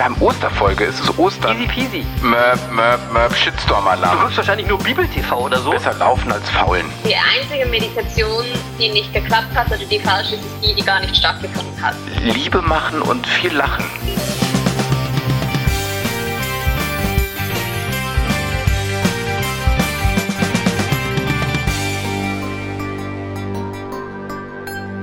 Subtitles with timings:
[0.00, 1.58] Wir haben Osterfolge, es ist Ostern.
[1.58, 2.06] Easy peasy.
[2.22, 4.18] Möp, möp, möp, Du Shitstorm-Alarm.
[4.20, 5.72] guckst wahrscheinlich nur Bibel-TV oder so.
[5.72, 6.86] Besser laufen als faulen.
[7.04, 8.46] Die einzige Meditation,
[8.78, 11.94] die nicht geklappt hat oder die falsch ist, ist die, die gar nicht stattgefunden hat.
[12.22, 13.84] Liebe machen und viel lachen.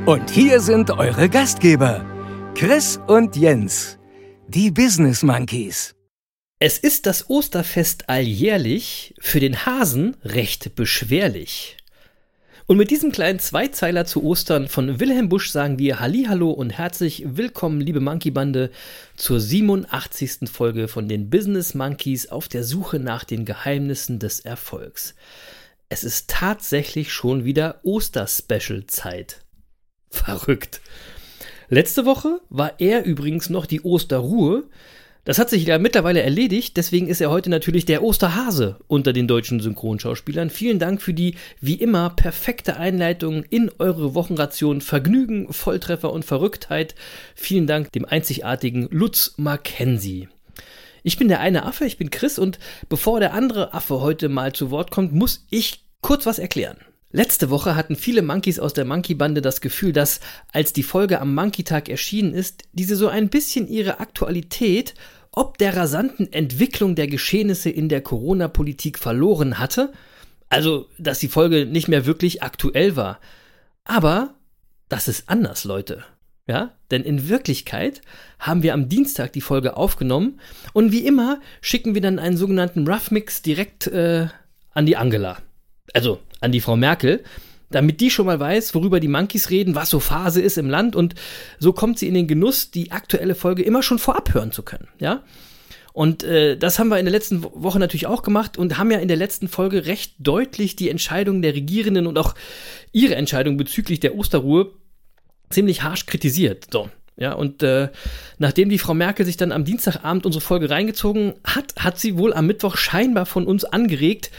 [0.08, 2.04] Und hier sind eure Gastgeber,
[2.56, 3.97] Chris und Jens,
[4.58, 5.94] die Business Monkeys.
[6.58, 11.78] Es ist das Osterfest alljährlich, für den Hasen recht beschwerlich.
[12.66, 17.24] Und mit diesem kleinen Zweizeiler zu Ostern von Wilhelm Busch sagen wir Hallihallo und herzlich
[17.28, 18.72] willkommen, liebe Monkey Bande,
[19.16, 20.50] zur 87.
[20.52, 25.14] Folge von den Business Monkeys auf der Suche nach den Geheimnissen des Erfolgs.
[25.88, 29.46] Es ist tatsächlich schon wieder Osterspecial-Zeit.
[30.10, 30.82] Verrückt.
[31.70, 34.64] Letzte Woche war er übrigens noch die Osterruhe.
[35.26, 39.28] Das hat sich ja mittlerweile erledigt, deswegen ist er heute natürlich der Osterhase unter den
[39.28, 40.50] deutschen Synchronschauspielern.
[40.50, 46.96] Vielen Dank für die wie immer perfekte Einleitung in eure Wochenration Vergnügen, Volltreffer und Verrücktheit.
[47.36, 50.30] Vielen Dank dem einzigartigen Lutz Mackenzie.
[51.04, 54.54] Ich bin der eine Affe, ich bin Chris und bevor der andere Affe heute mal
[54.54, 56.78] zu Wort kommt, muss ich kurz was erklären.
[57.12, 60.20] Letzte Woche hatten viele Monkeys aus der Monkey-Bande das Gefühl, dass,
[60.52, 64.94] als die Folge am Monkey-Tag erschienen ist, diese so ein bisschen ihre Aktualität
[65.38, 69.94] ob der rasanten Entwicklung der Geschehnisse in der Corona-Politik verloren hatte.
[70.50, 73.20] Also, dass die Folge nicht mehr wirklich aktuell war.
[73.84, 74.34] Aber
[74.90, 76.04] das ist anders, Leute.
[76.48, 78.02] Ja, denn in Wirklichkeit
[78.40, 80.40] haben wir am Dienstag die Folge aufgenommen
[80.74, 84.30] und wie immer schicken wir dann einen sogenannten Rough Mix direkt äh,
[84.74, 85.38] an die Angela.
[85.94, 87.24] Also an die Frau Merkel,
[87.70, 90.96] damit die schon mal weiß, worüber die Monkeys reden, was so Phase ist im Land
[90.96, 91.16] und
[91.60, 94.88] so kommt sie in den Genuss, die aktuelle Folge immer schon vorab hören zu können,
[95.00, 95.24] ja?
[95.92, 98.92] Und äh, das haben wir in der letzten Wo- Woche natürlich auch gemacht und haben
[98.92, 102.36] ja in der letzten Folge recht deutlich die Entscheidung der Regierenden und auch
[102.92, 104.74] ihre Entscheidung bezüglich der Osterruhe
[105.50, 106.68] ziemlich harsch kritisiert.
[106.72, 106.92] So.
[107.16, 107.90] Ja, und äh,
[108.38, 112.32] nachdem die Frau Merkel sich dann am Dienstagabend unsere Folge reingezogen hat, hat sie wohl
[112.32, 114.30] am Mittwoch scheinbar von uns angeregt,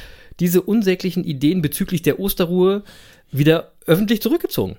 [0.40, 2.84] diese unsäglichen Ideen bezüglich der Osterruhe
[3.30, 4.76] wieder öffentlich zurückgezogen.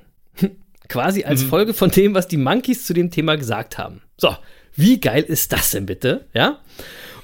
[0.87, 4.01] Quasi als Folge von dem, was die Monkeys zu dem Thema gesagt haben.
[4.17, 4.35] So,
[4.75, 6.25] wie geil ist das denn bitte?
[6.33, 6.59] Ja?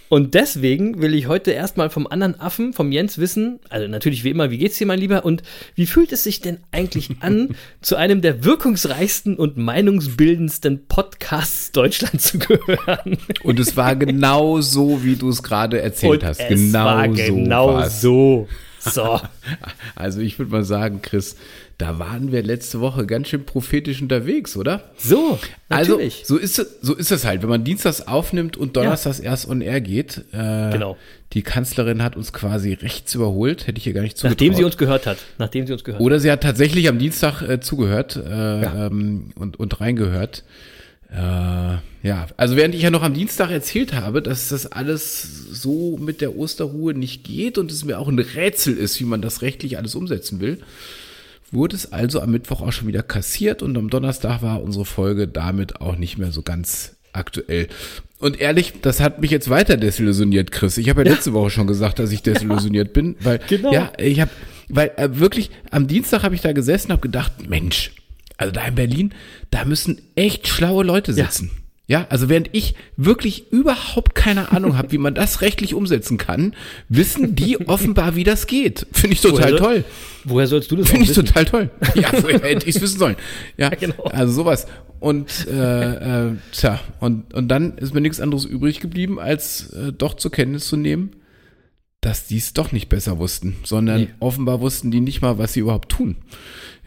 [0.09, 4.29] Und deswegen will ich heute erstmal vom anderen Affen, vom Jens, wissen, also natürlich wie
[4.29, 5.41] immer, wie geht's dir, mein Lieber, und
[5.75, 12.31] wie fühlt es sich denn eigentlich an, zu einem der wirkungsreichsten und meinungsbildendsten Podcasts Deutschlands
[12.31, 13.17] zu gehören?
[13.43, 16.39] Und es war genau so, wie du es gerade erzählt hast.
[16.39, 17.13] es Genau war so.
[17.13, 18.01] genau war's.
[18.01, 18.47] so.
[18.79, 19.19] So.
[19.95, 21.35] Also ich würde mal sagen, Chris,
[21.77, 24.91] da waren wir letzte Woche ganz schön prophetisch unterwegs, oder?
[24.97, 26.19] So, natürlich.
[26.21, 29.49] Also so ist es, so ist es halt, wenn man Dienstags aufnimmt und Donnerstags erst
[29.49, 30.23] on air geht.
[30.31, 30.97] Äh, Genau.
[31.33, 34.39] Die Kanzlerin hat uns quasi rechts überholt, hätte ich ihr gar nicht zugetraut.
[34.39, 35.17] Nachdem sie uns gehört hat.
[35.37, 36.05] Nachdem sie uns gehört hat.
[36.05, 40.43] Oder sie hat tatsächlich am Dienstag äh, zugehört äh, ähm, und, und reingehört.
[41.11, 45.97] Äh, ja, also während ich ja noch am Dienstag erzählt habe, dass das alles so
[45.97, 49.41] mit der Osterruhe nicht geht und es mir auch ein Rätsel ist, wie man das
[49.41, 50.59] rechtlich alles umsetzen will,
[51.55, 55.27] wurde es also am Mittwoch auch schon wieder kassiert und am Donnerstag war unsere Folge
[55.27, 57.67] damit auch nicht mehr so ganz aktuell.
[58.19, 60.77] Und ehrlich, das hat mich jetzt weiter desillusioniert, Chris.
[60.77, 63.73] Ich habe ja, letzte Woche schon gesagt, dass ich desillusioniert bin, weil Genau.
[63.73, 64.31] ja, ich habe,
[64.69, 67.91] weil äh, wirklich am Dienstag habe ich da gesessen, habe gedacht, Mensch,
[68.37, 69.13] also da in Berlin,
[69.51, 71.51] da müssen echt schlaue Leute sitzen.
[71.53, 71.61] Ja,
[72.09, 76.55] also während ich wirklich überhaupt keine Ahnung habe, wie man das rechtlich umsetzen kann,
[76.89, 78.87] wissen die offenbar, wie das geht.
[78.91, 79.83] Finde ich total Woher soll- toll.
[80.23, 81.25] Woher sollst du das Finde ich wissen?
[81.25, 81.69] total toll.
[81.95, 83.15] Ja, woher hätte ich es wissen sollen.
[83.57, 84.01] Ja, genau.
[84.05, 84.65] also sowas.
[84.99, 89.93] Und äh, äh, tja, und, und dann ist mir nichts anderes übrig geblieben, als äh,
[89.93, 91.11] doch zur Kenntnis zu nehmen,
[92.01, 94.07] dass die es doch nicht besser wussten, sondern Nee.
[94.19, 96.15] offenbar wussten die nicht mal, was sie überhaupt tun.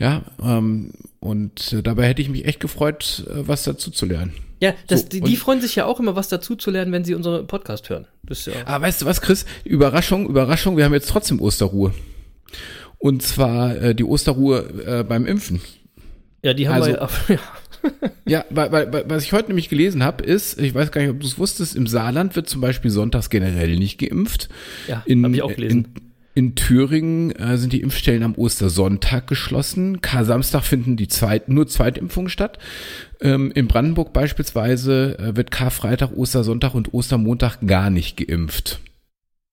[0.00, 0.90] Ja, ähm,
[1.20, 4.32] und äh, dabei hätte ich mich echt gefreut, äh, was dazu zu lernen.
[4.60, 7.04] Ja, das, So, die, die freuen sich ja auch immer, was dazu zu lernen, wenn
[7.04, 8.06] sie unseren Podcast hören.
[8.24, 9.46] Das ja Aber weißt du was, Chris?
[9.64, 11.92] Überraschung, Überraschung, wir haben jetzt trotzdem Osterruhe.
[12.98, 15.60] Und zwar äh, die Osterruhe äh, beim Impfen.
[16.42, 17.38] ja, die haben Also- wir ja, ja.
[18.26, 21.20] Ja, weil, weil, was ich heute nämlich gelesen habe, ist, ich weiß gar nicht, ob
[21.20, 24.48] du es wusstest, im Saarland wird zum Beispiel sonntags generell nicht geimpft.
[24.88, 25.86] Ja, In- hab ich auch gelesen.
[25.96, 26.07] In,
[26.38, 30.00] In Thüringen äh, sind die Impfstellen am Ostersonntag geschlossen.
[30.02, 32.60] Kar-Samstag finden die zweit, nur Zweitimpfungen statt.
[33.20, 38.78] Ähm, in Brandenburg beispielsweise äh, wird Karfreitag, Ostersonntag und Ostermontag gar nicht geimpft.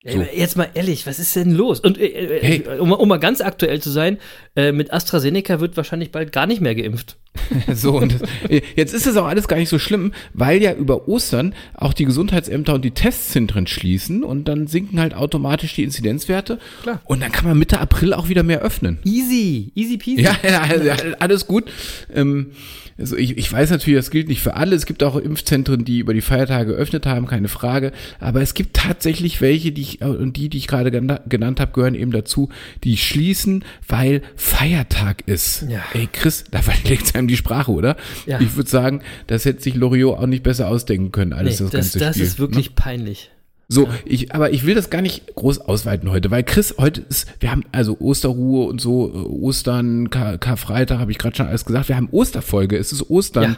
[0.05, 0.21] So.
[0.31, 1.79] Jetzt mal ehrlich, was ist denn los?
[1.79, 2.77] Und äh, äh, hey.
[2.77, 4.19] um, um, mal ganz aktuell zu sein,
[4.55, 7.17] äh, mit AstraZeneca wird wahrscheinlich bald gar nicht mehr geimpft.
[7.73, 8.29] so, und das,
[8.75, 12.05] jetzt ist es auch alles gar nicht so schlimm, weil ja über Ostern auch die
[12.05, 16.59] Gesundheitsämter und die Testzentren schließen und dann sinken halt automatisch die Inzidenzwerte.
[16.81, 17.01] Klar.
[17.05, 18.99] Und dann kann man Mitte April auch wieder mehr öffnen.
[19.03, 20.21] Easy, easy peasy.
[20.21, 21.65] Ja, ja alles gut.
[22.13, 22.51] Ähm,
[22.97, 24.75] also ich, ich weiß natürlich, das gilt nicht für alle.
[24.75, 27.91] Es gibt auch Impfzentren, die über die Feiertage geöffnet haben, keine Frage.
[28.19, 31.95] Aber es gibt tatsächlich welche, die ich, und die, die ich gerade genannt habe, gehören
[31.95, 32.49] eben dazu,
[32.85, 35.65] die schließen, weil Feiertag ist.
[35.69, 35.83] Ja.
[35.93, 37.97] Ey, Chris, da verlegt einem die Sprache, oder?
[38.25, 38.39] Ja.
[38.39, 41.71] Ich würde sagen, das hätte sich Loriot auch nicht besser ausdenken können, alles nee, das,
[41.71, 42.23] das ganze das Spiel.
[42.23, 42.75] Das ist wirklich ne?
[42.75, 43.31] peinlich.
[43.67, 47.27] So, ich, aber ich will das gar nicht groß ausweiten heute, weil Chris, heute ist,
[47.39, 51.65] wir haben also Osterruhe und so, äh, Ostern, Kar Karfreitag, habe ich gerade schon alles
[51.65, 53.57] gesagt, wir haben Osterfolge, es ist Ostern.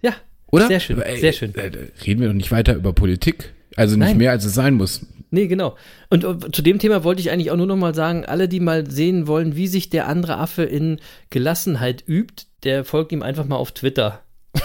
[0.00, 0.10] Ja.
[0.10, 0.16] ja
[0.50, 0.68] Oder?
[0.68, 1.54] Sehr schön, Ey, sehr schön.
[1.54, 1.70] Äh,
[2.06, 3.52] reden wir doch nicht weiter über Politik.
[3.76, 4.16] Also nicht Nein.
[4.16, 5.06] mehr, als es sein muss.
[5.30, 5.76] Nee, genau.
[6.08, 8.58] Und uh, zu dem Thema wollte ich eigentlich auch nur noch mal sagen, alle, die
[8.58, 10.98] mal sehen wollen, wie sich der andere Affe in
[11.30, 14.22] Gelassenheit übt, der folgt ihm einfach mal auf Twitter.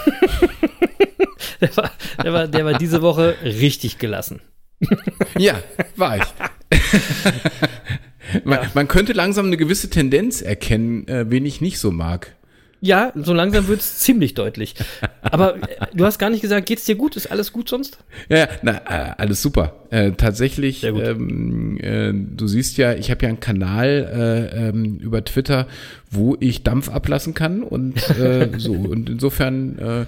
[1.60, 1.90] der, war,
[2.22, 4.40] der, war, der war diese Woche richtig gelassen.
[5.38, 5.62] ja,
[5.96, 6.24] war ich.
[8.44, 8.70] man, ja.
[8.74, 12.36] man, könnte langsam eine gewisse Tendenz erkennen, äh, wen ich nicht so mag.
[12.82, 14.74] Ja, so langsam wird es ziemlich deutlich.
[15.22, 17.16] Aber äh, du hast gar nicht gesagt, geht's dir gut?
[17.16, 17.98] Ist alles gut sonst?
[18.28, 19.86] Ja, na, äh, alles super.
[19.90, 25.24] Äh, tatsächlich, ähm, äh, du siehst ja, ich habe ja einen Kanal äh, ähm, über
[25.24, 25.66] Twitter,
[26.10, 28.72] wo ich Dampf ablassen kann und äh, so.
[28.72, 30.06] Und insofern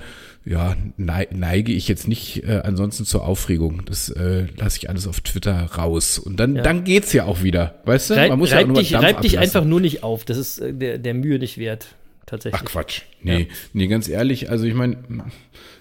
[0.49, 3.83] ja, neige ich jetzt nicht äh, ansonsten zur Aufregung.
[3.85, 6.19] Das äh, lasse ich alles auf Twitter raus.
[6.19, 6.63] Und dann, ja.
[6.63, 7.75] dann geht's ja auch wieder.
[7.85, 8.15] Weißt du?
[8.15, 10.25] Reib, Man muss reib ja nur dich, Dampf reib dich einfach nur nicht auf.
[10.25, 11.89] Das ist äh, der, der Mühe nicht wert.
[12.25, 12.63] Tatsächlich.
[12.63, 13.03] Ach Quatsch.
[13.23, 13.47] Nee, ja.
[13.73, 14.99] nee, ganz ehrlich, also ich meine,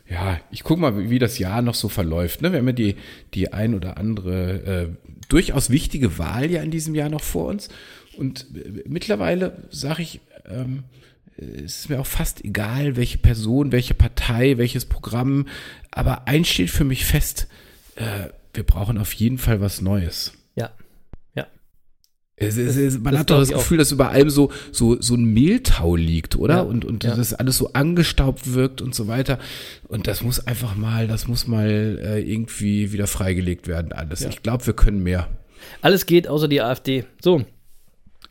[0.10, 2.42] ja, ich guck mal, wie, wie, das Jahr noch so verläuft.
[2.42, 2.52] Ne?
[2.52, 2.96] Wir haben ja die,
[3.34, 4.88] die ein oder andere äh,
[5.30, 7.70] durchaus wichtige Wahl ja in diesem Jahr noch vor uns.
[8.18, 10.84] Und äh, mittlerweile sage ich, ähm,
[11.38, 15.48] es ist mir auch fast egal, welche Person, welche Partei, welches Programm.
[15.92, 17.48] Aber eins steht für mich fest,
[17.96, 20.34] äh, wir brauchen auf jeden Fall was Neues.
[20.56, 20.72] Ja.
[21.36, 21.46] Ja.
[22.36, 25.14] Es, es, es, man das hat doch das Gefühl, dass über allem so, so, so
[25.14, 26.56] ein Mehltau liegt, oder?
[26.56, 27.16] Ja, und, und ja.
[27.16, 29.38] das alles so angestaubt wirkt und so weiter.
[29.88, 34.22] Und das muss einfach mal, das muss mal äh, irgendwie wieder freigelegt werden, alles.
[34.22, 34.30] Ja.
[34.30, 35.28] Ich glaube, wir können mehr.
[35.82, 37.06] Alles geht außer die AfD.
[37.22, 37.46] So,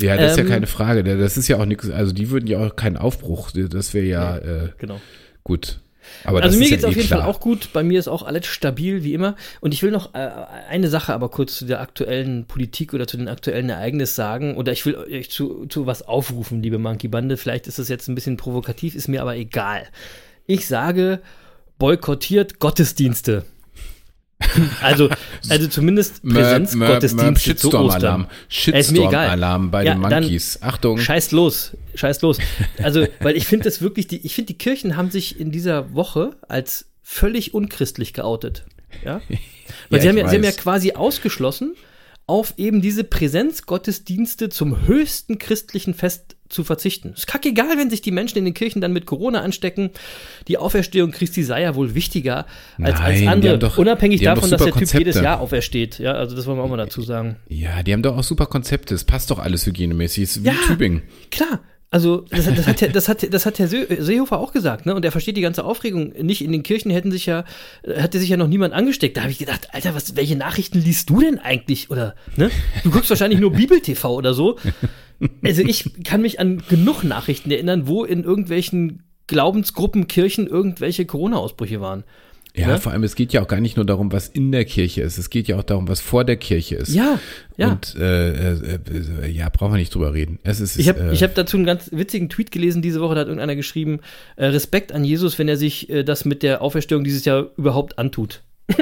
[0.00, 1.04] ja, das ähm, ist ja ähm, keine Frage.
[1.04, 3.50] Das ist ja auch nichts, also die würden ja auch keinen Aufbruch.
[3.52, 5.00] Das wäre ja nee, äh, genau.
[5.44, 5.80] gut.
[6.24, 7.20] Aber also mir geht es ja auf eh jeden klar.
[7.22, 7.70] Fall auch gut.
[7.72, 9.36] Bei mir ist auch alles stabil wie immer.
[9.60, 10.30] Und ich will noch äh,
[10.68, 14.56] eine Sache aber kurz zu der aktuellen Politik oder zu den aktuellen Ereignissen sagen.
[14.56, 17.36] Oder ich will euch zu, zu was aufrufen, liebe Monkey Bande.
[17.36, 19.84] Vielleicht ist das jetzt ein bisschen provokativ, ist mir aber egal.
[20.46, 21.20] Ich sage,
[21.78, 23.44] boykottiert Gottesdienste.
[24.82, 25.08] Also,
[25.48, 28.26] also zumindest Präsenzgottesdienste zu Ostern.
[28.48, 30.58] Shitstorm-Alarm bei ja, den Monkeys.
[30.62, 30.98] Achtung.
[30.98, 32.38] Scheiß los, scheiß los.
[32.82, 35.94] Also, weil ich finde das wirklich, die, ich finde, die Kirchen haben sich in dieser
[35.94, 38.64] Woche als völlig unchristlich geoutet.
[39.04, 39.20] Ja?
[39.90, 41.74] Weil ja, sie, haben ja, sie haben ja quasi ausgeschlossen,
[42.26, 47.10] auf eben diese Präsenzgottesdienste zum höchsten christlichen Fest zu verzichten.
[47.14, 49.90] Es ist kackegal, wenn sich die Menschen in den Kirchen dann mit Corona anstecken.
[50.48, 52.46] Die Auferstehung Christi sei ja wohl wichtiger
[52.78, 53.58] als, Nein, als andere.
[53.58, 54.98] Doch, Unabhängig davon, dass der Typ Konzepte.
[54.98, 55.98] jedes Jahr aufersteht.
[55.98, 57.36] Ja, also das wollen wir auch mal dazu sagen.
[57.48, 58.94] Ja, die haben doch auch super Konzepte.
[58.94, 60.24] Es passt doch alles hygienemäßig.
[60.24, 61.02] Es ist wie ja, Tübingen.
[61.30, 61.60] Klar.
[61.90, 64.94] Also, das, das, hat, das, hat, das hat Herr Seehofer auch gesagt, ne?
[64.94, 66.42] Und er versteht die ganze Aufregung nicht.
[66.42, 67.44] In den Kirchen hätten sich ja,
[67.84, 69.16] hätte sich ja noch niemand angesteckt.
[69.16, 71.90] Da habe ich gedacht, Alter, was, welche Nachrichten liest du denn eigentlich?
[71.90, 72.50] Oder, ne?
[72.82, 74.58] Du guckst wahrscheinlich nur Bibel-TV oder so.
[75.44, 81.80] Also, ich kann mich an genug Nachrichten erinnern, wo in irgendwelchen Glaubensgruppen, Kirchen irgendwelche Corona-Ausbrüche
[81.80, 82.04] waren.
[82.56, 82.78] Ja, ne?
[82.80, 85.18] vor allem, es geht ja auch gar nicht nur darum, was in der Kirche ist.
[85.18, 86.94] Es geht ja auch darum, was vor der Kirche ist.
[86.94, 87.20] Ja,
[87.58, 87.72] ja.
[87.72, 88.78] Und äh, äh,
[89.22, 90.38] äh, ja, brauchen wir nicht drüber reden.
[90.42, 93.20] Es ist, ich habe äh, hab dazu einen ganz witzigen Tweet gelesen diese Woche, da
[93.20, 94.00] hat irgendeiner geschrieben,
[94.36, 97.98] äh, Respekt an Jesus, wenn er sich äh, das mit der Auferstehung dieses Jahr überhaupt
[97.98, 98.42] antut.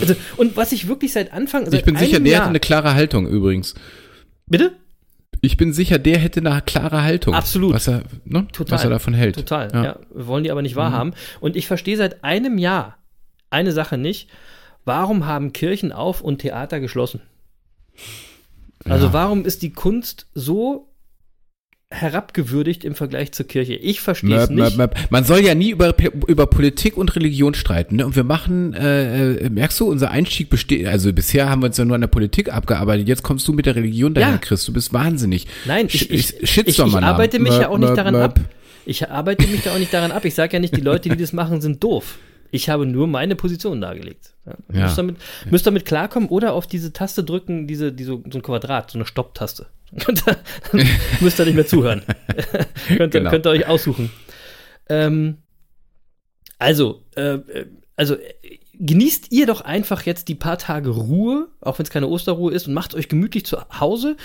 [0.00, 1.64] also, und was ich wirklich seit Anfang.
[1.64, 3.74] Seit ich bin sicher, der Jahr, hat eine klare Haltung übrigens.
[4.46, 4.72] Bitte?
[5.44, 7.34] Ich bin sicher, der hätte eine klare Haltung.
[7.34, 7.74] Absolut.
[7.74, 8.76] Was er, ne, Total.
[8.76, 9.34] was er davon hält.
[9.34, 9.84] Total, ja.
[9.84, 9.98] ja.
[10.14, 11.10] Wir wollen die aber nicht wahrhaben.
[11.10, 11.14] Mhm.
[11.40, 12.98] Und ich verstehe seit einem Jahr
[13.50, 14.30] eine Sache nicht.
[14.84, 17.22] Warum haben Kirchen auf und Theater geschlossen?
[18.84, 19.12] Also ja.
[19.12, 20.91] warum ist die Kunst so
[21.92, 23.74] herabgewürdigt im Vergleich zur Kirche.
[23.74, 24.76] Ich verstehe es nicht.
[24.76, 24.94] möp.
[25.10, 25.94] Man soll ja nie über,
[26.26, 27.96] über Politik und Religion streiten.
[27.96, 28.06] Ne?
[28.06, 31.76] Und wir machen, äh, äh, merkst du, unser Einstieg besteht, also bisher haben wir uns
[31.76, 33.08] ja nur an der Politik abgearbeitet.
[33.08, 34.38] Jetzt kommst du mit der Religion daher, Ja.
[34.38, 34.64] Chris.
[34.64, 35.46] Du bist wahnsinnig.
[35.66, 37.04] Nein, ich, ich, ich, ich, Alarm.
[37.04, 38.40] arbeite mich ja Möp, auch nicht möp, daran ab.
[38.84, 40.24] Ich arbeite mich da auch nicht daran ab.
[40.24, 42.18] Ich sage ja nicht, die Leute, die das machen, sind doof.
[42.50, 44.34] Ich habe nur meine Position dargelegt.
[44.44, 44.52] Ja.
[44.72, 44.82] Ja.
[44.84, 45.16] Müsst, damit,
[45.50, 49.06] müsst damit klarkommen oder auf diese Taste drücken, diese, diese, so ein Quadrat, so eine
[49.06, 49.66] Stopptaste.
[51.20, 52.02] Müsst ihr nicht mehr zuhören.
[52.88, 53.30] könnt, ihr, Genau.
[53.30, 54.10] könnt ihr euch aussuchen.
[54.88, 55.38] Ähm,
[56.58, 57.38] also, äh,
[57.96, 58.16] also
[58.74, 62.66] genießt ihr doch einfach jetzt die paar Tage Ruhe, auch wenn es keine Osterruhe ist,
[62.66, 64.16] und macht euch gemütlich zu Hause.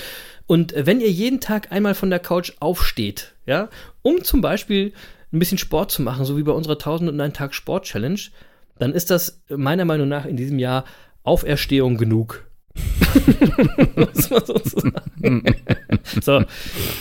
[0.45, 3.69] Und wenn ihr jeden Tag einmal von der Couch aufsteht, ja,
[4.01, 4.93] um zum Beispiel
[5.33, 8.19] ein bisschen Sport zu machen, so wie bei unserer 1001 Tag Sport Challenge,
[8.79, 10.86] dann ist das meiner Meinung nach in diesem Jahr
[11.24, 12.47] Auferstehung genug.
[13.96, 15.43] Muss man so sagen.
[16.22, 16.43] so.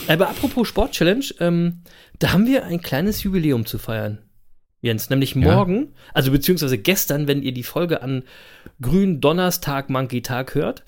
[0.07, 1.81] Aber apropos Sport Challenge, ähm,
[2.19, 4.19] da haben wir ein kleines Jubiläum zu feiern.
[4.81, 8.23] Jens, nämlich morgen, also beziehungsweise gestern, wenn ihr die Folge an
[8.79, 10.83] Grün Donnerstag Monkey Tag hört,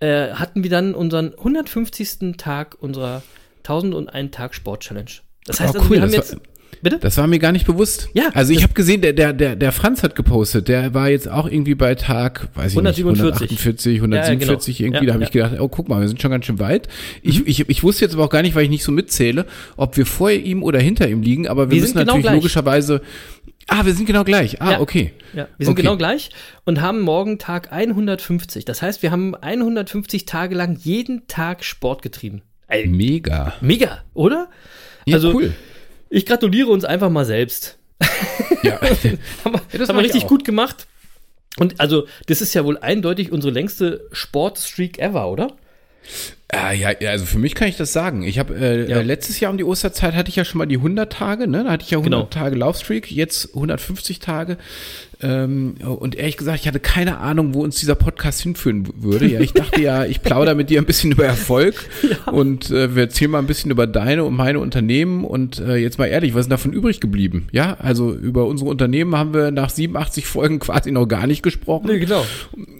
[0.00, 2.36] äh, hatten wir dann unseren 150.
[2.36, 3.22] Tag unserer
[3.62, 5.10] 1001 Tag Sport Challenge.
[5.44, 6.36] Das heißt, Oh, also, cool, wir haben jetzt.
[6.82, 6.98] Bitte?
[6.98, 8.08] Das war mir gar nicht bewusst.
[8.14, 11.28] Ja, Also ich habe gesehen, der, der, der, der Franz hat gepostet, der war jetzt
[11.28, 13.50] auch irgendwie bei Tag, weiß ich 147.
[13.50, 14.96] nicht, 148, 147 Ja, genau.
[14.98, 15.06] irgendwie.
[15.06, 15.26] Ja, da habe ja.
[15.26, 16.88] ich gedacht, oh guck mal, wir sind schon ganz schön weit.
[17.22, 17.30] Mhm.
[17.30, 19.46] Ich, ich, ich wusste jetzt aber auch gar nicht, weil ich nicht so mitzähle,
[19.76, 22.24] ob wir vor ihm oder hinter ihm liegen, aber wir, Wir müssen sind genau natürlich
[22.24, 22.34] gleich.
[22.36, 23.02] logischerweise.
[23.68, 24.60] Ah, wir sind genau gleich.
[24.62, 24.80] Ah, Ja.
[24.80, 25.12] okay.
[25.34, 25.82] Ja, wir sind Okay.
[25.82, 26.30] genau gleich
[26.64, 28.64] und haben morgen Tag 150.
[28.64, 32.42] Das heißt, wir haben 150 Tage lang jeden Tag Sport getrieben.
[32.68, 33.52] Ey, Mega.
[33.60, 34.48] mega, oder?
[35.04, 35.52] Ja, Also- cool.
[36.10, 37.78] Ich gratuliere uns einfach mal selbst.
[38.62, 38.78] Ja.
[39.44, 40.86] haben wir, das haben wir ich richtig gut gemacht.
[41.56, 45.56] Und also, das ist ja wohl eindeutig unsere längste Sportstreak ever, oder?
[46.48, 48.22] Ah, ja, ja, also für mich kann ich das sagen.
[48.22, 48.98] Ich habe äh, Ja.
[48.98, 51.64] äh, letztes Jahr um die Osterzeit hatte ich ja schon mal die 100 Tage, ne?
[51.64, 52.28] Da hatte ich ja 100 Genau.
[52.30, 54.58] Tage Laufstreak, jetzt 150 Tage.
[55.22, 59.26] Ähm, und ehrlich gesagt, ich hatte keine Ahnung, wo uns dieser Podcast hinführen würde.
[59.26, 61.74] Ja, ich dachte ja, ich plaudere mit dir ein bisschen über Erfolg
[62.32, 65.98] und äh, wir erzählen mal ein bisschen über deine und meine Unternehmen und äh, jetzt
[65.98, 67.48] mal ehrlich, was ist davon übrig geblieben?
[67.52, 71.88] Ja, also über unsere Unternehmen haben wir nach 87 Folgen quasi noch gar nicht gesprochen.
[72.00, 72.24] genau.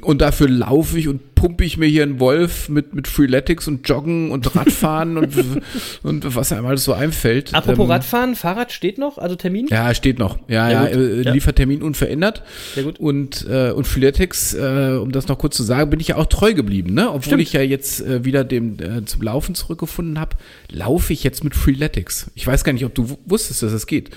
[0.03, 3.89] Und dafür laufe ich und pumpe ich mir hier einen Wolf mit, mit Freeletics und
[3.89, 5.33] Joggen und Radfahren und,
[6.03, 7.55] und was einem alles so einfällt.
[7.55, 9.67] Apropos Ähm, Radfahren, Fahrrad steht noch, also Termin?
[9.71, 10.39] Ja, steht noch.
[10.49, 10.97] Ja, ja, gut.
[10.97, 11.33] äh, Ja.
[11.33, 12.30] Liefertermin unverändert.
[12.75, 12.99] Sehr gut.
[13.01, 16.27] Und, äh, und Freeletics, äh, um das noch kurz zu sagen, bin ich ja auch
[16.27, 17.09] treu geblieben, ne?
[17.09, 17.43] Obwohl Stimmt.
[17.43, 20.37] ich ja jetzt äh, wieder dem äh, zum Laufen zurückgefunden habe,
[20.71, 22.31] laufe ich jetzt mit Freeletics.
[22.35, 24.11] Ich weiß gar nicht, ob du wusstest, dass es geht.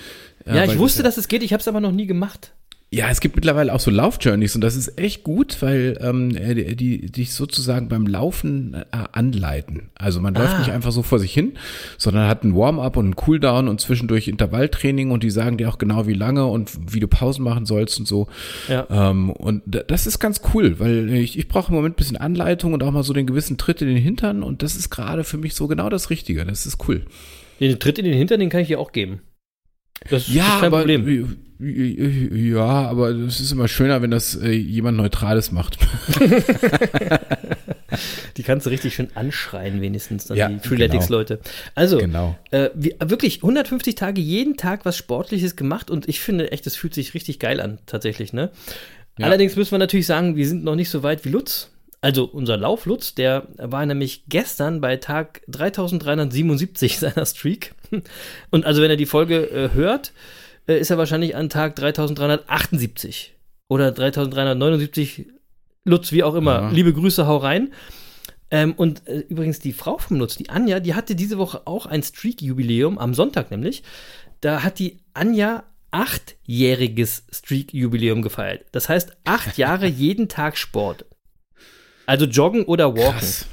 [0.46, 2.52] Äh, Ja, ich wusste, das, dass es geht, ich habe es aber noch nie gemacht.
[2.96, 6.54] Ja, es gibt mittlerweile auch so Laufjourneys und das ist echt gut, weil ähm, äh,
[6.54, 8.84] die, die dich sozusagen beim Laufen äh,
[9.14, 9.90] anleiten.
[9.96, 10.60] Also man läuft Ah.
[10.60, 11.54] nicht einfach so vor sich hin,
[11.98, 15.80] sondern hat ein Warm-up und ein Cooldown und zwischendurch Intervalltraining und die sagen dir auch
[15.80, 18.28] genau wie lange und wie du Pausen machen sollst und so.
[18.70, 18.86] Ja.
[18.92, 22.18] Ähm, und da- das ist ganz cool, weil ich, ich brauche im Moment ein bisschen
[22.18, 25.24] Anleitung und auch mal so den gewissen Tritt in den Hintern und das ist gerade
[25.24, 26.46] für mich so genau das Richtige.
[26.46, 27.06] Das ist cool.
[27.60, 29.22] Den Tritt in den Hintern, den kann ich dir auch geben.
[30.10, 31.38] Das Ja, ist kein aber Problem.
[31.60, 35.78] ja, aber es ist immer schöner, wenn das äh, jemand Neutrales macht.
[38.38, 41.40] Die kannst du richtig schön anschreien, wenigstens, dann Ja, die Freeletics-Leute.
[41.76, 42.36] Also, Genau.
[42.50, 46.76] äh, wir, wirklich 150 Tage, jeden Tag was Sportliches gemacht und ich finde echt, es
[46.76, 48.50] fühlt sich richtig geil an, tatsächlich, ne?
[49.20, 49.28] Ja.
[49.28, 51.70] Allerdings müssen wir natürlich sagen, wir sind noch nicht so weit wie Lutz.
[52.02, 57.76] Also unser Lauf Lutz, der war nämlich gestern bei Tag 3377 seiner Streak.
[58.50, 60.14] Und also wenn er die Folge äh, hört,
[60.68, 63.36] äh, ist er wahrscheinlich an Tag 3378
[63.68, 65.28] oder 3379
[65.86, 66.54] Lutz, wie auch immer.
[66.54, 66.70] Ja.
[66.70, 67.74] Liebe Grüße, hau rein.
[68.52, 71.86] Ähm, und äh, übrigens die Frau vom Lutz, die Anja, die hatte diese Woche auch
[71.86, 73.84] ein Streak-Jubiläum, am Sonntag nämlich.
[74.42, 78.66] Da hat die Anja achtjähriges Streak-Jubiläum gefeiert.
[78.72, 81.06] Das heißt, acht Jahre jeden Tag Sport.
[82.06, 83.20] Also joggen oder walken.
[83.20, 83.48] Krass.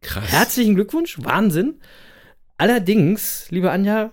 [0.00, 0.32] Krass.
[0.32, 1.80] Herzlichen Glückwunsch, Wahnsinn.
[2.58, 4.12] Allerdings, liebe Anja,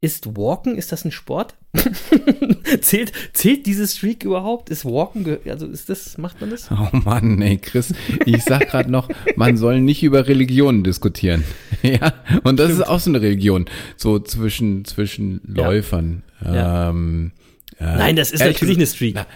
[0.00, 1.56] ist Walken, ist das ein Sport?
[2.80, 4.70] zählt, zählt dieses Streak überhaupt?
[4.70, 6.70] Ist Walken, also ist das, macht man das?
[6.70, 7.92] Oh Mann, ey, Chris,
[8.24, 11.44] ich sag gerade noch, man soll nicht über Religionen diskutieren.
[11.82, 12.14] ja,
[12.44, 13.66] und das ist auch so eine Religion,
[13.96, 15.66] so zwischen, zwischen Ja.
[15.66, 16.22] Läufern.
[16.42, 16.88] Ja.
[16.90, 17.32] Ähm,
[17.78, 19.14] äh, Nein, das ist natürlich eine Streak.
[19.14, 19.26] Na,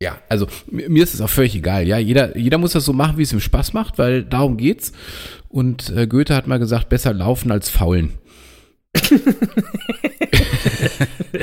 [0.00, 1.86] Ja, also mir mir ist es auch völlig egal.
[1.88, 4.92] Ja, jeder, jeder muss das so machen, wie es ihm Spaß macht, weil darum geht's.
[5.48, 8.12] Und äh, Goethe hat mal gesagt, besser laufen als faulen.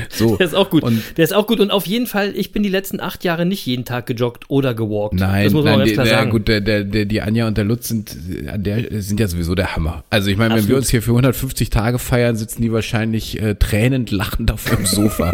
[0.10, 0.38] So.
[0.38, 0.84] Der ist auch gut.
[0.84, 1.60] Und der ist auch gut.
[1.60, 4.74] Und auf jeden Fall, ich bin die letzten acht Jahre nicht jeden Tag gejoggt oder
[4.74, 5.16] gewalkt.
[5.16, 6.30] Nein, das muss man nein, auch ganz klar der, sagen.
[6.32, 8.16] gut, der, der, der, die Anja und der Lutz sind,
[8.56, 10.04] der, sind ja sowieso der Hammer.
[10.10, 13.56] Also ich meine, wenn wir uns hier für 150 Tage feiern, sitzen die wahrscheinlich äh,
[13.56, 15.32] tränend lachend auf dem Sofa.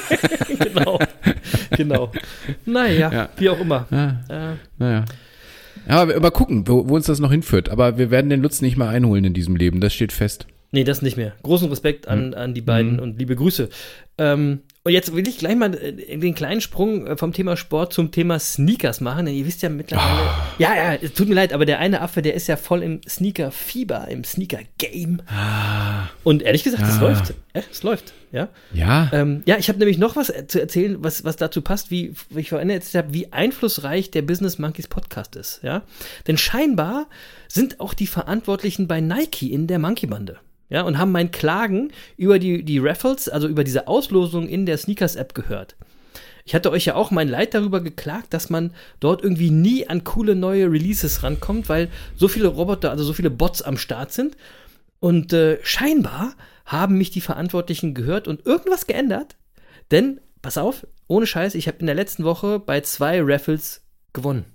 [0.58, 0.98] genau.
[1.76, 2.12] genau.
[2.64, 3.28] Naja, Ja.
[3.36, 3.86] wie auch immer.
[3.90, 5.04] ja, Äh, naja.
[5.88, 7.68] Aber mal gucken, wo, wo uns das noch hinführt.
[7.68, 10.46] Aber wir werden den Lutz nicht mal einholen in diesem Leben, das steht fest.
[10.70, 11.32] nee, das nicht mehr.
[11.42, 12.12] Großen Respekt Hm.
[12.12, 13.68] an, an die beiden und liebe Grüße.
[14.18, 17.92] Ähm, und jetzt will ich gleich mal äh, den kleinen Sprung äh, vom Thema Sport
[17.92, 20.08] zum Thema Sneakers machen, denn ihr wisst ja mittlerweile.
[20.22, 20.48] Ah.
[20.58, 23.00] Ja, ja, es tut mir leid, aber der eine Affe, der ist ja voll im
[23.08, 25.22] Sneaker-Fieber, im Sneaker-Game.
[25.26, 26.08] Ah.
[26.24, 27.00] Und ehrlich gesagt, es Ja.
[27.00, 27.34] läuft.
[27.52, 28.48] Äh, es läuft, ja.
[28.72, 32.14] Ja, Ähm, ja, ich habe nämlich noch was zu erzählen, was, was dazu passt, wie,
[32.30, 35.82] wie ich vorhin erzählt habe, wie einflussreich der Business Monkeys Podcast ist, ja.
[36.26, 37.06] Denn scheinbar
[37.48, 40.38] sind auch die Verantwortlichen bei Nike in der Monkey-Bande.
[40.72, 44.78] Ja, und haben mein Klagen über die, die Raffles, also über diese Auslosung in der
[44.78, 45.76] Sneakers-App gehört.
[46.46, 50.02] Ich hatte euch ja auch mein Leid darüber geklagt, dass man dort irgendwie nie an
[50.02, 54.34] coole neue Releases rankommt, weil so viele Roboter, also so viele Bots am Start sind.
[54.98, 56.32] Und äh, scheinbar
[56.64, 59.36] haben mich die Verantwortlichen gehört und irgendwas geändert.
[59.90, 63.82] Denn, pass auf, ohne Scheiß, ich habe in der letzten Woche bei zwei Raffles
[64.14, 64.46] gewonnen.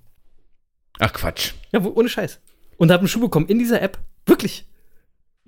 [0.98, 1.54] ach Quatsch.
[1.72, 2.40] Ja, ohne Scheiß.
[2.78, 4.00] Und habe einen Schuh bekommen in dieser App.
[4.26, 4.67] Wirklich.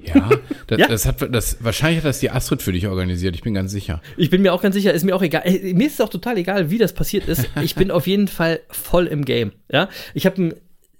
[0.01, 0.29] Ja,
[0.67, 0.87] das, Ja.
[0.87, 4.01] das hat das wahrscheinlich hat das die Astrid für dich organisiert, ich bin ganz sicher.
[4.17, 5.41] Ich bin mir auch ganz sicher, ist mir auch egal.
[5.45, 7.49] Äh, Mir ist es auch total egal, wie das passiert ist.
[7.61, 9.51] Ich bin auf jeden Fall voll im Game.
[9.71, 10.53] Ja, ich habe einen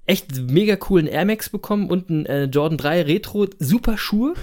[0.05, 4.33] echt mega coolen Air Max bekommen und einen äh, Jordan 3 Retro super Schuhe.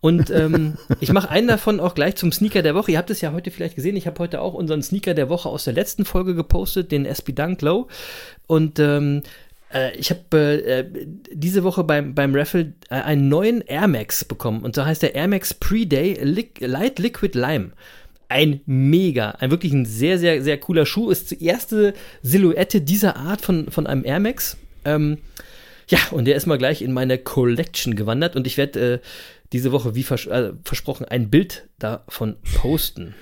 [0.00, 2.92] Und ähm, ich mache einen davon auch gleich zum Sneaker der Woche.
[2.92, 3.96] Ihr habt es ja heute vielleicht gesehen.
[3.96, 7.32] Ich habe heute auch unseren Sneaker der Woche aus der letzten Folge gepostet, den SB
[7.32, 7.88] Dunk Low.
[8.46, 9.22] Und ähm, äh,
[9.96, 10.84] ich habe äh,
[11.32, 14.62] diese Woche beim, beim Raffle äh, einen neuen Air Max bekommen.
[14.62, 17.72] Und so heißt der Air Max Pre-Day Liq Light Liquid Lime.
[18.28, 21.10] Ein mega, ein wirklich ein sehr, sehr, sehr cooler Schuh.
[21.10, 24.56] Ist die erste Silhouette dieser Art von, von einem Air Max.
[24.84, 25.18] Ähm,
[25.88, 28.98] ja, und der ist mal gleich in meine Collection gewandert und ich werde äh,
[29.52, 33.14] diese Woche, wie vers äh, versprochen, ein Bild davon posten.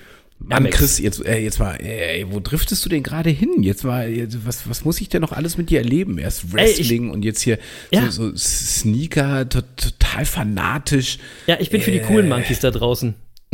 [0.45, 0.69] Mann.
[0.69, 3.63] Chris, jetzt, äh, jetzt mal, ey, wo driftest du denn gerade hin?
[3.63, 6.17] Jetzt mal, jetzt, was, was muss ich denn noch alles mit dir erleben?
[6.17, 7.57] Erst Ey, ich- Wrestling und jetzt hier
[7.91, 8.09] Ja.
[8.11, 11.17] so, so Sneaker, to, total fanatisch.
[11.47, 13.15] Ja, ich bin für die coolen Monkeys da draußen.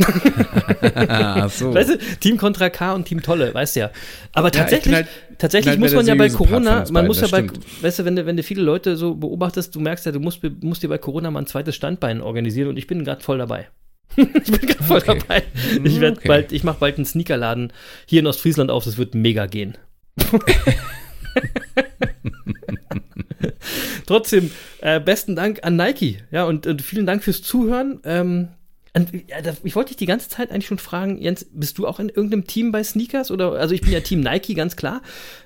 [1.50, 1.74] So.
[1.74, 3.90] Weißt du, Team Contra K und Team Tolle, weißt du ja.
[4.32, 7.42] Aber Ja, tatsächlich, halt- tatsächlich halt muss man ja bei Corona, man muss ja bei,
[7.42, 7.60] stimmt.
[7.82, 10.40] weißt du, wenn du, wenn du viele Leute so beobachtest, du merkst ja, du musst,
[10.62, 13.68] musst dir bei Corona mal ein zweites Standbein organisieren und ich bin gerade voll dabei.
[14.16, 15.18] ich bin gerade voll Okay.
[15.20, 15.42] dabei.
[15.84, 16.28] Ich werde Okay.
[16.28, 17.72] bald, ich mache bald einen Sneakerladen
[18.06, 19.76] hier in Ostfriesland auf, das wird mega gehen.
[24.06, 26.18] Trotzdem, äh, besten Dank an Nike.
[26.30, 28.00] Ja, und, und vielen Dank fürs Zuhören.
[28.04, 28.48] Ähm,
[28.92, 31.86] und, ja, das, ich wollte dich die ganze Zeit eigentlich schon fragen, Jens, bist du
[31.86, 33.30] auch in irgendeinem Team bei Sneakers?
[33.30, 35.00] Oder, also ich bin ja Team Nike, ganz klar.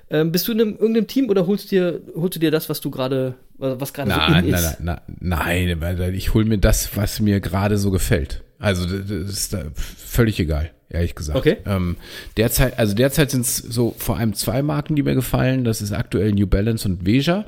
[0.09, 2.81] Ähm, bist du in einem, irgendeinem Team oder holst, dir, holst du dir das, was
[2.81, 4.79] du gerade, was gerade so Nein, in nein, ist?
[4.79, 8.43] nein, nein, nein, ich hole mir das, was mir gerade so gefällt.
[8.59, 11.37] Also das ist da völlig egal, ehrlich gesagt.
[11.37, 11.57] Okay.
[11.65, 11.97] Ähm,
[12.37, 15.63] derzeit, also derzeit sind es so vor allem zwei Marken, die mir gefallen.
[15.63, 17.45] Das ist aktuell New Balance und Veja.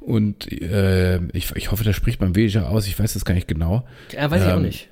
[0.00, 2.86] Und äh, ich, ich hoffe, da spricht man Veja aus.
[2.86, 3.86] Ich weiß das gar nicht genau.
[4.12, 4.88] Ja, weiß ich auch Ähm, nicht.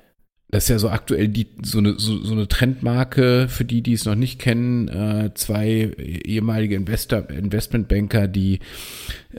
[0.51, 3.93] Das ist ja so aktuell die, so, eine, so, so eine Trendmarke, für die, die
[3.93, 4.87] es noch nicht kennen.
[4.87, 8.59] Äh, zwei ehemalige Investor, Investmentbanker, die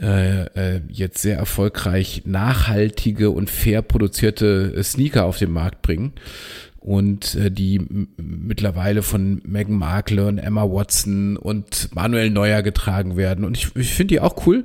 [0.01, 6.13] äh, äh, jetzt sehr erfolgreich nachhaltige und fair produzierte äh, Sneaker auf den Markt bringen.
[6.81, 7.81] Und äh, die
[8.17, 13.45] mittlerweile von Meghan Markle und Emma Watson und Manuel Neuer getragen werden.
[13.45, 14.65] Und ich, ich finde die auch cool.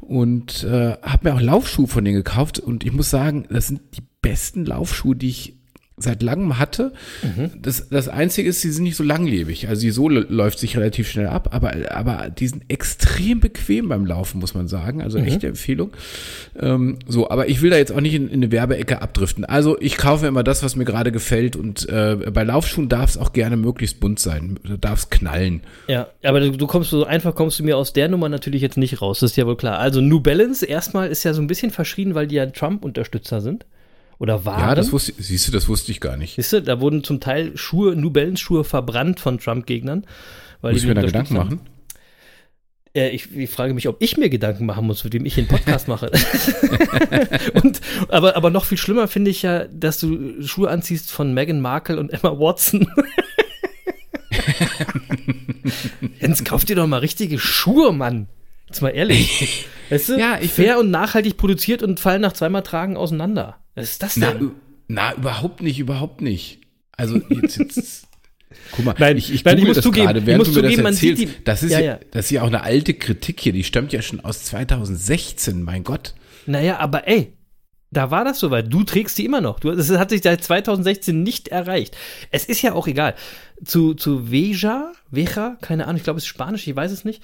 [0.00, 2.58] Und äh, habe mir auch Laufschuhe von denen gekauft.
[2.58, 5.57] Und ich muss sagen, das sind die besten Laufschuhe, die ich
[5.98, 6.92] seit langem hatte.
[7.60, 9.68] Das, das Einzige ist, sie sind nicht so langlebig.
[9.68, 14.06] Also die Sohle läuft sich relativ schnell ab, aber, aber die sind extrem bequem beim
[14.06, 15.02] Laufen, muss man sagen.
[15.02, 15.90] Also echte Empfehlung.
[16.58, 19.44] Ähm, so, aber ich will da jetzt auch nicht in, in eine Werbeecke abdriften.
[19.44, 21.56] Also ich kaufe immer das, was mir gerade gefällt.
[21.56, 24.58] Und äh, bei Laufschuhen darf es auch gerne möglichst bunt sein.
[24.66, 25.62] Da darf es knallen.
[25.88, 28.76] Ja, aber du, du kommst so einfach kommst du mir aus der Nummer natürlich jetzt
[28.76, 29.78] nicht raus, das ist ja wohl klar.
[29.78, 33.64] Also New Balance erstmal ist ja so ein bisschen verschrien, weil die ja Trump-Unterstützer sind.
[34.18, 34.60] Oder waren.
[34.60, 36.34] Ja, das wusste, siehst du, das wusste ich gar nicht.
[36.36, 40.06] Siehst du, da wurden zum Teil Schuhe, New Balance Schuhe verbrannt von Trump-Gegnern.
[40.60, 41.48] weil Muss die ich mir da Gedanken haben.
[41.48, 41.60] machen?
[42.94, 45.46] Äh, ich, ich frage mich, ob ich mir Gedanken machen muss, mit wem ich den
[45.46, 46.10] Podcast mache.
[47.62, 51.60] Und, aber, aber noch viel schlimmer finde ich ja, dass du Schuhe anziehst von Meghan
[51.60, 52.88] Markle und Emma Watson.
[56.20, 58.28] Jens, kauf dir doch mal richtige Schuhe, Mann.
[58.66, 59.66] Jetzt mal ehrlich.
[59.90, 63.56] Weißt du, Ja, ich fair und nachhaltig produziert und fallen nach zweimal Tragen auseinander.
[63.78, 64.42] Was ist das Na, denn?
[64.48, 64.50] ü-
[64.88, 66.60] na, überhaupt nicht, überhaupt nicht.
[66.92, 68.04] Also jetzt, jetzt
[68.72, 70.60] Guck mal, Nein, ich, ich, nein, ich muss das zugeben, gerade, ich während muss du
[70.60, 71.38] mir zugeben, man das sieht erzählst.
[71.40, 71.98] die- das, ist Ja, ja, ja.
[72.10, 75.84] das ist ja auch eine alte Kritik hier, die stammt ja schon aus 2016, mein
[75.84, 76.14] Gott.
[76.46, 77.34] Naja, aber ey,
[77.90, 78.72] da war das soweit.
[78.72, 79.60] Du trägst die immer noch.
[79.60, 81.96] Du, das hat sich seit 2016 nicht erreicht.
[82.30, 83.14] Es ist ja auch egal.
[83.64, 87.22] Zu, zu Veja, Veja, keine Ahnung, ich glaube, es ist Spanisch, ich weiß es nicht.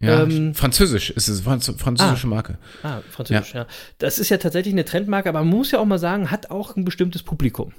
[0.00, 2.58] Ja, Ähm, Französisch ist es, Franz französische Marke.
[2.82, 3.66] Ah, Französisch, ja.
[3.98, 6.76] Das ist ja tatsächlich eine Trendmarke, aber man muss ja auch mal sagen, hat auch
[6.76, 7.72] ein bestimmtes Publikum.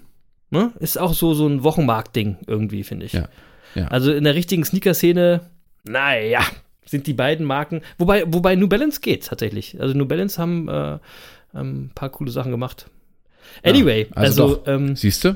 [0.50, 0.74] Ne?
[0.80, 3.14] Ist auch so, so ein Wochenmarkt-Ding irgendwie, finde ich.
[3.14, 3.30] Ja,
[3.76, 3.88] ja.
[3.88, 5.42] Also in der richtigen Sneaker-Szene,
[5.84, 6.42] naja,
[6.86, 9.80] sind die beiden Marken, wobei, wobei New Balance geht tatsächlich.
[9.80, 10.98] Also New Balance haben äh,
[11.54, 12.88] ein paar coole Sachen gemacht.
[13.64, 15.36] Anyway, Ja, also also, ähm, Siehst du?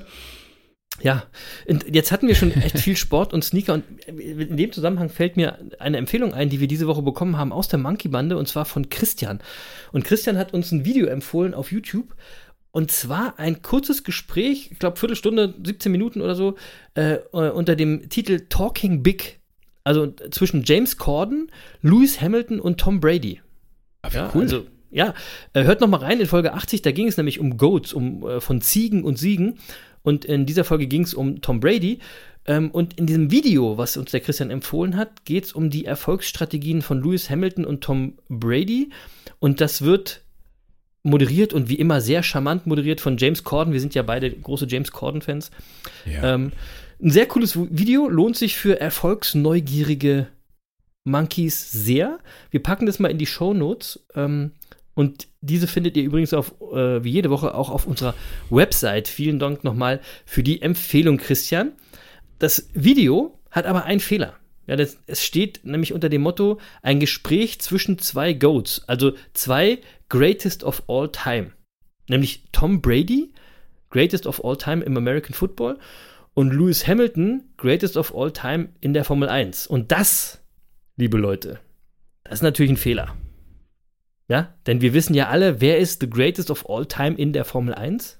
[1.02, 1.24] Ja,
[1.68, 5.38] und jetzt hatten wir schon echt viel Sport und Sneaker und in dem Zusammenhang fällt
[5.38, 8.48] mir eine Empfehlung ein, die wir diese Woche bekommen haben aus der Monkey Bande und
[8.48, 9.40] zwar von Christian.
[9.92, 12.16] Und Christian hat uns ein Video empfohlen auf YouTube
[12.72, 16.56] und zwar ein kurzes Gespräch, ich glaube Viertelstunde, 17 Minuten oder so,
[16.96, 19.40] äh, äh, unter dem Titel Talking Big.
[19.84, 21.52] Also zwischen James Corden,
[21.82, 23.42] Lewis Hamilton und Tom Brady.
[24.12, 24.44] Ja, cool.
[24.44, 25.14] Also, ja,
[25.54, 28.28] äh, hört noch mal rein in Folge 80, da ging es nämlich um Goats, um
[28.28, 29.60] äh, von Ziegen und Siegen.
[30.04, 32.00] Und in dieser Folge ging es um Tom Brady.
[32.46, 35.86] Ähm, und in diesem Video, was uns der Christian empfohlen hat, geht es um die
[35.86, 38.90] Erfolgsstrategien von Lewis Hamilton und Tom Brady.
[39.40, 40.22] Und das wird
[41.04, 43.74] moderiert und wie immer sehr charmant moderiert von James Corden.
[43.74, 45.52] Wir sind ja beide große James Corden-Fans.
[46.06, 46.36] Ja.
[46.36, 46.52] Ähm,
[47.02, 50.28] ein sehr cooles Video, lohnt sich für erfolgsneugierige
[51.04, 52.20] Monkeys sehr.
[52.50, 54.06] Wir packen das mal in die Show Notes.
[54.16, 54.52] Ähm,
[54.96, 58.14] und diese findet ihr übrigens auf, äh, wie jede Woche auch auf unserer
[58.50, 59.08] Website.
[59.08, 61.72] Vielen Dank nochmal für die Empfehlung, Christian.
[62.40, 64.36] Das Video hat aber einen Fehler.
[64.68, 69.80] Ja, das, es steht nämlich unter dem Motto ein Gespräch zwischen zwei Goats, also zwei
[70.10, 71.52] Greatest of All Time.
[72.08, 73.34] Nämlich Tom Brady,
[73.90, 75.80] Greatest of All Time im American Football,
[76.34, 79.68] und Lewis Hamilton, Greatest of All Time in der Formel 1.
[79.68, 80.42] Und das,
[80.96, 81.60] liebe Leute,
[82.24, 83.16] das ist natürlich ein Fehler.
[84.28, 87.46] Ja, denn wir wissen ja alle, wer ist the Greatest of All Time in der
[87.46, 88.20] Formel 1?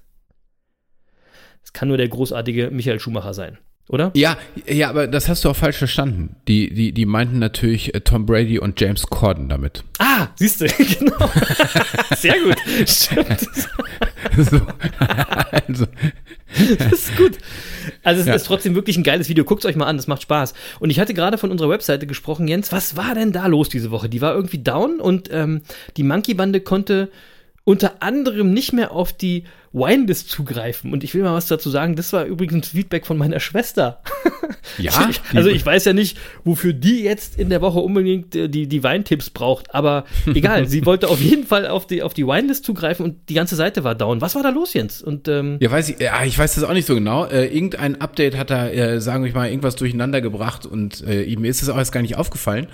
[1.62, 4.10] Es kann nur der großartige Michael Schumacher sein, oder?
[4.14, 6.36] Ja, ja, aber das hast du auch falsch verstanden.
[6.48, 9.84] Die, die, die meinten natürlich äh, Tom Brady und James Corden damit.
[9.98, 10.66] Ah, siehst du,
[10.98, 11.30] genau.
[12.16, 12.56] Sehr gut.
[12.88, 13.40] Stimmt.
[14.50, 14.60] so.
[15.50, 15.86] also,
[16.78, 17.32] Das ist gut.
[18.02, 18.34] Also es Ja.
[18.34, 19.44] ist trotzdem wirklich ein geiles Video.
[19.44, 20.54] Guckt euch mal an, das macht Spaß.
[20.80, 23.90] Und ich hatte gerade von unserer Webseite gesprochen, Jens, was war denn da los diese
[23.90, 24.08] Woche?
[24.08, 25.62] Die war irgendwie down und ähm,
[25.96, 27.10] die Monkey-Bande konnte
[27.64, 29.44] unter anderem nicht mehr auf die
[29.74, 30.92] Winelist zugreifen.
[30.92, 34.00] Und ich will mal was dazu sagen, das war übrigens Feedback von meiner Schwester.
[34.78, 38.66] Ja, also ich weiß ja nicht, wofür die jetzt in der Woche unbedingt äh, die,
[38.66, 42.64] die Weintipps braucht, aber egal, sie wollte auf jeden Fall auf die, auf die Winelist
[42.64, 44.20] zugreifen und die ganze Seite war down.
[44.20, 45.02] Was war da los, Jens?
[45.02, 47.26] Und ähm, Ja, weiß ich, ja, ich weiß das auch nicht so genau.
[47.26, 51.50] Äh, irgendein Update hat da, äh, sagen wir mal, irgendwas durcheinander gebracht und äh, mir
[51.50, 52.66] ist es auch erst gar nicht aufgefallen.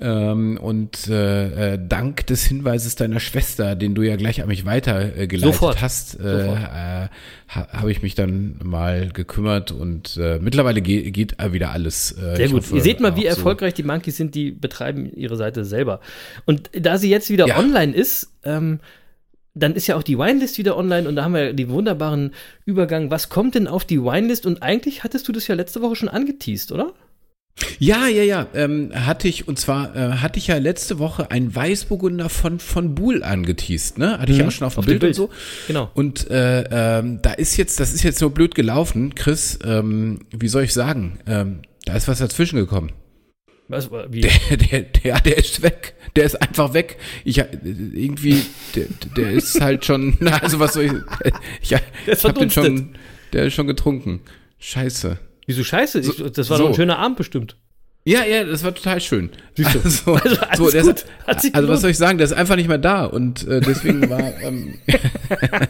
[0.00, 4.66] Ähm, und äh, äh, dank des Hinweises deiner Schwester, den du ja gleich an mich
[4.66, 5.80] weitergeleitet äh, geleitet Sofort.
[5.80, 7.08] hast, äh, äh,
[7.48, 12.12] ha, habe ich mich dann mal gekümmert und äh, mittlerweile ge geht äh, wieder alles.
[12.12, 12.62] Äh, Sehr gut.
[12.62, 13.28] hoffe, Ihr seht mal, wie so.
[13.28, 16.00] erfolgreich die Monkeys sind, die betreiben ihre Seite selber.
[16.44, 17.58] Und da sie jetzt wieder Ja.
[17.58, 18.80] online ist, ähm,
[19.54, 22.32] dann ist ja auch die Winelist wieder online und da haben wir den wunderbaren
[22.66, 23.10] Übergang.
[23.10, 24.44] Was kommt denn auf die Winelist?
[24.44, 26.92] Und eigentlich hattest du das ja letzte Woche schon angeteased, oder?
[27.78, 31.54] Ja, ja, ja, ähm, hatte ich, und zwar äh, hatte ich ja letzte Woche einen
[31.54, 34.18] Weißburgunder von, von Buhl angeteased, ne?
[34.18, 35.10] Hatte ich Mhm, auch schon auf dem Bild, Bild.
[35.10, 35.30] und so.
[35.66, 35.90] Genau.
[35.94, 40.48] Und äh, ähm, da ist jetzt, das ist jetzt so blöd gelaufen, Chris, ähm, wie
[40.48, 42.92] soll ich sagen, ähm, da ist was dazwischen gekommen.
[43.68, 44.20] Was, wie?
[44.20, 45.94] Der, der, der, der ist weg.
[46.14, 46.98] Der ist einfach weg.
[47.24, 48.42] Ich äh, irgendwie,
[48.74, 48.84] der,
[49.16, 50.92] der ist halt schon, na, also was soll ich,
[51.62, 52.96] ich, Der ist ich hab den schon,
[53.32, 54.20] der ist schon getrunken.
[54.58, 55.18] Scheiße.
[55.46, 56.02] Wieso scheiße?
[56.02, 56.64] So- ich, das war so.
[56.64, 57.56] doch ein schöner Abend bestimmt.
[58.04, 59.30] Ja, ja, das war total schön.
[59.56, 59.80] Siehst du.
[60.14, 61.04] Also, Also so, der gut.
[61.26, 61.68] Hat also gelohnt.
[61.70, 64.74] was soll ich sagen, der ist einfach nicht mehr da und äh, deswegen war, ähm,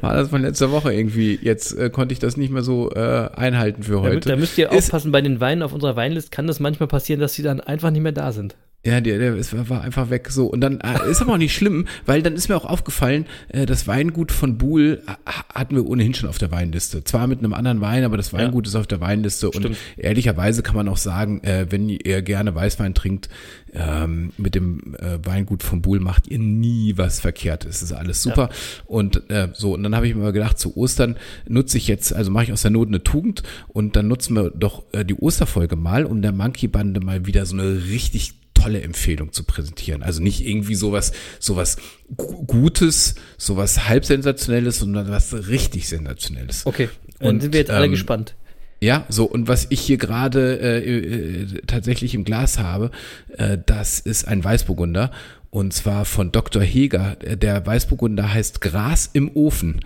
[0.00, 1.38] war das von letzter Woche irgendwie.
[1.40, 4.28] Jetzt äh, konnte ich das nicht mehr so äh, einhalten für Da, heute.
[4.28, 7.20] da müsst ihr Ist- aufpassen, bei den Weinen auf unserer Weinlist kann das manchmal passieren,
[7.20, 8.56] dass sie dann einfach nicht mehr da sind.
[8.84, 10.28] Ja, der, der ist, war einfach weg.
[10.30, 13.26] So, und dann äh, ist aber auch nicht schlimm, weil dann ist mir auch aufgefallen,
[13.48, 17.04] äh, das Weingut von Buhl äh, hatten wir ohnehin schon auf der Weinliste.
[17.04, 19.50] Zwar mit einem anderen Wein, aber das Weingut ist auf der Weinliste.
[19.50, 19.76] Und Stimmt.
[19.98, 23.28] ehrlicherweise kann man auch sagen, äh, wenn ihr gerne Weißwein trinkt,
[23.74, 27.66] ähm, mit dem äh, Weingut von Buhl macht ihr nie was verkehrt.
[27.66, 28.48] Es ist alles super.
[28.86, 31.16] Und äh, so, und dann habe ich mir mal gedacht, zu Ostern
[31.46, 34.50] nutze ich jetzt, also mache ich aus der Not eine Tugend und dann nutzen wir
[34.50, 39.32] doch äh, die Osterfolge mal, um der Monkey-Bande mal wieder so eine richtig tolle Empfehlung
[39.32, 40.02] zu präsentieren.
[40.02, 41.76] Also nicht irgendwie sowas, sowas
[42.16, 46.66] Gu- Gutes, sowas halb sensationelles, sondern was richtig sensationelles.
[46.66, 48.34] Okay, dann Und, sind wir jetzt alle ähm, gespannt.
[48.82, 52.90] Ja, so und was ich hier gerade äh, äh, tatsächlich im Glas habe,
[53.36, 55.10] äh, das ist ein Weißburgunder
[55.50, 56.62] und zwar von Dr.
[56.62, 57.16] Heger.
[57.22, 59.80] Äh, Der Weißburgunder heißt Gras im Ofen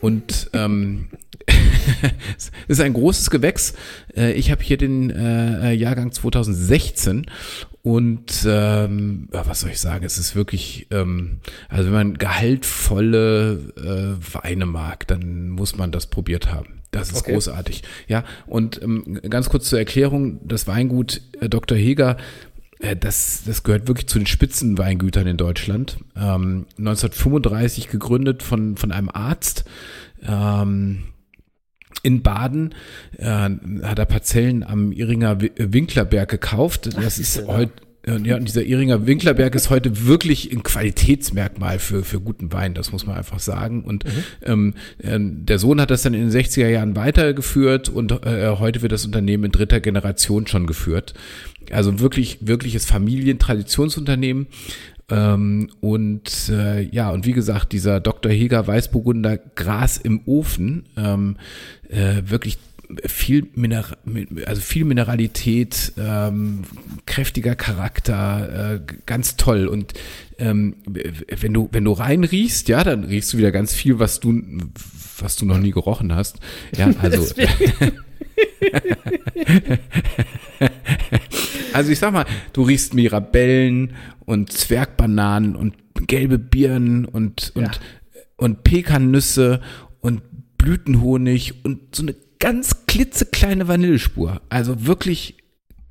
[0.00, 1.08] und ähm,
[2.38, 3.74] es ist ein großes Gewächs.
[4.16, 7.26] Äh, Ich habe hier den äh, Jahrgang 2016
[7.82, 10.04] und ähm, was soll ich sagen?
[10.04, 11.38] Es ist wirklich, ähm,
[11.68, 16.80] also wenn man gehaltvolle äh, Weine mag, dann muss man das probiert haben.
[16.90, 17.32] Das ist Okay.
[17.32, 17.82] großartig.
[18.08, 21.78] Ja, und ähm, ganz kurz zur Erklärung, das Weingut äh, Dr.
[21.78, 22.16] Heger,
[22.80, 25.98] äh, das, das gehört wirklich zu den Spitzenweingütern in Deutschland.
[26.16, 29.64] Ähm, 1935 gegründet von, von einem Arzt.
[30.22, 31.04] Ähm,
[32.02, 32.74] in Baden
[33.18, 36.90] äh, hat er Parzellen am Iringer Wi- Winklerberg gekauft.
[36.96, 37.72] Das ist heute
[38.24, 42.92] ja, und dieser Iringer Winklerberg ist heute wirklich ein Qualitätsmerkmal für, für guten Wein, das
[42.92, 43.84] muss man einfach sagen.
[43.84, 44.04] Und
[44.42, 48.80] ähm, äh, der Sohn hat das dann in den 60er Jahren weitergeführt und äh, heute
[48.80, 51.12] wird das Unternehmen in dritter Generation schon geführt.
[51.70, 54.46] Also wirklich, wirkliches Familientradtionsunternehmen.
[55.10, 58.30] Ähm, und äh, ja, und wie gesagt, dieser Dr.
[58.30, 61.36] Heger Weißburgunder Gras im Ofen, ähm,
[61.88, 62.58] äh, wirklich
[63.06, 63.84] viel Miner
[64.46, 66.62] also viel Mineralität, ähm,
[67.06, 69.66] kräftiger Charakter, äh, ganz toll.
[69.66, 69.94] Und
[70.38, 74.42] ähm, wenn du wenn du reinriechst, ja, dann riechst du wieder ganz viel, was du
[75.18, 76.38] was du noch nie gerochen hast.
[76.76, 77.32] Ja, also
[81.72, 83.94] Also ich sag mal, du riechst Mirabellen
[84.26, 85.74] und Zwergbananen und
[86.06, 87.70] gelbe Birnen und, und, Ja.
[88.36, 89.60] und Pekannüsse
[90.00, 90.22] und
[90.58, 94.40] Blütenhonig und so eine ganz klitzekleine Vanillespur.
[94.48, 95.36] Also wirklich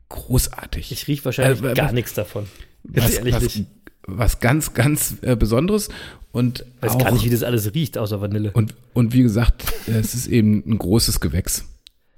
[0.09, 0.91] großartig.
[0.91, 2.45] Ich rieche wahrscheinlich Äh, gar was- nichts davon.
[2.91, 3.65] Ganz was, ehrlich was, nicht.
[4.05, 5.89] was ganz, ganz äh, Besonderes
[6.31, 8.51] und Ich weiß auch, gar nicht, wie das alles riecht, außer Vanille.
[8.53, 11.65] und, und wie gesagt, es ist eben ein großes Gewächs.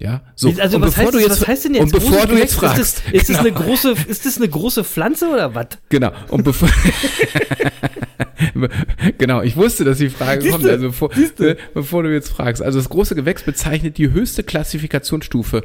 [0.02, 0.52] Ja, so.
[0.58, 2.54] also und was, heißt, du das- jetzt, was heißt denn jetzt und bevor du jetzt
[2.54, 3.40] fragst, Ist das, ist, das genau.
[3.40, 5.66] eine große, ist das eine große Pflanze oder was?
[5.90, 6.10] Genau.
[6.28, 6.68] Und bevor
[9.18, 11.10] genau, ich wusste, dass die Frage kommt, also bevor,
[11.74, 12.62] bevor du jetzt fragst.
[12.62, 15.62] Also das große Gewächs bezeichnet die höchste Klassifikationsstufe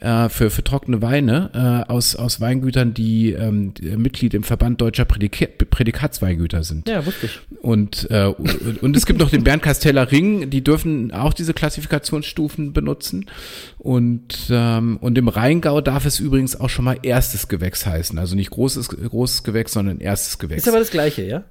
[0.00, 1.50] äh, für, für trockene Weine
[1.88, 6.88] äh, aus, aus Weingütern, die ähm, Mitglied im Verband deutscher Prädika Prädikatsweingüter sind.
[6.88, 7.40] Ja, wusste ich.
[7.62, 12.72] Und, äh, und, und es gibt noch den Bernd-Casteller Ring, die dürfen auch diese Klassifikationsstufen
[12.72, 13.26] benutzen.
[13.78, 18.18] Und, ähm, und im Rheingau darf es übrigens auch schon mal erstes Gewächs heißen.
[18.18, 20.62] Also nicht großes, großes Gewächs, sondern erstes Gewächs.
[20.62, 21.44] Ist aber das Gleiche, ja?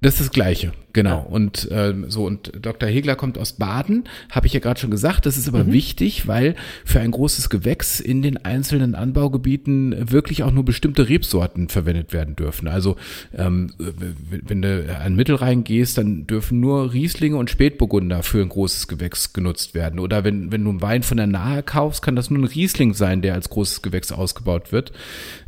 [0.00, 1.20] Das ist das Gleiche, genau.
[1.20, 2.88] Und ähm, so, und Dr.
[2.88, 5.26] Hegler kommt aus Baden, habe ich ja gerade schon gesagt.
[5.26, 5.72] Das ist aber Mhm.
[5.72, 11.68] wichtig, weil für ein großes Gewächs in den einzelnen Anbaugebieten wirklich auch nur bestimmte Rebsorten
[11.68, 12.66] verwendet werden dürfen.
[12.66, 12.96] Also
[13.32, 18.88] ähm, wenn du an Mittelrhein gehst, dann dürfen nur Rieslinge und Spätburgunder für ein großes
[18.88, 20.00] Gewächs genutzt werden.
[20.00, 22.92] Oder wenn, wenn du einen Wein von der Nahe kaufst, kann das nur ein Riesling
[22.92, 24.90] sein, der als großes Gewächs ausgebaut wird.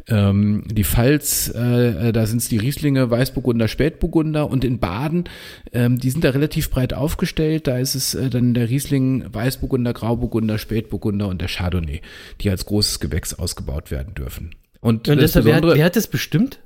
[0.09, 5.25] Ähm, die Pfalz, äh, äh, da sind es die Rieslinge, Weißburgunder, Spätburgunder und in Baden,
[5.73, 7.67] ähm, die sind da relativ breit aufgestellt.
[7.67, 12.01] Da ist es äh, dann der Riesling, Weißburgunder, Grauburgunder, Spätburgunder und der Chardonnay,
[12.41, 14.55] die als großes Gewächs ausgebaut werden dürfen.
[14.81, 16.61] Und, Und das deshalb, wer, hat, wer hat das bestimmt?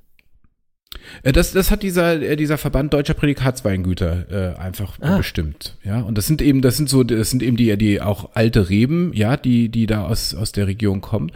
[1.22, 5.16] äh, das, das hat dieser, äh, dieser Verband deutscher Prädikatsweingüter äh, einfach Ah.
[5.16, 5.76] bestimmt.
[5.84, 8.68] Ja, und das sind eben, das sind so, das sind eben die, die auch alte
[8.70, 11.32] Reben, ja, die, die da aus, aus der Region kommen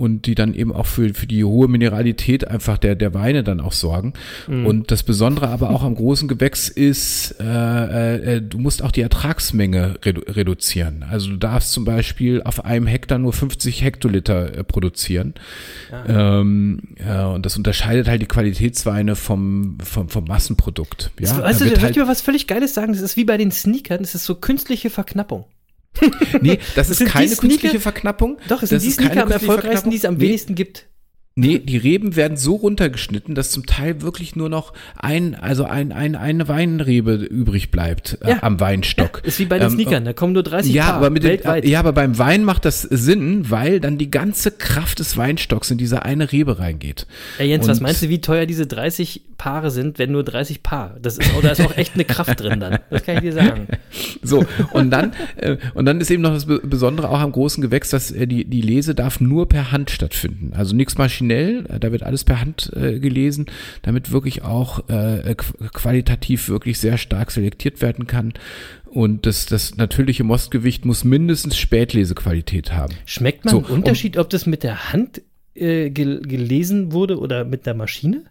[0.00, 3.60] und die dann eben auch für, für die hohe Mineralität einfach der, der Weine dann
[3.60, 4.14] auch sorgen.
[4.48, 9.02] Und das Besondere aber auch am großen Gewächs ist, äh, äh, du musst auch die
[9.02, 11.04] Ertragsmenge redu reduzieren.
[11.08, 15.34] Also du darfst zum Beispiel auf einem Hektar nur 50 Hektoliter äh, produzieren.
[16.08, 21.10] Ähm, ja, und das unterscheidet halt die Qualitätsweine vom, vom, vom Massenprodukt.
[21.20, 22.94] Ja, weißt Da du, wird soll ich halt, dir was völlig Geiles sagen?
[22.94, 25.44] Das ist wie bei den Sneakern, das ist so künstliche Verknappung.
[26.40, 28.38] Nee, das ist keine künstliche Verknappung.
[28.48, 30.20] Doch, es sind das die Sneaker am erfolgreichsten, die es am Verknappung.
[30.20, 30.88] wenigsten gibt.
[31.36, 35.92] Nee, die Reben werden so runtergeschnitten, dass zum Teil wirklich nur noch ein, also ein,
[35.92, 38.42] ein, eine Weinrebe übrig bleibt äh, Ja.
[38.42, 39.22] am Weinstock.
[39.24, 41.28] Ist wie bei den Ähm, Sneakern, da kommen nur 30 ja, Paar aber mit dem,
[41.30, 41.64] weltweit.
[41.66, 45.78] ja, aber beim Wein macht das Sinn, weil dann die ganze Kraft des Weinstocks in
[45.78, 47.06] diese eine Rebe reingeht.
[47.38, 50.62] Ey Jens, was Und- meinst du, wie teuer diese 30 Paare sind, wenn nur 30
[50.64, 50.96] Paar?
[51.00, 52.80] Das ist, oh, da ist auch echt eine Kraft drin dann.
[52.90, 53.68] Das kann ich dir sagen.
[54.22, 57.62] So, und dann, äh, und dann ist eben noch das Be- Besondere auch am großen
[57.62, 60.52] Gewächs, dass äh, die, die Lese darf nur per Hand stattfinden.
[60.54, 63.46] Also nichts maschinell, äh, da wird alles per Hand äh, gelesen,
[63.82, 68.32] damit wirklich auch äh, qu qualitativ wirklich sehr stark selektiert werden kann.
[68.86, 72.94] Und das, das natürliche Mostgewicht muss mindestens Spätlesequalität haben.
[73.06, 75.22] Schmeckt man So, einen Unterschied, ob das mit der Hand
[75.54, 78.24] äh, gel gelesen wurde oder mit der Maschine?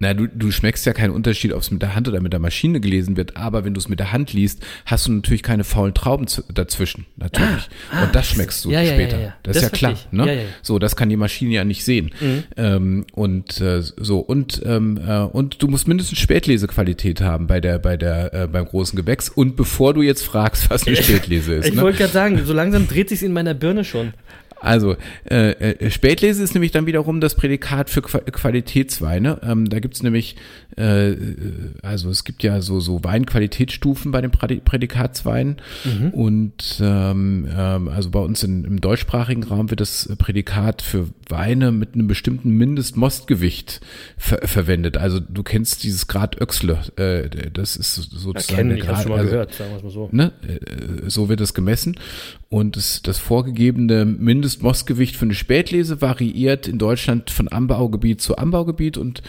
[0.00, 2.38] Na, du, du schmeckst ja keinen Unterschied, ob es mit der Hand oder mit der
[2.40, 5.64] Maschine gelesen wird, aber wenn du es mit der Hand liest, hast du natürlich keine
[5.64, 7.68] faulen Trauben dazwischen, natürlich.
[7.90, 9.16] Ah, und das schmeckst du ja, später.
[9.18, 9.34] ja, ja.
[9.42, 10.06] Das, Das ist ja klar, ich.
[10.12, 10.44] ne?
[10.62, 12.12] So, das kann die Maschine ja nicht sehen.
[12.56, 17.78] Ähm, und äh, so und ähm, äh, und du musst mindestens Spätlesequalität haben bei der
[17.78, 19.28] bei der äh, beim großen Gewächs.
[19.28, 21.82] Und bevor du jetzt fragst, was eine Spätlese ist, Ich ne?
[21.82, 24.12] wollte gerade sagen, so langsam dreht sich in meiner Birne schon.
[24.60, 24.96] Also,
[25.30, 29.40] äh, äh, Spätlese ist nämlich dann wiederum das Prädikat für Qua Qualitätsweine.
[29.42, 30.36] Ähm, da gibt's nämlich,
[30.76, 31.16] äh, äh,
[31.82, 35.56] also es gibt ja so, so Weinqualitätsstufen bei den Prädi- Prädikatsweinen.
[36.12, 41.72] Und ähm, ähm, also bei uns in, im deutschsprachigen Raum wird das Prädikat für Weine
[41.72, 43.80] mit einem bestimmten Mindestmostgewicht
[44.16, 44.96] ver verwendet.
[44.96, 49.10] Also du kennst dieses Grad Öxle, äh, das ist sozusagen der ich habe Grad, schon
[49.10, 50.08] mal also, gehört, sagen wir es mal so.
[50.12, 51.96] ne, äh, so wird es gemessen.
[52.50, 58.96] Und das, das vorgegebene Mindestmostgewicht für eine Spätlese variiert in Deutschland von Anbaugebiet zu Anbaugebiet
[58.96, 59.22] und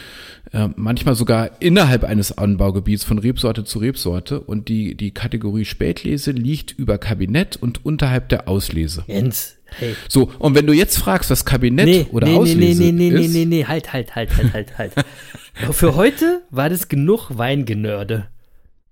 [0.53, 4.39] äh, manchmal sogar innerhalb eines Anbaugebiets von Rebsorte zu Rebsorte.
[4.39, 9.03] Und die, die Kategorie Spätlese liegt über Kabinett und unterhalb der Auslese.
[9.07, 9.95] Jens, hey.
[10.07, 13.09] So, und wenn du jetzt fragst, was Kabinett Nee, oder nee, nee, Auslese nee, nee,
[13.09, 14.93] nee, ist, nee, nee, halt, halt, halt, halt, halt, halt.
[15.71, 18.27] für heute war das genug Weingenörde.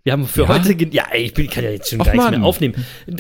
[0.08, 0.48] Wir haben für Ja?
[0.48, 2.40] heute, ja, ich bin, kann ja jetzt schon Ach, gar nichts Mann.
[2.40, 2.76] mehr aufnehmen.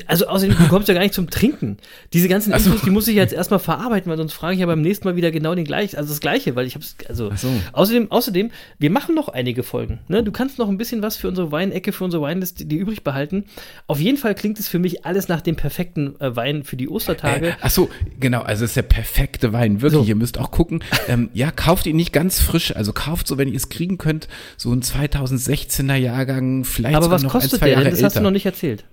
[0.06, 1.80] Also außerdem, du kommst ja gar nicht zum Trinken.
[2.13, 4.80] Diese ganzen Infos, die muss ich jetzt erstmal verarbeiten, weil sonst frage ich ja beim
[4.82, 7.50] nächsten Mal wieder genau den gleichen, also das Gleiche, weil ich hab's, also, so.
[7.73, 10.23] außerdem, außerdem, wir machen noch einige Folgen, ne?
[10.23, 13.43] Du kannst noch ein bisschen was für unsere Weinecke, für unsere Weinliste, die übrig behalten.
[13.88, 16.88] Auf jeden Fall klingt es für mich alles nach dem perfekten äh, Wein für die
[16.88, 17.47] Ostertage.
[17.50, 17.89] Äh, ach so,
[18.21, 20.04] genau, also es ist der perfekte Wein, wirklich.
[20.04, 20.08] So.
[20.08, 20.82] Ihr müsst auch gucken.
[21.10, 24.30] Ähm, ja, kauft ihn nicht ganz frisch, also kauft so, wenn ihr es kriegen könnt,
[24.56, 27.92] so ein 2016er Jahrgang, vielleicht Aber was kostet ein, der denn?
[27.92, 28.86] Das hast du noch nicht erzählt.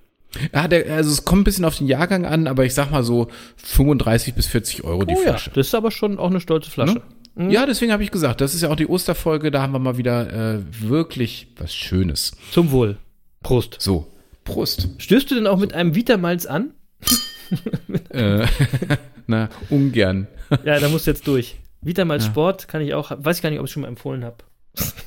[0.53, 3.05] Ja, der, also es kommt ein bisschen auf den Jahrgang an, aber ich sag mal
[3.05, 5.51] so 35 bis 40 Euro die Oh ja, Flasche.
[5.55, 7.03] das ist aber schon auch eine stolze Flasche.
[7.37, 7.53] Ne?
[7.53, 9.97] Ja, deswegen habe ich gesagt, das ist ja auch die Osterfolge, da haben wir mal
[9.97, 12.33] wieder äh, wirklich was Schönes.
[12.51, 12.97] Zum Wohl.
[13.42, 13.77] Prost.
[13.81, 14.09] So,
[14.44, 14.88] Prost.
[14.99, 16.75] Stößt du denn auch mit einem Vitamalz an?
[18.11, 18.47] Äh,
[19.27, 20.27] na, ungern.
[20.64, 21.57] Ja, da musst du jetzt durch.
[21.81, 24.37] Vitamalz Sport kann ich auch, weiß ich gar nicht, ob ich schon mal empfohlen habe.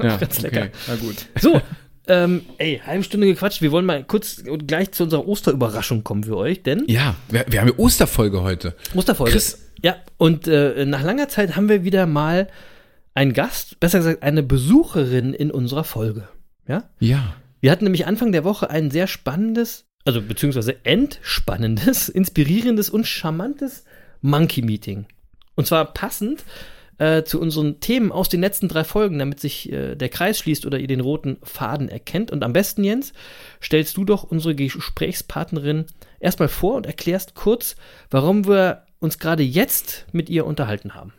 [0.01, 0.67] Ja, Ganz lecker.
[0.87, 1.15] Na gut.
[1.39, 1.61] So,
[2.07, 3.61] ähm, ey, halbe Stunde gequatscht.
[3.61, 7.45] Wir wollen mal kurz und gleich zu unserer Osterüberraschung kommen für euch, denn Ja, wir,
[7.47, 8.75] wir haben ja Osterfolge heute.
[8.95, 9.31] Osterfolge.
[9.31, 9.63] Chris.
[9.81, 12.47] Ja, und äh, nach langer Zeit haben wir wieder mal
[13.13, 16.27] einen Gast, besser gesagt eine Besucherin in unserer Folge.
[16.67, 16.89] Ja?
[16.99, 17.35] Ja.
[17.61, 23.83] Wir hatten nämlich Anfang der Woche ein sehr spannendes, also beziehungsweise entspannendes, inspirierendes und charmantes
[24.21, 25.05] Monkey Meeting.
[25.55, 26.43] Und zwar passend
[26.97, 30.65] äh, zu unseren Themen aus den letzten drei Folgen, damit sich äh, der Kreis schließt
[30.65, 32.31] oder ihr den roten Faden erkennt.
[32.31, 33.13] Und am besten, Jens,
[33.61, 35.85] stellst du doch unsere Gesprächspartnerin
[36.19, 37.75] erstmal vor und erklärst kurz,
[38.09, 41.13] warum wir uns gerade jetzt mit ihr unterhalten haben.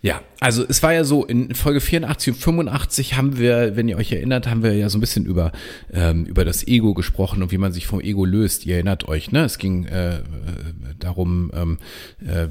[0.00, 3.96] Ja, also es war ja so, in Folge 84 und 85 haben wir, wenn ihr
[3.96, 5.50] euch erinnert, haben wir ja so ein bisschen über,
[5.92, 8.64] ähm, über das Ego gesprochen und wie man sich vom Ego löst.
[8.66, 9.44] Ihr erinnert euch, ne?
[9.44, 10.20] Es ging äh, äh,
[11.00, 11.78] darum, ähm,
[12.24, 12.48] äh,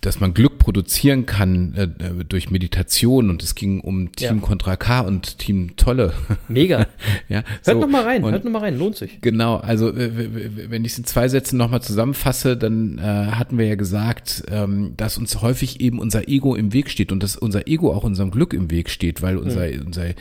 [0.00, 4.42] dass man Glück produzieren kann äh, äh, durch Meditation und es ging um Team Ja.
[4.42, 6.14] Contra K und Team Tolle.
[6.48, 6.86] Mega.
[7.28, 7.80] ja, Hört so.
[7.80, 9.20] noch mal rein, Und- hört noch mal rein, lohnt sich.
[9.20, 13.76] Genau, also wenn ich es in zwei Sätzen nochmal zusammenfasse, dann äh, hatten wir ja
[13.76, 17.92] gesagt, ähm, dass uns häufig eben unser Ego im Weg steht und dass unser Ego
[17.92, 20.14] auch unserem Glück im Weg steht, weil unser, unser, äh,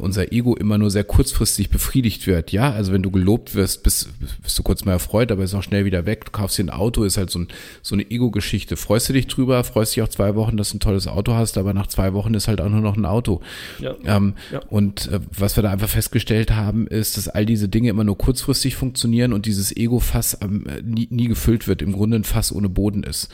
[0.00, 2.52] unser Ego immer nur sehr kurzfristig befriedigt wird.
[2.52, 4.08] Ja, also wenn du gelobt wirst, bist,
[4.42, 6.24] bist du kurz mal erfreut, aber ist auch schnell wieder weg.
[6.24, 7.48] Du kaufst dir ein Auto, ist halt so, ein,
[7.82, 8.76] so eine Ego-Geschichte.
[8.76, 11.58] Freust du dich drüber, freust dich auch zwei Wochen, dass du ein tolles Auto hast,
[11.58, 13.40] aber nach zwei Wochen ist halt auch nur noch ein Auto.
[13.78, 13.94] Ja.
[14.04, 14.60] Ähm, Ja.
[14.68, 18.16] Und äh, was wir da einfach festgestellt haben, ist, dass all diese Dinge immer nur
[18.16, 22.68] kurzfristig funktionieren und dieses Ego-Fass ähm, nie, nie gefüllt wird, im Grunde ein Fass ohne
[22.68, 23.28] Boden ist.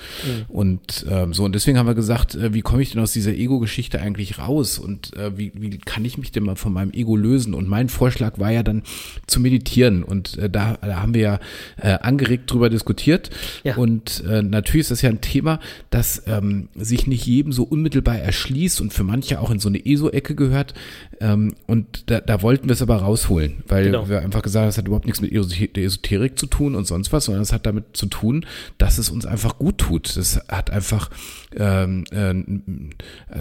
[0.48, 3.32] Und ähm, so, und deswegen haben wir gesagt, äh, wie komme ich denn aus dieser
[3.32, 7.16] Ego-Geschichte eigentlich raus und äh, wie, wie kann ich mich denn mal von meinem Ego
[7.16, 7.54] lösen?
[7.54, 8.82] Und mein Vorschlag war ja dann
[9.26, 11.40] zu meditieren und äh, da, da haben wir ja
[11.76, 13.30] äh, angeregt drüber diskutiert.
[13.64, 13.76] Ja.
[13.76, 18.18] Und äh, natürlich ist das ja ein Thema, das ähm, sich nicht jedem so unmittelbar
[18.18, 20.74] erschließt und für manche auch in so eine ESO-Ecke gehört.
[21.20, 24.08] Ähm, und da, da wollten wir es aber rausholen, weil Genau.
[24.08, 27.12] wir einfach gesagt haben, das hat überhaupt nichts mit der Esoterik zu tun und sonst
[27.12, 28.46] was, sondern es hat damit zu tun,
[28.78, 30.16] dass es uns einfach gut tut.
[30.16, 31.10] Das hat einfach,
[31.56, 32.21] ähm, äh,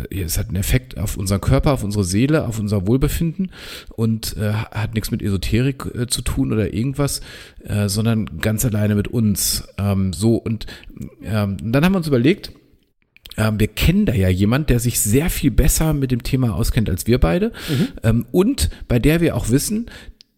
[0.10, 3.52] es hat einen Effekt auf unseren Körper, auf unsere Seele, auf unser Wohlbefinden
[3.96, 7.22] und äh, hat nichts mit Esoterik äh, zu tun oder irgendwas,
[7.64, 9.68] äh, sondern ganz alleine mit uns.
[9.78, 10.66] Ähm, so und
[11.24, 12.52] ähm, dann haben wir uns überlegt,
[13.38, 16.90] ähm, wir kennen da ja jemand, der sich sehr viel besser mit dem Thema auskennt
[16.90, 17.52] als wir beide
[18.04, 19.90] ähm, und bei der wir auch wissen,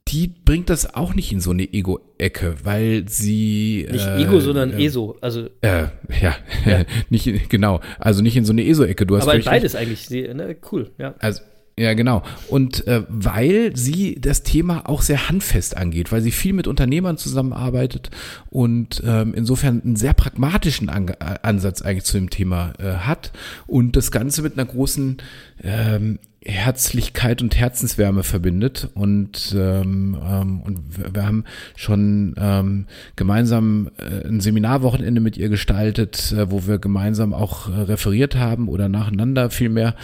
[0.10, 3.88] die bringt das auch nicht in so eine Ego-Ecke, weil sie.
[3.90, 5.18] Nicht äh, Ego, sondern äh, ESO.
[5.22, 5.86] Also, Äh,
[6.22, 6.36] ja,
[7.10, 7.80] nicht in- genau.
[8.00, 9.06] Also nicht in so eine ESO-Ecke.
[9.06, 10.06] Du hast aber beides eigentlich.
[10.08, 11.16] Sie- Ne, cool, ja.
[11.20, 11.42] Also,
[11.80, 12.22] ja, genau.
[12.50, 17.18] Und äh, weil sie das Thema auch sehr handfest angeht, weil sie viel mit Unternehmern
[17.18, 18.12] zusammenarbeitet
[18.52, 23.32] und ähm, insofern einen sehr pragmatischen An äh, Ansatz eigentlich zu dem Thema äh, hat
[23.66, 25.18] und das Ganze mit einer großen
[25.64, 31.46] ähm, Herzlichkeit und Herzenswärme verbindet und ähm, ähm, und wir, haben
[31.76, 32.86] schon ähm,
[33.16, 38.68] gemeinsam äh, ein Seminarwochenende mit ihr gestaltet, äh, wo wir gemeinsam auch äh, referiert haben
[38.68, 39.96] oder nacheinander vielmehr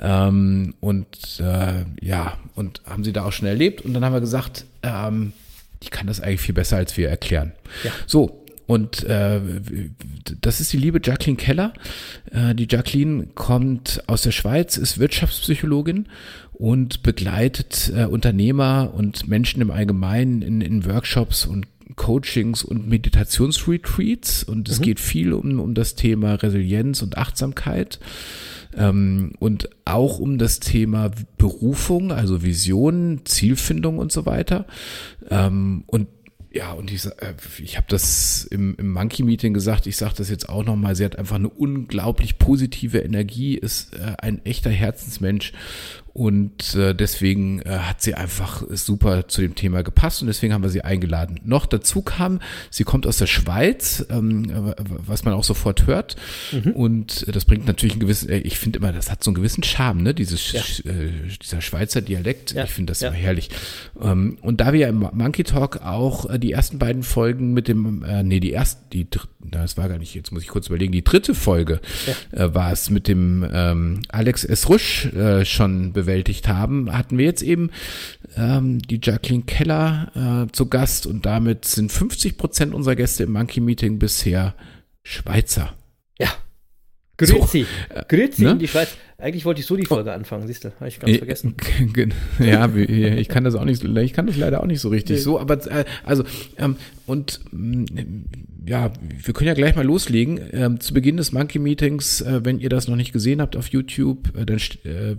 [0.00, 4.20] ähm, und äh, ja und haben sie da auch schon erlebt und dann haben wir
[4.20, 5.32] gesagt, ähm,
[5.82, 7.52] ich kann das eigentlich viel besser als wir erklären.
[7.84, 7.90] Ja.
[8.06, 9.40] So, und äh,
[10.40, 11.72] das ist die liebe Jacqueline Keller.
[12.30, 16.06] Äh, die Jacqueline kommt aus der Schweiz, ist Wirtschaftspsychologin
[16.52, 24.44] und begleitet äh, Unternehmer und Menschen im Allgemeinen in, in Workshops und Coachings und Meditationsretreats.
[24.44, 27.98] Und es geht viel um, um das Thema Resilienz und Achtsamkeit.
[28.74, 34.66] Ähm, und auch um das Thema Berufung, also Vision, Zielfindung und so weiter.
[35.30, 36.06] Ähm, und
[36.54, 40.28] ja, und ich, äh, ich habe das im, im Monkey Meeting gesagt, ich sage das
[40.28, 45.52] jetzt auch nochmal, sie hat einfach eine unglaublich positive Energie, ist äh, ein echter Herzensmensch
[46.14, 50.62] und äh, deswegen äh, hat sie einfach super zu dem Thema gepasst und deswegen haben
[50.62, 51.40] wir sie eingeladen.
[51.44, 52.40] Noch dazu kam,
[52.70, 54.74] sie kommt aus der Schweiz, ähm, äh,
[55.06, 56.16] was man auch sofort hört
[56.74, 59.62] und das bringt natürlich einen gewissen, äh, ich finde immer, das hat so einen gewissen
[59.62, 60.60] Charme, ne, dieses, Ja.
[60.84, 61.10] äh,
[61.42, 63.08] dieser Schweizer Dialekt, Ja, ich finde das ja.
[63.08, 63.50] immer herrlich.
[64.00, 67.68] Ähm, und da wir ja im Monkey Talk auch äh, die ersten beiden Folgen mit
[67.68, 70.68] dem, äh, nee, die erste, die dritte, das war gar nicht, jetzt muss ich kurz
[70.68, 71.80] überlegen, die dritte Folge
[72.30, 77.42] äh, war es mit dem ähm, Alex Esrusch äh, schon bewältigt haben, hatten wir jetzt
[77.42, 77.70] eben
[78.36, 83.32] ähm, die Jacqueline Keller äh, zu Gast und damit sind 50 Prozent unserer Gäste im
[83.32, 84.54] Monkey Meeting bisher
[85.02, 85.74] Schweizer.
[86.18, 86.28] Ja.
[87.16, 87.66] Grüezi.
[88.08, 88.50] Grüezi ne?
[88.52, 88.96] in die Schweiz.
[89.22, 91.54] Eigentlich wollte ich so die Folge anfangen, siehst du, habe ich ganz vergessen.
[92.40, 94.80] Äh, Ja, wie- ich kann das auch nicht, so- ich kann das leider auch nicht
[94.80, 95.16] so richtig.
[95.16, 95.22] Nee.
[95.22, 96.24] So, aber äh, also
[96.58, 97.84] ähm, und mm,
[98.66, 98.92] ja,
[99.24, 100.40] wir können ja gleich mal loslegen.
[100.52, 103.68] Ähm, zu Beginn des Monkey Meetings, äh, wenn ihr das noch nicht gesehen habt auf
[103.68, 105.16] YouTube, äh, dann äh,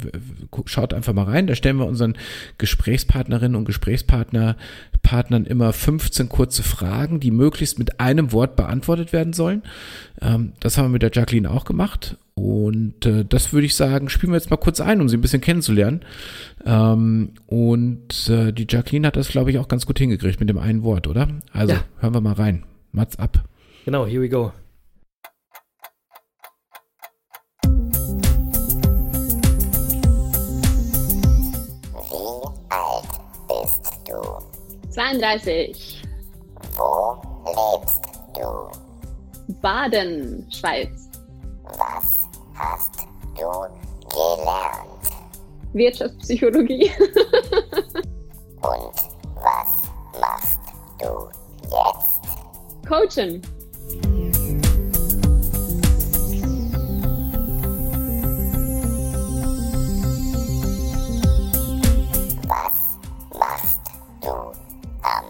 [0.66, 1.48] schaut einfach mal rein.
[1.48, 2.16] Da stellen wir unseren
[2.58, 4.56] Gesprächspartnerinnen und Gesprächspartner
[5.02, 9.62] Partnern immer 15 kurze Fragen, die möglichst mit einem Wort beantwortet werden sollen.
[10.22, 12.18] Ähm, das haben wir mit der Jacqueline auch gemacht.
[12.36, 15.22] Und äh, das würde ich sagen, spielen wir jetzt mal kurz ein, um sie ein
[15.22, 16.02] bisschen kennenzulernen.
[16.66, 20.58] Ähm, und äh, die Jacqueline hat das, glaube ich, auch ganz gut hingekriegt mit dem
[20.58, 21.28] einen Wort, oder?
[21.52, 21.84] Also Ja.
[22.00, 22.64] hören wir mal rein.
[22.92, 23.44] Mats ab.
[23.86, 24.52] Genau, here we go.
[32.72, 34.92] Wie alt bist du?
[34.92, 36.02] 32.
[36.76, 38.02] Wo lebst
[38.36, 39.54] du?
[39.62, 41.10] Baden, Schweiz.
[41.64, 42.23] Was
[42.64, 43.50] hast du
[44.10, 45.04] gelernt?
[45.74, 46.92] Wirtschaftspsychologie.
[48.62, 48.96] Und
[49.36, 50.60] was machst
[51.00, 51.30] du
[51.64, 52.22] jetzt?
[52.88, 53.42] Coachen.
[62.48, 62.98] Was
[63.38, 63.82] machst
[64.22, 64.30] du
[65.02, 65.26] am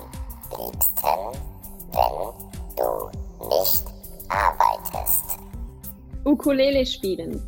[0.58, 1.22] liebsten,
[1.92, 2.16] wenn
[2.76, 3.84] du nicht
[4.30, 5.40] arbeitest?
[6.26, 7.42] Ukulele spielen.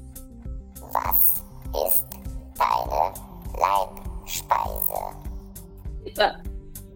[0.91, 1.41] Was
[1.88, 2.05] ist
[2.57, 3.13] deine
[3.59, 5.15] Leibspeise?
[6.03, 6.36] Pizza.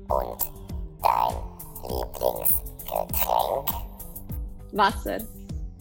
[0.09, 0.51] Und
[1.01, 1.35] dein
[1.83, 3.69] Lieblingsgetränk?
[4.73, 5.17] Wasser.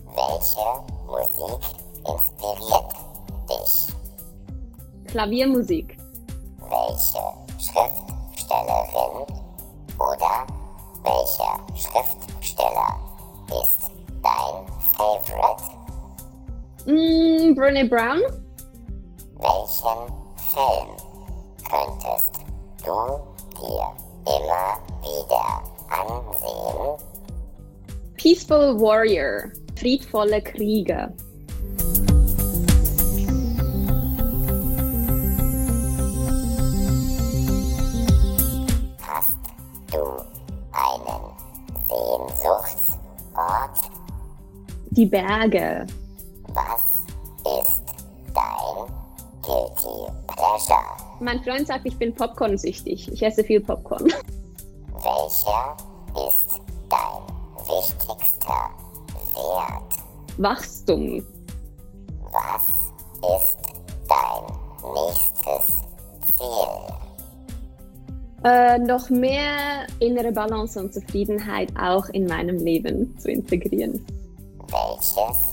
[0.06, 0.68] Welche
[1.06, 1.64] Musik
[2.06, 2.94] inspiriert
[3.48, 3.74] dich?
[5.06, 5.96] Klaviermusik.
[6.58, 7.24] Welche
[7.58, 9.26] Schriftstellerin
[9.98, 10.46] oder
[11.02, 12.98] welcher Schriftsteller
[13.48, 13.90] ist
[14.22, 15.77] dein Favorite?
[16.88, 18.22] Mm, Brené Brown.
[19.36, 20.08] Welchen
[20.38, 20.96] Film
[21.68, 22.40] könntest
[22.82, 22.96] du
[23.60, 23.92] dir
[24.24, 26.96] immer wieder ansehen?
[28.16, 29.52] Peaceful Warrior.
[29.78, 31.12] Friedvolle Krieger.
[39.02, 39.36] Hast
[39.92, 40.04] du
[40.72, 41.36] einen
[41.86, 43.76] Sehnsuchtsort?
[44.92, 45.84] Die Berge.
[51.20, 53.10] Mein Freund sagt, ich bin Popcorn-süchtig.
[53.12, 54.04] Ich esse viel Popcorn.
[54.04, 55.76] Welcher
[56.14, 57.22] ist dein
[57.66, 58.70] wichtigster
[59.34, 59.94] Wert?
[60.38, 61.24] Wachstum.
[62.30, 62.68] Was
[63.40, 63.58] ist
[64.08, 64.44] dein
[64.94, 65.82] nächstes
[66.36, 66.98] Ziel?
[68.44, 74.06] Äh, noch mehr innere Balance und Zufriedenheit auch in meinem Leben zu integrieren.
[74.68, 75.47] Welches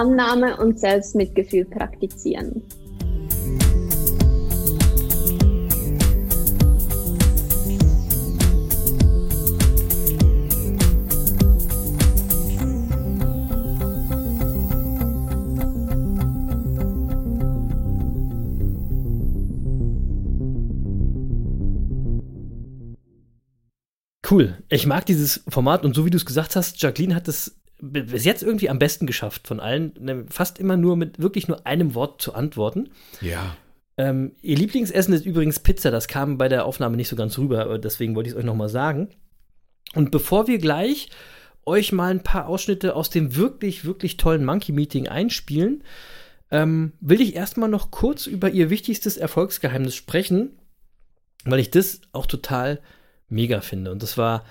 [0.00, 2.62] Annahme und Selbstmitgefühl praktizieren.
[24.30, 24.56] Cool.
[24.70, 28.24] Ich mag dieses Format und so wie du es gesagt hast, Jacqueline hat es bis
[28.24, 31.94] jetzt irgendwie am besten geschafft von allen, ne, fast immer nur mit wirklich nur einem
[31.94, 32.90] Wort zu antworten.
[33.20, 33.56] Ja.
[33.96, 37.78] Ähm, ihr Lieblingsessen ist übrigens Pizza, das kam bei der Aufnahme nicht so ganz rüber,
[37.78, 39.08] deswegen wollte ich es euch nochmal sagen.
[39.94, 41.10] Und bevor wir gleich
[41.66, 45.84] euch mal ein paar Ausschnitte aus dem wirklich, wirklich tollen Monkey Meeting einspielen,
[46.50, 50.58] ähm, will ich erstmal noch kurz über ihr wichtigstes Erfolgsgeheimnis sprechen,
[51.44, 52.80] weil ich das auch total
[53.28, 53.92] mega finde.
[53.92, 54.44] Und das war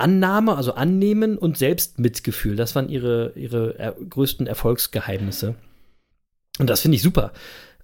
[0.00, 2.56] Annahme, also Annehmen und Selbstmitgefühl.
[2.56, 5.54] Das waren ihre, ihre er größten Erfolgsgeheimnisse.
[6.58, 7.32] Und das finde ich super.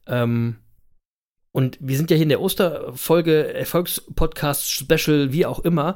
[0.07, 0.57] Ähm,
[1.57, 5.95] und wir sind ja hier in der Osterfolge, Erfolgspodcast, Special, wie auch immer.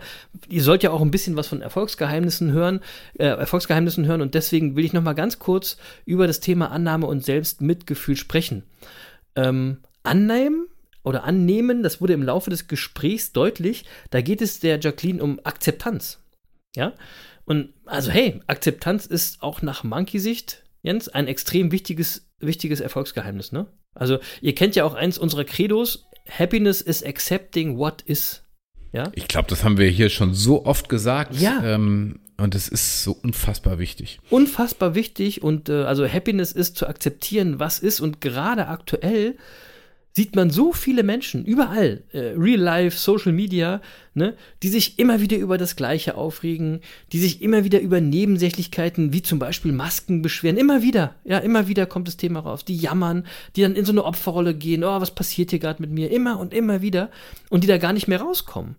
[0.48, 2.80] Ihr sollt ja auch ein bisschen was von Erfolgsgeheimnissen hören,
[3.18, 4.22] äh, Erfolgsgeheimnissen hören.
[4.22, 8.62] Und deswegen will ich noch mal ganz kurz über das Thema Annahme und Selbstmitgefühl sprechen.
[9.36, 10.66] Ähm, annehmen
[11.02, 15.40] oder annehmen, das wurde im Laufe des Gesprächs deutlich, da geht es der Jacqueline um
[15.44, 16.22] Akzeptanz.
[16.76, 16.92] Ja?
[17.44, 23.66] Und also hey, Akzeptanz ist auch nach Monkey-Sicht, Jens, ein extrem wichtiges, wichtiges Erfolgsgeheimnis, ne?
[23.94, 28.44] Also, ihr kennt ja auch eins unserer Credos, Happiness is accepting what is.
[28.92, 29.10] Ja?
[29.14, 31.34] Ich glaube, das haben wir hier schon so oft gesagt.
[31.40, 31.62] Ja.
[31.64, 34.18] Ähm, und es ist so unfassbar wichtig.
[34.30, 39.36] Unfassbar wichtig und äh, also Happiness ist zu akzeptieren, was ist und gerade aktuell
[40.20, 43.80] sieht man so viele Menschen überall, äh, Real Life, Social Media,
[44.12, 49.14] ne, die sich immer wieder über das Gleiche aufregen, die sich immer wieder über Nebensächlichkeiten
[49.14, 50.58] wie zum Beispiel Masken beschweren.
[50.58, 52.66] Immer wieder, ja, immer wieder kommt das Thema raus.
[52.66, 53.24] Die jammern,
[53.56, 54.84] die dann in so eine Opferrolle gehen.
[54.84, 56.10] Oh, was passiert hier gerade mit mir?
[56.10, 57.10] Immer und immer wieder.
[57.48, 58.76] Und die da gar nicht mehr rauskommen.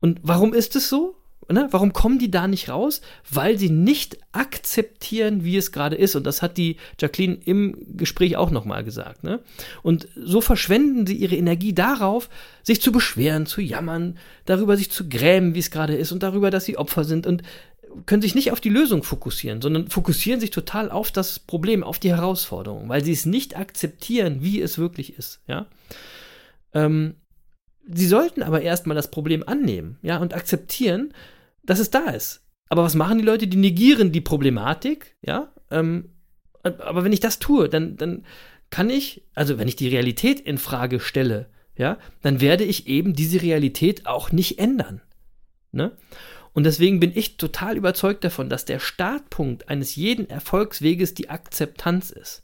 [0.00, 1.14] Und warum ist es so?
[1.52, 1.68] Ne?
[1.70, 3.00] Warum kommen die da nicht raus?
[3.30, 6.16] Weil sie nicht akzeptieren, wie es gerade ist.
[6.16, 9.24] Und das hat die Jacqueline im Gespräch auch nochmal gesagt.
[9.24, 9.40] Ne?
[9.82, 12.28] Und so verschwenden sie ihre Energie darauf,
[12.62, 16.50] sich zu beschweren, zu jammern, darüber sich zu grämen, wie es gerade ist und darüber,
[16.50, 17.42] dass sie Opfer sind und
[18.06, 21.98] können sich nicht auf die Lösung fokussieren, sondern fokussieren sich total auf das Problem, auf
[21.98, 25.40] die Herausforderung, weil sie es nicht akzeptieren, wie es wirklich ist.
[25.46, 25.66] Ja.
[26.72, 27.16] Ähm,
[27.86, 31.12] sie sollten aber erstmal das Problem annehmen, ja, und akzeptieren,
[31.62, 32.44] dass es da ist.
[32.68, 33.46] Aber was machen die Leute?
[33.46, 35.52] Die negieren die Problematik, ja.
[35.70, 36.10] Ähm,
[36.62, 38.24] aber wenn ich das tue, dann, dann
[38.70, 43.14] kann ich, also wenn ich die Realität in Frage stelle, ja, dann werde ich eben
[43.14, 45.00] diese Realität auch nicht ändern.
[45.72, 45.92] Ne?
[46.52, 52.10] Und deswegen bin ich total überzeugt davon, dass der Startpunkt eines jeden Erfolgsweges die Akzeptanz
[52.10, 52.42] ist.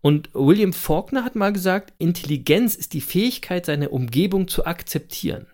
[0.00, 5.46] Und William Faulkner hat mal gesagt, Intelligenz ist die Fähigkeit, seine Umgebung zu akzeptieren.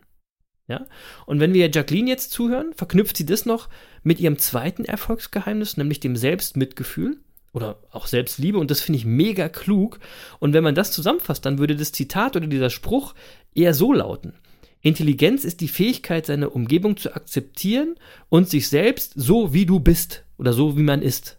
[0.66, 0.86] Ja?
[1.26, 3.68] Und wenn wir Jacqueline jetzt zuhören, verknüpft sie das noch
[4.02, 7.18] mit ihrem zweiten Erfolgsgeheimnis, nämlich dem Selbstmitgefühl
[7.52, 8.58] oder auch Selbstliebe.
[8.58, 10.00] Und das finde ich mega klug.
[10.40, 13.14] Und wenn man das zusammenfasst, dann würde das Zitat oder dieser Spruch
[13.54, 14.34] eher so lauten.
[14.80, 17.94] Intelligenz ist die Fähigkeit, seine Umgebung zu akzeptieren
[18.28, 21.38] und sich selbst so, wie du bist oder so, wie man ist.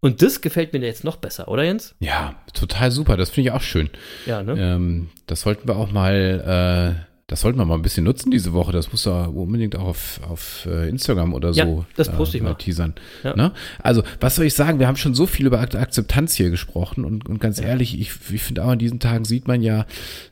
[0.00, 1.94] Und das gefällt mir jetzt noch besser, oder Jens?
[1.98, 3.16] Ja, total super.
[3.16, 3.90] Das finde ich auch schön.
[4.26, 4.54] Ja, ne?
[4.56, 8.54] Ähm, das sollten wir auch mal äh, das sollten wir mal ein bisschen nutzen diese
[8.54, 8.72] Woche.
[8.72, 12.42] Das muss da unbedingt auch auf, auf äh, Instagram oder so ja, das poste ich
[12.42, 12.54] mal.
[12.54, 12.94] teasern.
[13.22, 13.36] Ja.
[13.36, 13.52] Ne?
[13.82, 14.78] Also, was soll ich sagen?
[14.78, 17.66] Wir haben schon so viel über Akzeptanz hier gesprochen und, und ganz ja.
[17.66, 19.84] ehrlich, ich, ich finde auch an diesen Tagen sieht man ja,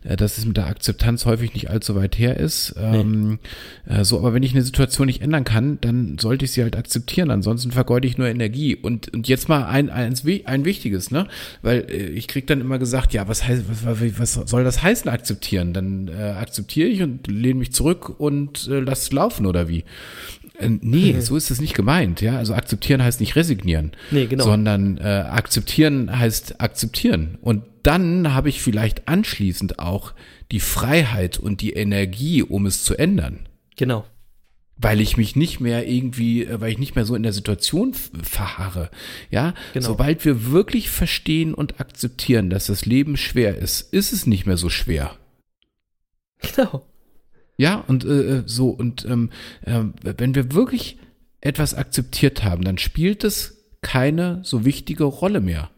[0.05, 2.75] äh, dass es mit der Akzeptanz häufig nicht allzu weit her ist.
[2.79, 3.41] Ähm,
[3.85, 3.95] nee.
[3.95, 6.77] äh, so, aber wenn ich eine Situation nicht ändern kann, dann sollte ich sie halt
[6.77, 7.31] akzeptieren.
[7.31, 8.75] Ansonsten vergeude ich nur Energie.
[8.75, 10.15] Und, und jetzt mal ein, ein,
[10.47, 11.29] ein wichtiges, ne?
[11.61, 15.11] Weil äh, ich krieg dann immer gesagt, ja, was heißt, was, was soll das heißen,
[15.11, 15.75] akzeptieren?
[15.75, 19.85] Dann äh, akzeptiere ich und lehne mich zurück und äh, lass es laufen oder wie?
[20.59, 21.21] Äh, nee, mhm.
[21.21, 22.37] so ist es nicht gemeint, ja.
[22.37, 24.45] Also akzeptieren heißt nicht resignieren, nee, genau.
[24.45, 27.39] sondern äh, akzeptieren heißt akzeptieren.
[27.41, 30.13] Und dann habe ich vielleicht anschließend auch
[30.51, 33.49] die Freiheit und die Energie, um es zu ändern.
[33.77, 34.05] Genau.
[34.79, 37.95] Weil ich mich nicht mehr irgendwie, äh, weil ich nicht mehr so in der Situation
[37.95, 38.91] verharre.
[39.31, 39.87] Ja, genau.
[39.87, 44.57] sobald wir wirklich verstehen und akzeptieren, dass das Leben schwer ist, ist es nicht mehr
[44.57, 45.17] so schwer.
[46.55, 46.87] Genau.
[47.59, 49.31] Ja, und äh, äh, so, und ähm,
[49.63, 50.99] äh, wenn wir wirklich
[51.41, 55.71] etwas akzeptiert haben, dann spielt es keine so wichtige Rolle mehr.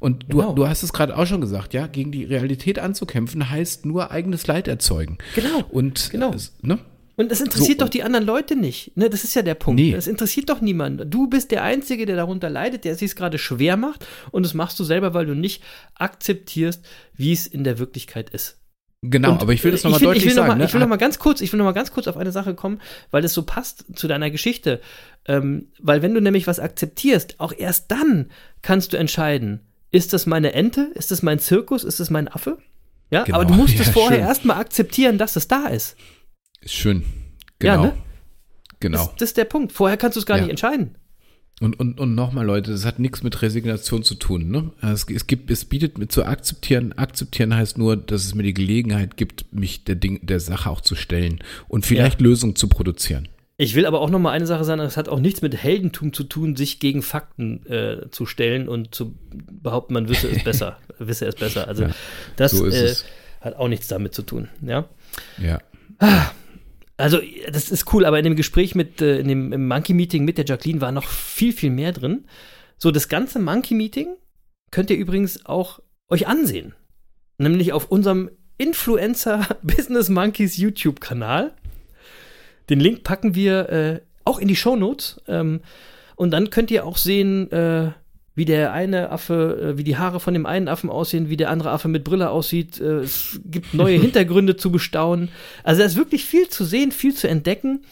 [0.00, 0.52] Und du, Genau.
[0.54, 4.46] du hast es gerade auch schon gesagt, ja, gegen die Realität anzukämpfen heißt nur eigenes
[4.46, 5.18] Leid erzeugen.
[5.34, 6.34] Genau, Und genau.
[6.62, 6.78] ne?
[7.18, 7.84] Und das interessiert So.
[7.86, 8.94] doch die anderen Leute nicht.
[8.96, 9.80] Ne, das ist ja der Punkt.
[9.80, 9.92] Nee.
[9.92, 11.08] Das interessiert doch niemanden.
[11.10, 14.06] Du bist der Einzige, der darunter leidet, der es sich gerade schwer macht.
[14.32, 15.62] Und das machst du selber, weil du nicht
[15.94, 16.84] akzeptierst,
[17.14, 18.58] wie es in der Wirklichkeit ist.
[19.02, 20.48] Genau, Und, aber ich will das äh, nochmal will- deutlich ich will noch sagen.
[20.52, 20.64] Mal, ne?
[20.64, 22.54] Ich will noch mal ganz kurz, ich will noch mal ganz kurz auf eine Sache
[22.54, 22.80] kommen,
[23.10, 24.80] weil das so passt zu deiner Geschichte.
[25.26, 28.30] Ähm, weil wenn du nämlich was akzeptierst, auch erst dann
[28.62, 32.58] kannst du entscheiden, ist das meine Ente, ist das mein Zirkus, ist das mein Affe?
[33.10, 33.38] Ja, Genau.
[33.38, 34.26] aber du musst es Ja, vorher schön.
[34.26, 35.96] erstmal akzeptieren, dass es da ist.
[36.60, 37.04] Ist schön.
[37.62, 37.86] Ja, Genau.
[37.88, 37.92] ne?
[38.80, 38.98] Genau.
[38.98, 39.72] Das, das ist der Punkt.
[39.72, 40.42] Vorher kannst du es gar Ja.
[40.42, 40.96] nicht entscheiden.
[41.60, 44.50] Und, und, und nochmal, Leute, das hat nichts mit Resignation zu tun.
[44.50, 44.72] Ne?
[44.82, 46.92] Es, es gibt, es bietet mir zu akzeptieren.
[46.92, 50.82] Akzeptieren heißt nur, dass es mir die Gelegenheit gibt, mich der Ding, der Sache auch
[50.82, 53.28] zu stellen und vielleicht Lösungen zu produzieren.
[53.58, 56.12] Ich will aber auch noch mal eine Sache sagen, es hat auch nichts mit Heldentum
[56.12, 60.76] zu tun, sich gegen Fakten äh, zu stellen und zu behaupten, man wisse es besser,
[60.98, 61.66] wisse es besser.
[61.66, 61.90] Also Ja,
[62.36, 62.94] das so äh,
[63.40, 64.48] hat auch nichts damit zu tun.
[64.60, 64.84] Ja.
[65.38, 65.60] Ja.
[66.96, 67.20] Also,
[67.52, 70.80] das ist cool, aber in dem Gespräch mit, äh, in dem Monkey-Meeting mit der Jacqueline
[70.80, 72.24] war noch viel, viel mehr drin.
[72.78, 74.16] So, das ganze Monkey-Meeting
[74.70, 76.74] könnt ihr übrigens auch euch ansehen.
[77.38, 81.54] Nämlich auf unserem Influencer Business Monkeys YouTube-Kanal.
[82.70, 85.20] Den Link packen wir äh, auch in die Shownotes.
[85.28, 85.60] Ähm,
[86.16, 87.92] und dann könnt ihr auch sehen, äh,
[88.36, 91.50] wie der eine Affe, äh, wie die Haare von dem einen Affen aussehen, wie der
[91.50, 92.78] andere Affe mit Brille aussieht.
[92.80, 95.30] Äh, es gibt neue Hintergründe zu bestaunen.
[95.64, 97.84] Also da ist wirklich viel zu sehen, viel zu entdecken.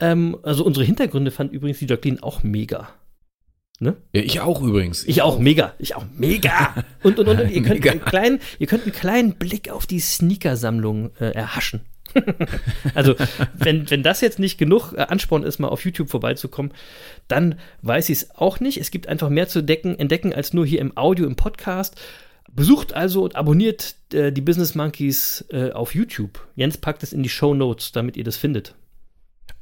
[0.00, 2.88] Ähm, also unsere Hintergründe fand übrigens die Jacqueline auch mega.
[3.78, 3.96] Ne?
[4.12, 5.04] ja, ich auch übrigens.
[5.04, 5.74] Ich auch mega.
[5.78, 6.74] Ich auch mega.
[7.02, 7.90] Und, und, und, und ihr, könnt Mega.
[7.92, 11.82] einen kleinen, ihr könnt einen kleinen Blick auf die Sneakersammlung äh, erhaschen.
[12.94, 13.14] also,
[13.54, 16.72] wenn, wenn das jetzt nicht genug äh, Ansporn ist, mal auf YouTube vorbeizukommen,
[17.28, 18.78] dann weiß ich es auch nicht.
[18.78, 22.00] Es gibt einfach mehr zu decken, entdecken als nur hier im Audio, im Podcast.
[22.52, 26.46] Besucht also und abonniert äh, die Business Monkeys äh, auf YouTube.
[26.54, 28.74] Jens packt es in die Show Notes, damit ihr das findet.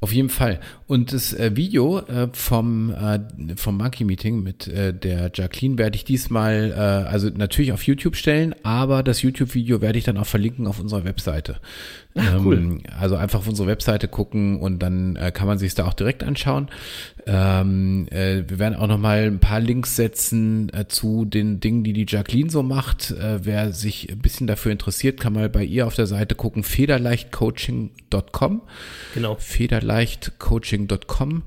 [0.05, 0.59] Auf jeden Fall.
[0.85, 3.19] Und das äh, Video äh, vom, äh,
[3.55, 8.15] vom Monkey Meeting mit äh, der Jacqueline werde ich diesmal, äh, also natürlich auf YouTube
[8.15, 11.55] stellen, aber das YouTube-Video werde ich dann auch verlinken auf unserer Webseite.
[12.13, 12.57] Ah, cool.
[12.57, 15.95] Ähm, also einfach auf unsere Webseite gucken und dann äh, kann man sich da auch
[15.95, 16.67] direkt anschauen.
[17.25, 21.93] Ähm, äh, wir werden auch noch mal ein paar Links setzen zu den Dingen, die
[21.93, 23.11] die Jacqueline so macht.
[23.41, 28.61] Wer sich ein bisschen dafür interessiert, kann mal bei ihr auf der Seite gucken, federleichtcoaching.com
[29.13, 29.35] Genau.
[29.95, 31.43] federleichtcoaching.com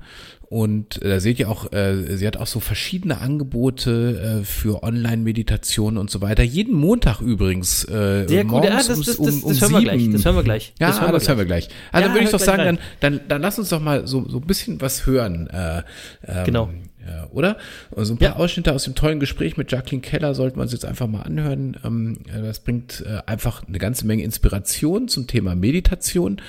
[0.49, 4.81] und äh, da seht ihr auch, äh, sie hat auch so verschiedene Angebote äh, für
[4.81, 6.41] Online-Meditation und so weiter.
[6.41, 7.83] Jeden Montag übrigens.
[7.83, 8.63] Äh, Sehr gut.
[8.63, 10.01] Ja, das, das, das, um, das, hören wir gleich.
[10.01, 10.13] sieben.
[10.13, 10.73] Das hören wir gleich.
[10.79, 11.69] Ja, das hören, wir gleich.
[11.91, 14.07] Also Ja, dann würde ich doch sagen, gleich dann, dann, dann lass uns doch mal
[14.07, 15.47] so, so ein bisschen was hören.
[15.51, 15.83] Äh,
[16.27, 16.69] ähm, Genau.
[17.07, 17.57] Ja, oder?
[17.95, 18.35] Also ein paar Ja.
[18.37, 21.77] Ausschnitte aus dem tollen Gespräch mit Jacqueline Keller sollten wir uns jetzt einfach mal anhören.
[21.85, 26.41] Ähm, äh, das bringt äh, einfach eine ganze Menge Inspiration zum Thema Meditation.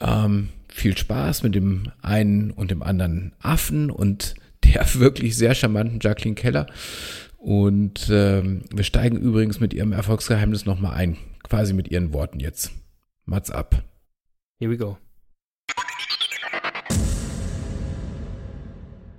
[0.00, 0.48] Ähm,
[0.78, 6.34] viel Spaß mit dem einen und dem anderen Affen und der wirklich sehr charmanten Jacqueline
[6.34, 6.66] Keller.
[7.36, 11.16] Und ähm, wir steigen übrigens mit ihrem Erfolgsgeheimnis nochmal ein.
[11.44, 12.72] Quasi mit ihren Worten jetzt.
[13.24, 13.82] Mats ab.
[14.58, 14.98] Here we go.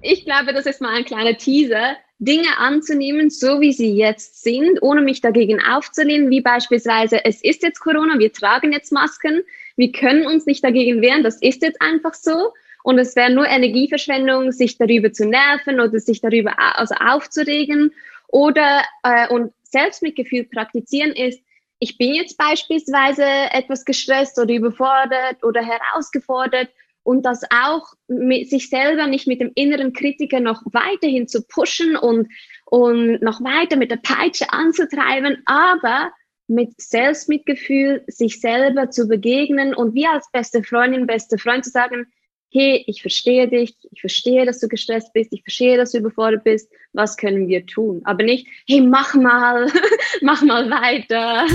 [0.01, 4.81] Ich glaube, das ist mal ein kleiner Teaser, Dinge anzunehmen, so wie sie jetzt sind,
[4.81, 9.41] ohne mich dagegen aufzulehnen, wie beispielsweise, es ist jetzt Corona, wir tragen jetzt Masken,
[9.79, 12.51] wir können uns nicht dagegen wehren, das ist jetzt einfach so.
[12.83, 17.93] Und es wäre nur Energieverschwendung, sich darüber zu nerven oder sich darüber also aufzuregen.
[18.27, 21.41] Oder äh, und Selbstmitgefühl praktizieren ist,
[21.79, 26.67] ich bin jetzt beispielsweise etwas gestresst oder überfordert oder herausgefordert
[27.03, 31.95] und das auch mit sich selber nicht mit dem inneren Kritiker noch weiterhin zu pushen
[31.95, 32.27] und,
[32.65, 36.11] und noch weiter mit der Peitsche anzutreiben, aber
[36.49, 42.07] mit Selbstmitgefühl sich selber zu begegnen und wie als beste Freundin, beste Freund zu sagen,
[42.51, 46.43] hey, ich verstehe dich, ich verstehe, dass du gestresst bist, ich verstehe, dass du überfordert
[46.43, 48.01] bist, was können wir tun?
[48.05, 49.67] Aber nicht, hey, mach mal,
[50.21, 51.45] mach mal weiter.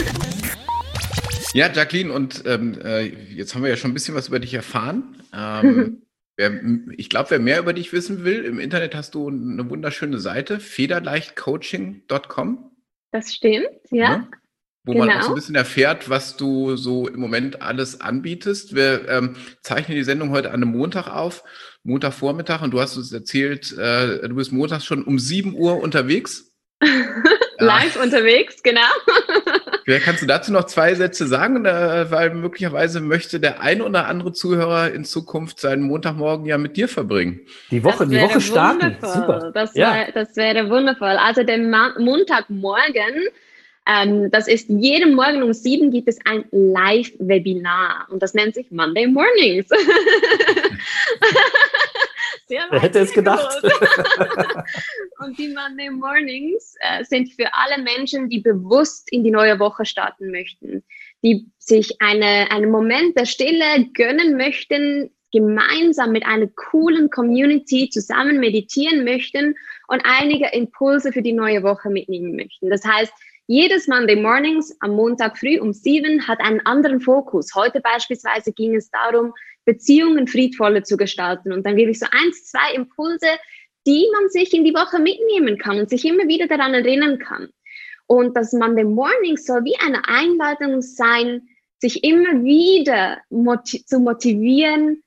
[1.53, 4.55] Ja, Jacqueline, und ähm, äh, jetzt haben wir ja schon ein bisschen was über dich
[4.55, 5.21] erfahren.
[5.37, 6.03] Ähm,
[6.37, 6.61] wer,
[6.97, 10.61] ich glaube, wer mehr über dich wissen will, im Internet hast du eine wunderschöne Seite,
[10.61, 12.71] federleichtcoaching.com.
[13.11, 14.19] Das stimmt, ja.
[14.19, 14.29] ne?
[14.87, 15.29] Wo man auch so genau.
[15.31, 18.75] ein bisschen erfährt, was du so im Moment alles anbietest.
[18.75, 21.43] Wir ähm, zeichnen die Sendung heute an einem Montag auf,
[21.85, 26.53] Montagvormittag, und du hast uns erzählt, äh, du bist montags schon um 7 Uhr unterwegs.
[27.59, 28.81] live unterwegs, genau.
[29.85, 34.07] Vielleicht kannst du dazu noch zwei Sätze sagen, äh, weil möglicherweise möchte der ein oder
[34.07, 37.41] andere Zuhörer in Zukunft seinen Montagmorgen ja mit dir verbringen.
[37.71, 38.83] Die Woche, die wäre Woche starten.
[38.83, 39.11] wundervoll.
[39.11, 39.53] Super.
[39.53, 39.95] Das, Ja.
[39.95, 41.17] wär, das wäre wundervoll.
[41.19, 43.29] Also den Ma Montagmorgen,
[43.87, 48.71] ähm, das ist jeden Morgen um sieben gibt es ein Live-Webinar und das nennt sich
[48.71, 49.69] Monday Mornings.
[52.47, 53.63] Sehr Wer hätte es gedacht?
[55.19, 59.85] und die Monday Mornings äh, sind für alle Menschen, die bewusst in die neue Woche
[59.87, 60.83] starten möchten,
[61.23, 68.39] die sich eine, einen Moment der Stille gönnen möchten, gemeinsam mit einer coolen Community zusammen
[68.41, 69.57] meditieren möchten
[69.89, 72.71] und einige Impulse für die neue Woche mitnehmen möchten.
[72.71, 73.13] Das heißt,
[73.47, 77.55] jedes Monday Mornings am Montag früh um sieben hat einen anderen Fokus.
[77.55, 79.35] Heute beispielsweise ging es darum,
[79.65, 81.53] Beziehungen friedvoller zu gestalten.
[81.53, 83.27] Und dann gebe ich so eins, zwei Impulse,
[83.87, 87.49] die man sich in die Woche mitnehmen kann und sich immer wieder daran erinnern kann.
[88.07, 95.03] Und das Monday Morning soll wie eine Einladung sein, sich immer wieder moti zu motivieren,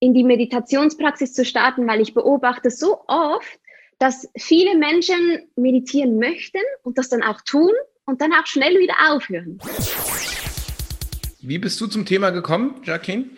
[0.00, 3.60] in die Meditationspraxis zu starten, weil ich beobachte so oft,
[4.02, 7.70] dass viele Menschen meditieren möchten und das dann auch tun
[8.04, 9.60] und dann auch schnell wieder aufhören.
[11.40, 13.30] Wie bist du zum Thema gekommen, Jacqueline?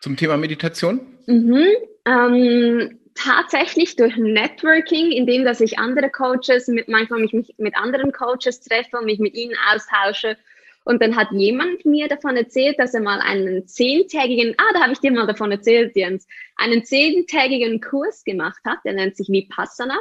[0.00, 1.00] Zum Thema Meditation?
[1.26, 1.66] Mhm.
[2.06, 8.12] Ähm, tatsächlich durch Networking, indem dass ich andere Coaches, mit, manchmal mich, mich mit anderen
[8.12, 10.36] Coaches treffe und mich mit ihnen austausche.
[10.84, 14.92] Und dann hat jemand mir davon erzählt, dass er mal einen zehntägigen, ah, da habe
[14.92, 16.26] ich dir mal davon erzählt, Jens,
[16.56, 20.00] einen zehntägigen Kurs gemacht hat, der nennt sich Vipassana,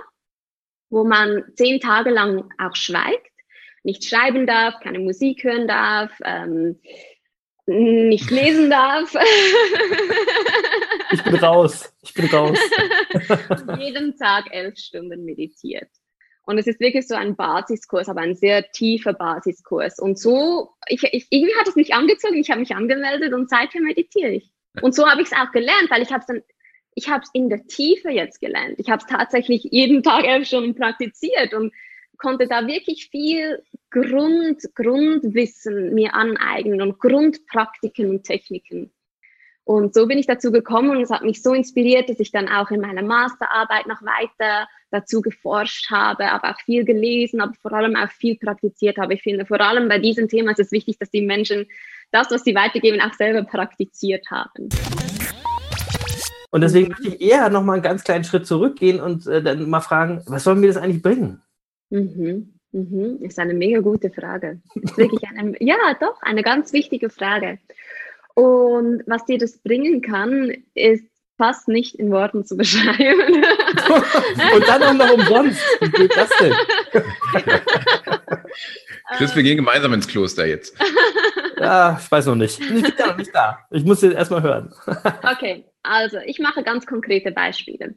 [0.90, 3.32] wo man zehn Tage lang auch schweigt,
[3.84, 6.80] nicht schreiben darf, keine Musik hören darf, ähm,
[7.68, 9.16] nicht lesen darf.
[11.12, 11.94] Ich bin raus.
[12.02, 12.58] Ich bin raus.
[13.80, 15.90] jeden Tag elf Stunden meditiert.
[16.52, 20.00] Und es ist wirklich so ein Basiskurs, aber ein sehr tiefer Basiskurs.
[20.00, 23.86] Und so, ich, ich, irgendwie hat es mich angezogen, ich habe mich angemeldet und seitdem
[23.86, 24.52] meditiere ich.
[24.82, 26.44] Und so habe ich es auch gelernt, weil ich habe es dann,
[26.94, 28.76] ich habe es in der Tiefe jetzt gelernt.
[28.80, 31.74] Ich habe es tatsächlich jeden Tag Stunden praktiziert und
[32.18, 38.92] konnte da wirklich viel Grund, Grundwissen mir aneignen und Grundpraktiken und Techniken.
[39.64, 42.50] Und so bin ich dazu gekommen und es hat mich so inspiriert, dass ich dann
[42.50, 47.74] auch in meiner Masterarbeit noch weiter dazu geforscht habe, aber auch viel gelesen, aber vor
[47.74, 49.16] allem auch viel praktiziert habe.
[49.16, 51.66] Ich finde, vor allem bei diesem Thema ist es wichtig, dass die Menschen
[52.12, 54.70] das, was sie weitergeben, auch selber praktiziert haben.
[56.52, 59.70] Und deswegen möchte ich eher noch mal einen ganz kleinen Schritt zurückgehen und äh, dann
[59.70, 61.42] mal fragen, was soll mir das eigentlich bringen?
[61.90, 62.54] Mhm.
[62.74, 63.20] Mhm.
[63.22, 64.62] Ist eine mega gute Frage.
[64.76, 67.60] Ist wirklich eine, ja, doch, eine ganz wichtige Frage.
[68.34, 71.06] Und was dir das bringen kann, ist
[71.42, 73.44] fast nicht in Worten zu beschreiben.
[74.56, 75.60] Und dann auch noch umsonst.
[75.80, 76.54] Wie geht das denn?
[79.18, 80.78] Chris, wir gehen gemeinsam ins Kloster jetzt.
[81.58, 82.60] Ja, ich weiß noch nicht.
[82.60, 83.58] Ich bin ja noch nicht da.
[83.72, 84.72] Ich muss jetzt erstmal hören.
[85.24, 87.96] Okay, also ich mache ganz konkrete Beispiele.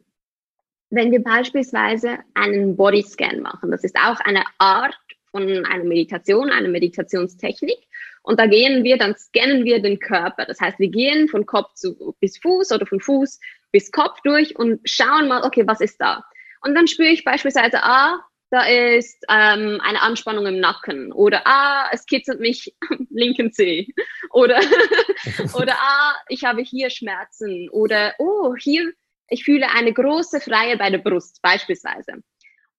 [0.89, 4.97] Wenn wir beispielsweise einen Bodyscan machen, das ist auch eine Art
[5.29, 7.77] von einer Meditation, eine Meditationstechnik.
[8.25, 10.45] Und da gehen wir, dann scannen wir den Körper.
[10.45, 13.39] Das heißt, wir gehen von Kopf zu, bis Fuß oder von Fuß
[13.71, 16.23] bis Kopf durch und schauen mal, okay, was ist da?
[16.61, 18.19] Und dann spüre ich beispielsweise, ah,
[18.49, 23.87] da ist ähm, eine Anspannung im Nacken oder ah, es kitzelt mich am linken Zeh
[24.31, 24.59] oder,
[25.53, 28.91] oder ah, ich habe hier Schmerzen oder oh, hier,
[29.29, 32.23] ich fühle eine große Freie bei der Brust beispielsweise.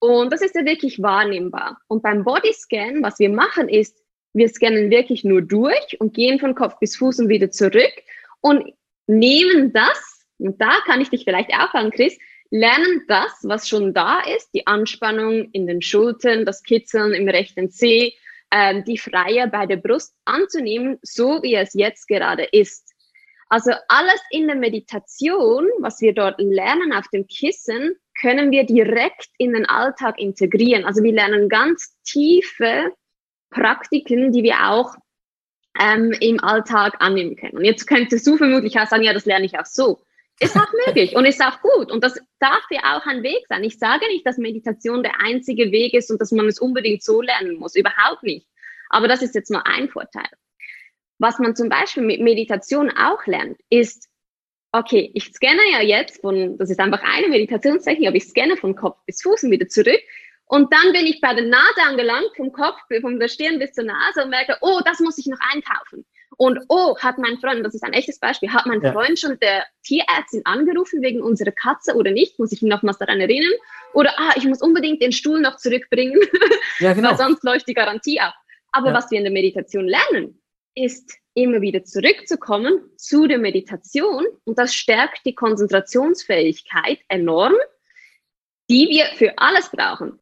[0.00, 1.78] Und das ist ja wirklich wahrnehmbar.
[1.88, 3.96] Und beim Bodyscan, was wir machen, ist,
[4.36, 7.92] wir scannen wirklich nur durch und gehen von Kopf bis Fuß und wieder zurück
[8.42, 8.72] und
[9.06, 12.18] nehmen das, und da kann ich dich vielleicht an, Chris,
[12.50, 17.70] lernen das, was schon da ist, die Anspannung in den Schultern, das Kitzeln im rechten
[17.70, 18.12] Zeh,
[18.52, 22.92] ähm, die Freie bei der Brust anzunehmen, so wie es jetzt gerade ist.
[23.48, 29.28] Also alles in der Meditation, was wir dort lernen auf dem Kissen, können wir direkt
[29.38, 30.84] in den Alltag integrieren.
[30.84, 32.92] Also wir lernen ganz tiefe
[33.50, 34.94] Praktiken, die wir auch
[35.80, 37.58] ähm, im Alltag annehmen können.
[37.58, 40.00] Und jetzt könntest du vermutlich auch sagen, ja, das lerne ich auch so.
[40.40, 41.90] Ist auch möglich und ist auch gut.
[41.90, 43.64] Und das darf ja auch ein Weg sein.
[43.64, 47.22] Ich sage nicht, dass Meditation der einzige Weg ist und dass man es unbedingt so
[47.22, 47.74] lernen muss.
[47.74, 48.46] Überhaupt nicht.
[48.90, 50.28] Aber das ist jetzt mal ein Vorteil.
[51.18, 54.08] Was man zum Beispiel mit Meditation auch lernt, ist,
[54.72, 58.76] okay, ich scanne ja jetzt von, das ist einfach eine Meditationstechnik, aber ich scanne von
[58.76, 60.00] Kopf bis Fuß und wieder zurück.
[60.48, 63.84] Und dann bin ich bei der Nase angelangt, vom Kopf, von der Stirn bis zur
[63.84, 66.04] Nase und merke, oh, das muss ich noch einkaufen.
[66.38, 68.92] Und oh, hat mein Freund, das ist ein echtes Beispiel, hat mein Ja.
[68.92, 72.38] Freund schon der Tierärztin angerufen wegen unserer Katze oder nicht?
[72.38, 73.52] Muss ich ihn nochmals daran erinnern?
[73.94, 76.20] Oder ah, ich muss unbedingt den Stuhl noch zurückbringen,
[76.78, 77.10] Ja, genau.
[77.10, 78.34] weil sonst läuft die Garantie ab.
[78.72, 78.94] Aber Ja.
[78.94, 80.40] was wir in der Meditation lernen,
[80.74, 87.54] ist immer wieder zurückzukommen zu der Meditation und das stärkt die Konzentrationsfähigkeit enorm,
[88.68, 90.18] die wir für alles brauchen.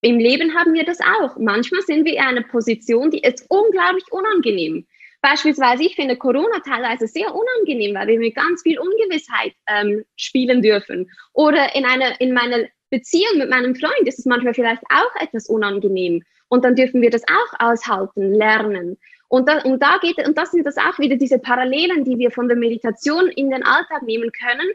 [0.00, 1.36] Im Leben haben wir das auch.
[1.38, 4.86] Manchmal sind wir in einer Position, die ist unglaublich unangenehm.
[5.20, 10.62] Beispielsweise, ich finde Corona teilweise sehr unangenehm, weil wir mit ganz viel Ungewissheit ähm, spielen
[10.62, 11.08] dürfen.
[11.32, 15.48] Oder in, einer, in meiner Beziehung mit meinem Freund ist es manchmal vielleicht auch etwas
[15.48, 16.24] unangenehm.
[16.48, 18.98] Und dann dürfen wir das auch aushalten, lernen.
[19.28, 22.32] Und da, und da geht, und das sind das auch wieder diese Parallelen, die wir
[22.32, 24.68] von der Meditation in den Alltag nehmen können,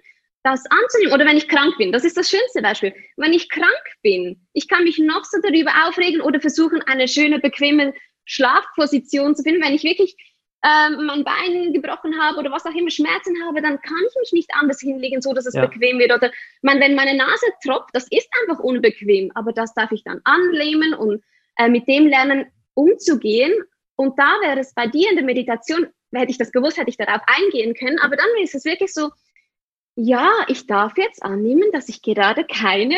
[0.48, 1.14] das anzunehmen.
[1.14, 2.94] Oder wenn ich krank bin, das ist das schönste Beispiel.
[3.18, 7.40] Wenn ich krank bin, ich kann mich noch so darüber aufregen oder versuchen, eine schöne,
[7.40, 7.94] bequeme
[8.26, 9.62] Schlafposition zu finden.
[9.62, 10.16] Wenn ich wirklich
[10.64, 14.32] ähm, mein Bein gebrochen habe oder was auch immer, Schmerzen habe, dann kann ich mich
[14.34, 15.66] nicht anders hinlegen, so dass es Ja.
[15.66, 16.12] bequem wird.
[16.12, 16.32] Oder
[16.62, 20.94] man, wenn meine Nase tropft, das ist einfach unbequem, aber das darf ich dann annehmen
[20.94, 21.24] und
[21.58, 23.54] äh, mit dem lernen umzugehen.
[23.96, 26.98] Und da wäre es bei dir in der Meditation, hätte ich das gewusst, hätte ich
[26.98, 28.00] darauf eingehen können.
[28.00, 29.10] Aber dann ist es wirklich so,
[29.98, 32.96] ja, ich darf jetzt annehmen, dass ich gerade keine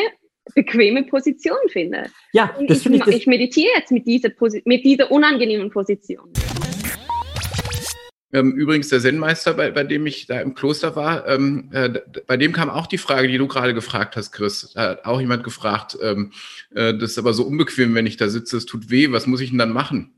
[0.54, 2.10] bequeme Position finde.
[2.32, 5.70] Ja, das ich, finde ich, das, ich meditiere jetzt mit dieser, Posi mit dieser unangenehmen
[5.70, 6.30] Position.
[8.32, 12.36] Ähm, übrigens, der Zen-Meister, bei, bei dem ich da im Kloster war, ähm, äh, bei
[12.36, 14.72] dem kam auch die Frage, die du gerade gefragt hast, Chris.
[14.74, 16.32] Da hat auch jemand gefragt, ähm,
[16.74, 19.40] äh, das ist aber so unbequem, wenn ich da sitze, es tut weh, was muss
[19.40, 20.12] ich denn dann machen?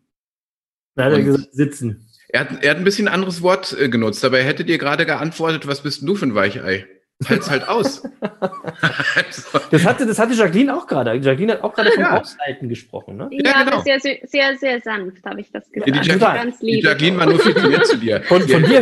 [0.94, 2.06] da hat er gesagt, sitzen.
[2.32, 4.78] Er hat, er hat ein bisschen ein anderes Wort äh, genutzt, aber er hätte dir
[4.78, 6.86] gerade geantwortet, was bist denn du für ein Weichei?
[7.28, 8.02] Halt's halt aus.
[8.20, 11.14] also, Das hatte, das hatte Jacqueline auch gerade.
[11.14, 12.20] Jacqueline hat auch gerade vom Ja.
[12.20, 13.28] Aushalten gesprochen, ne?
[13.30, 13.76] Ja, Ja, genau.
[13.76, 15.88] aber sehr, sehr, sehr, sanft habe ich das gesagt.
[15.88, 16.80] die, Jacqueline, Ganz die.
[16.80, 18.22] Jacqueline war nur viel zu nett zu dir.
[18.24, 18.80] Von, von, dir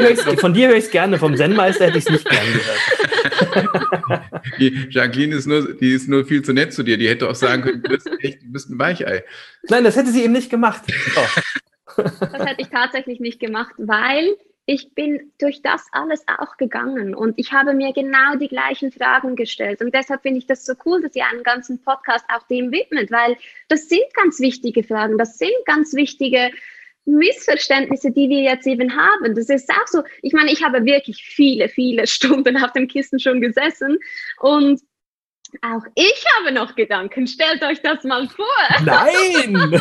[0.69, 4.23] höre ich, es gerne, vom Zen-Meister hätte ich es nicht gern gehört.
[4.59, 6.97] Die Jacqueline ist nur, die ist nur viel zu nett zu dir.
[6.97, 9.25] Die hätte auch sagen können, du bist echt, du bist ein Weichei.
[9.69, 10.83] Nein, das hätte sie eben nicht gemacht.
[11.15, 11.21] So.
[12.03, 14.37] Das hätte ich tatsächlich nicht gemacht, weil
[14.67, 19.35] ich bin durch das alles auch gegangen und ich habe mir genau die gleichen Fragen
[19.35, 19.81] gestellt.
[19.81, 23.11] Und deshalb finde ich das so cool, dass ihr einen ganzen Podcast auch dem widmet,
[23.11, 23.37] weil
[23.69, 26.53] das sind ganz wichtige Fragen, das sind ganz wichtige
[27.05, 29.35] Missverständnisse, die wir jetzt eben haben.
[29.35, 33.19] Das ist auch so, ich meine, ich habe wirklich viele, viele Stunden auf dem Kissen
[33.19, 33.99] schon gesessen
[34.39, 34.81] und
[35.63, 37.27] auch ich habe noch Gedanken.
[37.27, 38.47] Stellt euch das mal vor.
[38.85, 39.81] Nein!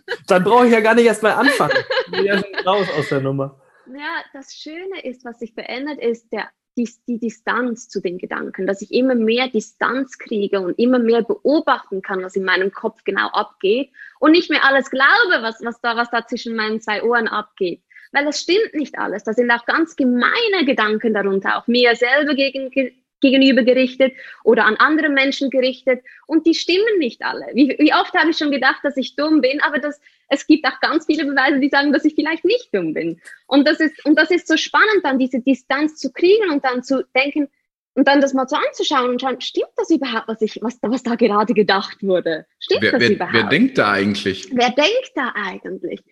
[0.26, 1.76] Dann brauche ich ja gar nicht erst mal anfangen.
[2.06, 3.60] Ich bin ja raus aus der Nummer.
[3.86, 8.66] Ja, das Schöne ist, was sich verändert, ist der, die, die Distanz zu den Gedanken,
[8.66, 13.04] dass ich immer mehr Distanz kriege und immer mehr beobachten kann, was in meinem Kopf
[13.04, 17.02] genau abgeht und nicht mehr alles glaube, was, was, da, was da zwischen meinen zwei
[17.02, 17.82] Ohren abgeht.
[18.12, 19.24] Weil das stimmt nicht alles.
[19.24, 24.14] Da sind auch ganz gemeine Gedanken darunter, auch mir selber gegen, ge- gegenüber gerichtet
[24.44, 26.02] oder an andere Menschen gerichtet.
[26.26, 27.46] Und die stimmen nicht alle.
[27.54, 30.66] Wie, wie oft habe ich schon gedacht, dass ich dumm bin, aber das, es gibt
[30.66, 33.20] auch ganz viele Beweise, die sagen, dass ich vielleicht nicht dumm bin.
[33.46, 36.82] Und das ist, und das ist so spannend, dann diese Distanz zu kriegen und dann
[36.82, 37.48] zu denken
[37.96, 40.90] und dann das mal so anzuschauen und schauen, stimmt das überhaupt, was ich, was da,
[40.90, 42.44] was da gerade gedacht wurde?
[42.58, 43.34] Stimmt Wer, das wer, überhaupt?
[43.34, 44.48] wer denkt da eigentlich?
[44.52, 46.02] Wer denkt da eigentlich?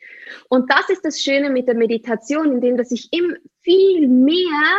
[0.49, 4.79] Und das ist das Schöne mit der Meditation, indem dass ich im viel mehr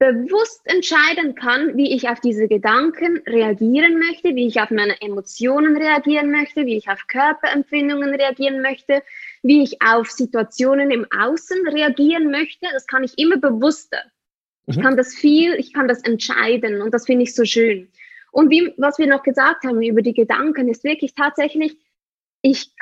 [0.00, 5.76] bewusst entscheiden kann, wie ich auf diese Gedanken reagieren möchte, wie ich auf meine Emotionen
[5.76, 9.02] reagieren möchte, wie ich auf Körperempfindungen reagieren möchte,
[9.42, 12.66] wie ich auf Situationen im Außen reagieren möchte.
[12.72, 14.00] Das kann ich immer bewusster.
[14.66, 14.82] Ich Mhm.
[14.82, 17.88] kann das viel, ich kann das entscheiden und das finde ich so schön.
[18.32, 21.76] Und wie, was wir noch gesagt haben über die Gedanken, ist wirklich tatsächlich,
[22.40, 22.72] ich,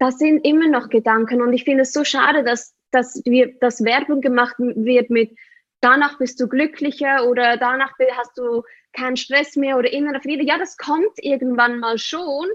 [0.00, 3.84] das sind immer noch Gedanken und ich finde es so schade, dass, dass wir, dass
[3.84, 5.36] Werbung gemacht wird mit
[5.84, 8.62] danach bist du glücklicher oder danach hast du
[8.92, 10.44] keinen Stress mehr oder innerer Friede.
[10.44, 12.46] Ja, das kommt irgendwann mal schon,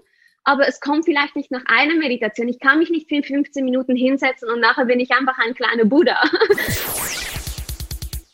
[0.43, 2.47] aber es kommt vielleicht nicht nach einer Meditation.
[2.47, 5.85] Ich kann mich nicht für 15 Minuten hinsetzen und nachher bin ich einfach ein kleiner
[5.85, 6.17] Buddha.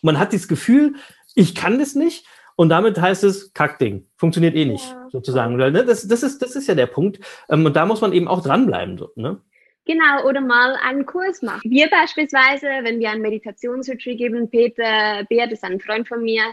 [0.01, 0.95] Man hat das Gefühl,
[1.33, 2.25] ich kann das nicht.
[2.57, 4.07] Und damit heißt es Kackding.
[4.15, 5.09] Funktioniert eh nicht, Ja.
[5.11, 5.57] sozusagen.
[5.57, 7.19] Ne, Das, das, ist, das ist ja der Punkt.
[7.49, 8.97] Ähm, Und da muss man eben auch dranbleiben.
[8.97, 9.41] So, ne?
[9.85, 11.61] Genau, oder mal einen Kurs machen.
[11.69, 16.43] Wir beispielsweise, wenn wir einen Meditationsretreat geben, Peter Beer, das ist ein Freund von mir,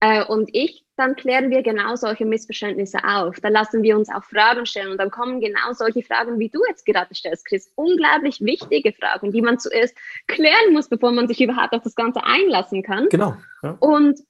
[0.00, 3.38] äh, und ich, dann klären wir genau solche Missverständnisse auf.
[3.40, 6.60] Da lassen wir uns auch Fragen stellen und dann kommen genau solche Fragen, wie du
[6.68, 7.70] jetzt gerade stellst, Chris.
[7.74, 9.94] Unglaublich wichtige Fragen, die man zuerst
[10.26, 13.08] klären muss, bevor man sich überhaupt auf das Ganze einlassen kann.
[13.10, 13.36] Genau.
[13.62, 13.76] Ja.
[13.80, 14.20] Und,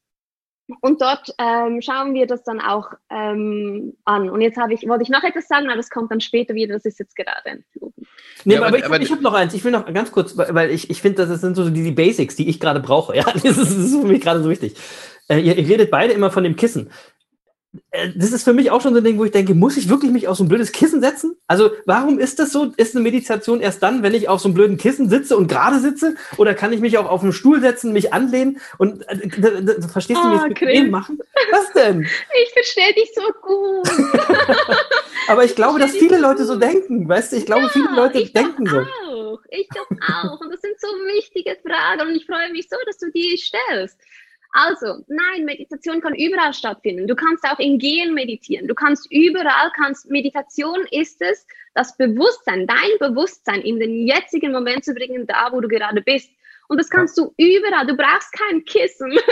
[0.81, 4.31] und dort ähm, schauen wir das dann auch ähm, an.
[4.31, 6.75] Und jetzt habe ich, wollte ich noch etwas sagen, aber das kommt dann später wieder,
[6.75, 8.07] das ist jetzt gerade entflogen.
[8.45, 9.55] Nee, Ja, aber, aber- ich, aber- ich habe noch eins.
[9.55, 11.91] Ich will noch ganz kurz, weil weil ich, ich finde, das sind so die, die
[11.93, 13.17] Basics, die ich gerade brauche.
[13.17, 14.75] Ja, das ist, das ist für mich gerade so wichtig.
[15.29, 16.91] Äh, ihr, ihr redet beide immer von dem Kissen.
[17.93, 19.89] Äh, das ist für mich auch schon so ein Ding, wo ich denke, muss ich
[19.89, 21.37] wirklich mich auf so ein blödes Kissen setzen?
[21.47, 22.73] Also, warum ist das so?
[22.77, 25.79] Ist eine Meditation erst dann, wenn ich auf so einem blöden Kissen sitze und gerade
[25.79, 26.17] sitze?
[26.37, 30.21] Oder kann ich mich auch auf einen Stuhl setzen, mich anlehnen und äh, d- verstehst
[30.21, 31.19] du, wie Ah, ich dem machen?
[31.53, 32.03] Was denn?
[32.43, 33.89] Ich verstehe dich so gut.
[35.29, 37.37] Aber ich glaube, dass viele Leute so denken, weißt du?
[37.37, 38.79] Ich glaube, viele Leute ich denken so.
[38.81, 39.41] Auch.
[39.51, 40.41] Ich doch auch.
[40.41, 43.97] Und das sind so wichtige Fragen und ich freue mich so, dass du die stellst.
[44.53, 47.07] Also, nein, Meditation kann überall stattfinden.
[47.07, 48.67] Du kannst auch im Gehen meditieren.
[48.67, 54.85] Du kannst überall, kannst, Meditation ist es, das Bewusstsein, dein Bewusstsein in den jetzigen Moment
[54.85, 56.31] zu bringen, da wo du gerade bist.
[56.69, 57.87] Und das kannst du überall.
[57.87, 59.13] Du brauchst kein Kissen.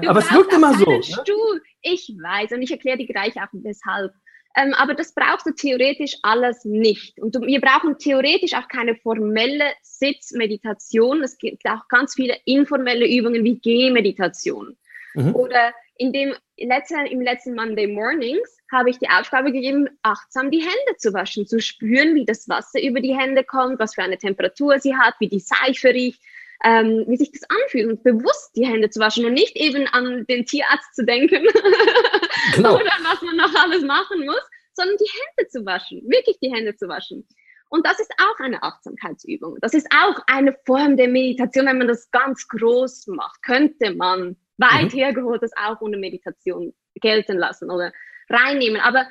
[0.00, 1.02] Du Aber es wirkt immer so, ne?
[1.02, 1.62] Stuhl.
[1.82, 4.12] Ich weiß und ich erkläre dir gleich auch weshalb.
[4.56, 7.20] Ähm, aber das brauchst du theoretisch alles nicht.
[7.20, 11.22] Und wir brauchen theoretisch auch keine formelle Sitzmeditation.
[11.22, 14.76] Es gibt auch ganz viele informelle Übungen wie Gehmeditation.
[15.14, 15.34] Mhm.
[15.34, 20.60] Oder in dem letzten, im letzten Monday Mornings habe ich die Aufgabe gegeben, achtsam die
[20.60, 24.18] Hände zu waschen, zu spüren, wie das Wasser über die Hände kommt, was für eine
[24.18, 26.20] Temperatur sie hat, wie die Seife riecht,
[26.64, 30.24] ähm, wie sich das anfühlt und bewusst die Hände zu waschen und nicht eben an
[30.26, 31.44] den Tierarzt zu denken
[32.54, 32.76] Genau.
[32.76, 34.42] oder was man noch alles machen muss,
[34.72, 37.26] sondern die Hände zu waschen, wirklich die Hände zu waschen.
[37.68, 39.56] Und das ist auch eine Achtsamkeitsübung.
[39.60, 44.36] Das ist auch eine Form der Meditation, wenn man das ganz groß macht, könnte man
[44.58, 44.98] weit Mhm.
[44.98, 47.92] hergeholt das auch ohne Meditation gelten lassen oder
[48.28, 48.80] reinnehmen.
[48.80, 49.06] Aber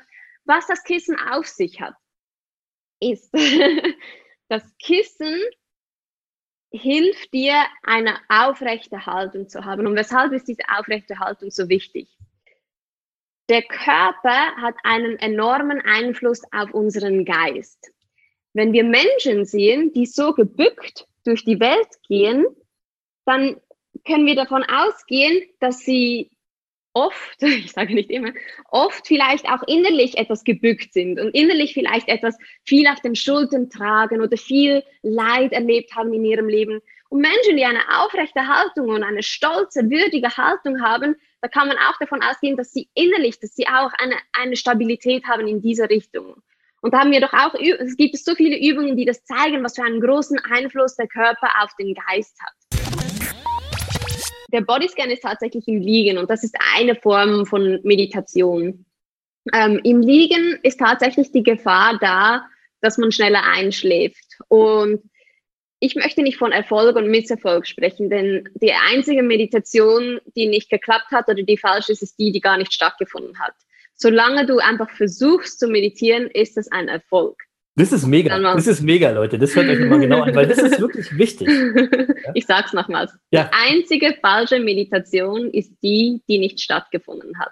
[0.46, 1.96] was das Kissen auf sich hat,
[3.02, 3.30] ist,
[4.50, 5.40] das Kissen
[6.78, 9.88] hilft dir, eine aufrechte Haltung zu haben.
[9.88, 12.08] Und weshalb ist diese aufrechte Haltung so wichtig?
[13.50, 17.92] Der Körper hat einen enormen Einfluss auf unseren Geist.
[18.54, 22.46] Wenn wir Menschen sehen, die so gebückt durch die Welt gehen,
[23.26, 23.60] dann
[24.06, 26.32] können wir davon ausgehen, dass sie
[26.96, 28.32] oft, ich sage nicht immer,
[28.72, 33.70] oft vielleicht auch innerlich etwas gebückt sind und innerlich vielleicht etwas viel auf den Schultern
[33.70, 36.82] tragen oder viel Leid erlebt haben in ihrem Leben.
[37.10, 41.78] Und Menschen, die eine aufrechte Haltung und eine stolze, würdige Haltung haben, da kann man
[41.78, 45.90] auch davon ausgehen, dass sie innerlich, dass sie auch eine, eine Stabilität haben in dieser
[45.90, 46.42] Richtung.
[46.82, 49.76] Und da haben wir doch auch, es gibt so viele Übungen, die das zeigen, was
[49.76, 52.54] für einen großen Einfluss der Körper auf den Geist hat.
[54.56, 58.86] Der Bodyscan ist tatsächlich im Liegen und das ist eine Form von Meditation.
[59.54, 62.46] Ähm, Im Liegen ist tatsächlich die Gefahr da,
[62.80, 64.40] dass man schneller einschläft.
[64.48, 65.04] Und
[65.82, 71.12] ich möchte nicht von Erfolg und Misserfolg sprechen, denn die einzige Meditation, die nicht geklappt
[71.12, 73.56] hat oder die falsch ist, ist die, die gar nicht stattgefunden hat.
[73.94, 77.45] Solange du einfach versuchst zu meditieren, ist das ein Erfolg.
[77.78, 78.40] Das ist mega.
[78.40, 79.38] Das ist mega, Leute.
[79.38, 81.48] Das hört euch mal genau an, weil das ist wirklich wichtig.
[82.34, 83.14] Ich sag's nochmals.
[83.30, 83.44] Ja.
[83.44, 87.52] Die einzige falsche Meditation ist die, die nicht stattgefunden hat.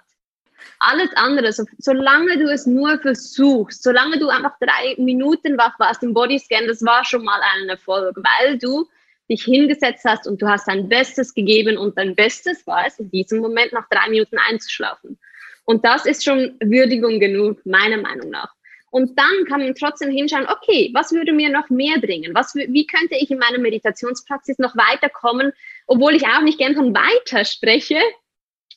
[0.80, 6.02] Alles andere, so, solange du es nur versuchst, solange du einfach drei Minuten wach warst
[6.02, 8.86] im Bodyscan, das war schon mal ein Erfolg, weil du
[9.30, 13.10] dich hingesetzt hast und du hast dein Bestes gegeben und dein Bestes war es, in
[13.10, 15.18] diesem Moment nach drei Minuten einzuschlafen.
[15.64, 18.52] Und das ist schon Würdigung genug, meiner Meinung nach.
[18.94, 22.32] Und dann kann man trotzdem hinschauen, okay, was würde mir noch mehr bringen?
[22.32, 25.52] Was, wie könnte ich in meiner Meditationspraxis noch weiterkommen,
[25.88, 27.98] obwohl ich auch nicht gern von weiter spreche,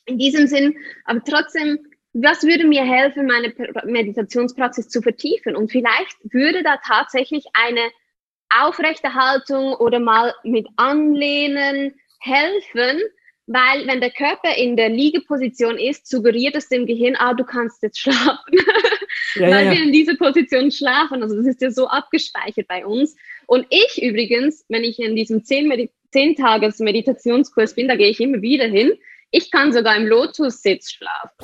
[0.06, 1.78] in diesem Sinn, aber trotzdem,
[2.14, 5.54] was würde mir helfen, meine Pr- Meditationspraxis zu vertiefen?
[5.54, 7.88] Und vielleicht würde da tatsächlich eine
[8.52, 13.02] aufrechte Haltung oder mal mit Anlehnen helfen,
[13.46, 17.84] weil wenn der Körper in der Liegeposition ist, suggeriert es dem Gehirn, ah, du kannst
[17.84, 18.58] jetzt schlafen,
[19.38, 21.22] Ja, weil ja, wir in dieser Position schlafen.
[21.22, 23.16] Also das ist ja so abgespeichert bei uns.
[23.46, 28.08] Und ich übrigens, wenn ich in diesem 10, Medi 10 Tages Meditationskurs bin, da gehe
[28.08, 28.92] ich immer wieder hin,
[29.30, 31.36] ich kann sogar im Lotus-Sitz schlafen.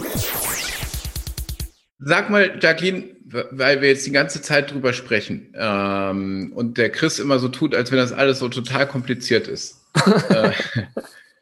[1.99, 7.19] Sag mal, Jacqueline, weil wir jetzt die ganze Zeit drüber sprechen ähm, und der Chris
[7.19, 9.83] immer so tut, als wenn das alles so total kompliziert ist.
[10.31, 10.51] äh,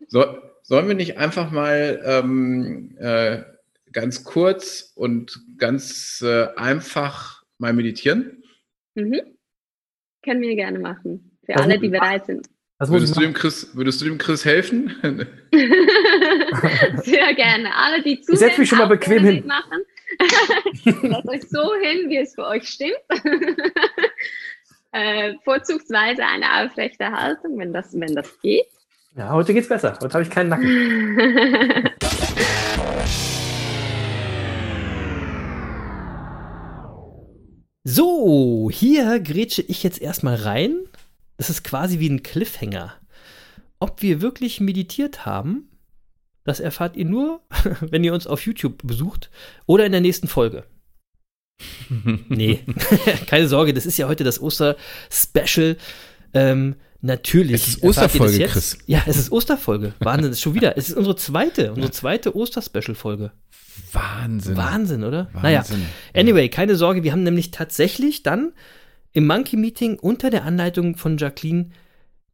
[0.09, 0.24] so,
[0.62, 3.42] sollen wir nicht einfach mal ähm, äh,
[3.93, 8.43] ganz kurz und ganz äh, einfach mal meditieren?
[8.95, 9.20] Mhm.
[10.24, 11.38] Können wir gerne machen.
[11.45, 12.49] Für Was alle, die bereit sind.
[12.78, 13.32] Das Würdest du, machen.
[13.32, 14.97] dem Chris, würdest du dem Chris helfen?
[17.03, 17.74] Sehr gerne.
[17.76, 19.34] Alle, die zuhören, setz mich schon mal bequem hin.
[19.36, 19.82] mitmachen.
[21.03, 22.99] Lasst euch so hin, wie es für euch stimmt.
[24.93, 28.66] äh, vorzugsweise eine aufrechte Haltung, wenn das, wenn das geht.
[29.14, 29.97] Ja, heute geht's besser.
[30.01, 31.88] Heute habe ich keinen Nacken.
[37.85, 40.76] So, hier grätsche ich jetzt erstmal rein.
[41.37, 42.95] Das ist quasi wie ein Cliffhanger.
[43.80, 45.68] Ob wir wirklich meditiert haben,
[46.45, 47.41] das erfahrt ihr nur,
[47.80, 49.30] wenn ihr uns auf YouTube besucht
[49.66, 50.64] oder in der nächsten Folge.
[52.28, 52.61] nee,
[53.26, 55.76] keine Sorge, das ist ja heute das Oster-Special.
[56.35, 57.62] Ähm, natürlich.
[57.62, 58.53] Es ist Osterfolge, jetzt.
[58.53, 58.78] Chris.
[58.87, 59.95] Ja, es ist Osterfolge.
[59.99, 60.76] Wahnsinn, ist schon wieder.
[60.78, 63.33] Es ist unsere zweite, unsere zweite Oster-Special-Folge.
[63.93, 64.57] Wahnsinn.
[64.57, 65.29] Wahnsinn, oder?
[65.33, 65.43] Wahnsinn.
[65.43, 65.64] Naja,
[66.14, 68.53] anyway, keine Sorge, wir haben nämlich tatsächlich dann
[69.12, 71.70] im Monkey Meeting unter der Anleitung von Jacqueline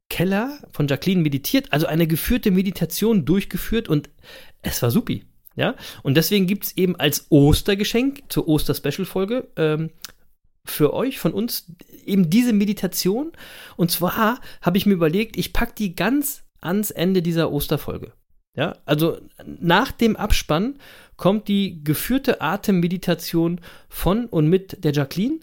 [0.09, 4.09] Keller, von Jacqueline meditiert, also eine geführte Meditation durchgeführt und
[4.62, 5.24] es war supi.
[5.55, 5.74] Ja,
[6.05, 9.91] und deswegen gibt es eben als Ostergeschenk zur Oster-Special-Folge ähm,
[10.64, 11.72] für euch, von uns,
[12.07, 13.32] eben diese Meditation.
[13.76, 18.12] Und zwar habe ich mir überlegt, ich packe die ganz ans Ende dieser Osterfolge.
[18.59, 20.80] Ja, also nach dem Abspann
[21.16, 25.38] kommt die geführte Atemmeditation von und mit der Jacqueline.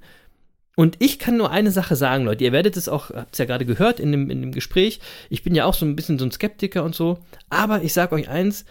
[0.76, 2.44] Und ich kann nur eine Sache sagen, Leute.
[2.44, 5.00] Ihr werdet es auch, habt es ja gerade gehört in dem, in dem Gespräch.
[5.30, 7.20] Ich bin ja auch so ein bisschen so ein Skeptiker und so.
[7.50, 8.66] Aber ich sage euch eins,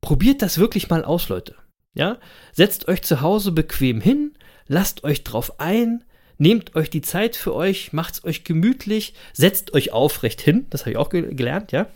[0.00, 1.54] probiert das wirklich mal aus, Leute.
[1.92, 2.16] Ja?
[2.52, 4.32] Setzt euch zu Hause bequem hin,
[4.66, 6.04] lasst euch drauf ein,
[6.44, 10.90] nehmt euch die Zeit für euch, macht's euch gemütlich, setzt euch aufrecht hin, das habe
[10.90, 11.86] ich auch ge gelernt, ja,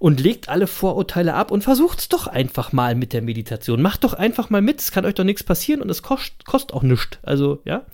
[0.00, 3.80] und legt alle Vorurteile ab und versucht's doch einfach mal mit der Meditation.
[3.80, 6.82] Macht doch einfach mal mit, es kann euch doch nichts passieren und es kostet, auch
[6.82, 7.18] nichts.
[7.22, 7.86] Also, ja.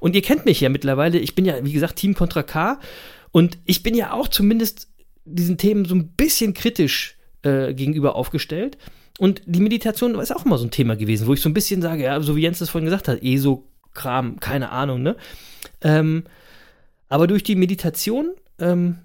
[0.00, 2.80] Und ihr kennt mich ja mittlerweile, ich bin ja, wie gesagt, Team Contra K
[3.30, 4.88] und ich bin ja auch zumindest
[5.24, 8.76] diesen Themen so ein bisschen kritisch äh, gegenüber aufgestellt.
[9.20, 11.80] Und die Meditation ist auch immer so ein Thema gewesen, wo ich so ein bisschen
[11.80, 13.22] sage, ja, so wie Jens das vorhin gesagt hat,
[13.94, 15.16] ESO-Kram, keine Ahnung, ne?
[15.80, 16.24] Ähm,
[17.08, 18.98] aber durch die Meditation, ähm,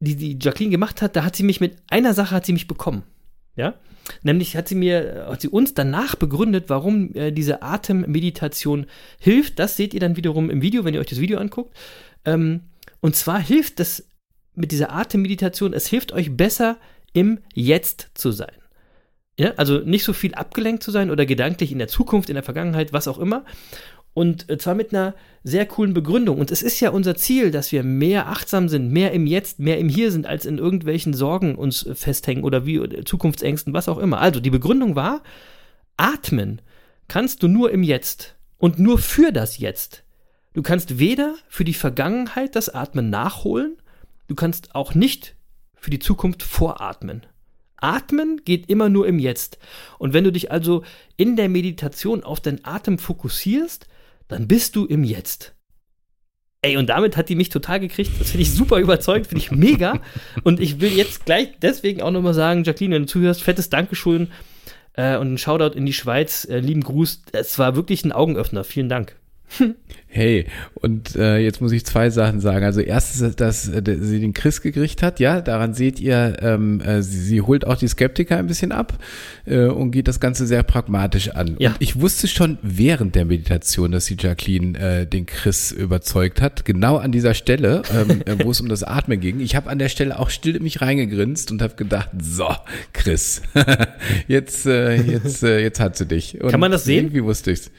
[0.00, 2.68] die die Jacqueline gemacht hat, da hat sie mich mit einer Sache hat sie mich
[2.68, 3.02] bekommen,
[3.56, 3.74] ja?
[4.22, 8.86] Nämlich hat sie mir, hat sie uns danach begründet, warum äh, diese Atemmeditation
[9.18, 9.58] hilft.
[9.58, 11.76] Das seht ihr dann wiederum im Video, wenn ihr euch das Video anguckt.
[12.24, 12.62] Ähm,
[13.00, 14.08] und zwar hilft das
[14.54, 16.78] mit dieser Atemmeditation, es hilft euch besser
[17.12, 18.54] im Jetzt zu sein.
[19.38, 22.42] Ja, also nicht so viel abgelenkt zu sein oder gedanklich in der Zukunft, in der
[22.42, 23.44] Vergangenheit, was auch immer.
[24.12, 25.14] Und äh, zwar mit einer
[25.44, 26.40] sehr coolen Begründung.
[26.40, 29.78] Und es ist ja unser Ziel, dass wir mehr achtsam sind, mehr im Jetzt, mehr
[29.78, 33.98] im Hier sind, als in irgendwelchen Sorgen uns äh, festhängen oder wie Zukunftsängsten, was auch
[33.98, 34.18] immer.
[34.18, 35.22] Also die Begründung war,
[35.96, 36.60] atmen
[37.06, 40.02] kannst du nur im Jetzt und nur für das Jetzt.
[40.52, 43.76] Du kannst weder für die Vergangenheit das Atmen nachholen,
[44.26, 45.36] du kannst auch nicht
[45.76, 47.22] für die Zukunft voratmen.
[47.80, 49.58] Atmen geht immer nur im Jetzt.
[49.98, 50.82] Und wenn du dich also
[51.16, 53.86] in der Meditation auf den Atem fokussierst,
[54.28, 55.54] dann bist du im Jetzt.
[56.60, 58.10] Ey, und damit hat die mich total gekriegt.
[58.18, 60.00] Das finde ich super überzeugt, finde ich mega.
[60.42, 64.28] Und ich will jetzt gleich deswegen auch nochmal sagen, Jacqueline, wenn du zuhörst, fettes Dankeschön
[64.94, 66.44] äh, und ein Shoutout in die Schweiz.
[66.44, 67.22] Äh, lieben Gruß.
[67.32, 68.64] Es war wirklich ein Augenöffner.
[68.64, 69.16] Vielen Dank.
[70.10, 72.64] Hey, und äh, jetzt muss ich zwei Sachen sagen.
[72.64, 77.02] Also erstens, dass äh, sie den Chris gekriegt hat, ja, daran seht ihr, ähm, äh,
[77.02, 78.98] sie, sie holt auch die Skeptiker ein bisschen ab
[79.44, 81.56] äh, und geht das Ganze sehr pragmatisch an.
[81.58, 81.72] Ja.
[81.72, 86.64] Und ich wusste schon während der Meditation, dass die Jacqueline äh, den Chris überzeugt hat,
[86.64, 89.40] genau an dieser Stelle, ähm, äh, wo es um das Atmen ging.
[89.40, 92.48] Ich habe an der Stelle auch still in mich reingegrinst und habe gedacht, so,
[92.94, 93.42] Chris,
[94.26, 96.40] jetzt, äh, jetzt, äh, jetzt hat sie dich.
[96.40, 97.04] Und Kann man das sehen?
[97.04, 97.70] Irgendwie wusste ich's.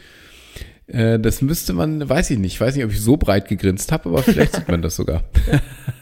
[0.89, 2.53] Äh, Das müsste man, weiß ich nicht.
[2.53, 5.23] Ich weiß nicht, ob ich so breit gegrinst habe, aber vielleicht sieht man das sogar.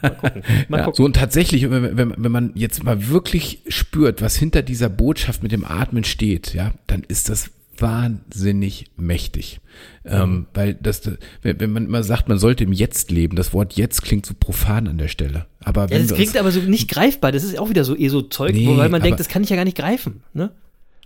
[0.02, 0.42] Mal gucken.
[0.68, 0.96] Mal Ja, gucken.
[0.96, 5.42] so und tatsächlich, wenn, wenn, wenn man jetzt mal wirklich spürt, was hinter dieser Botschaft
[5.42, 9.60] mit dem Atmen steht, ja, dann ist das wahnsinnig mächtig.
[10.04, 11.02] Ähm, weil das,
[11.42, 14.88] wenn, man immer sagt, man sollte im Jetzt leben, das Wort Jetzt klingt so profan
[14.88, 15.46] an der Stelle.
[15.62, 17.30] Aber Ja, das klingt aber so nicht greifbar.
[17.30, 19.50] Das ist auch wieder so eh so Zeug, Nee, weil man denkt, das kann ich
[19.50, 20.22] ja gar nicht greifen.
[20.32, 20.50] Ne?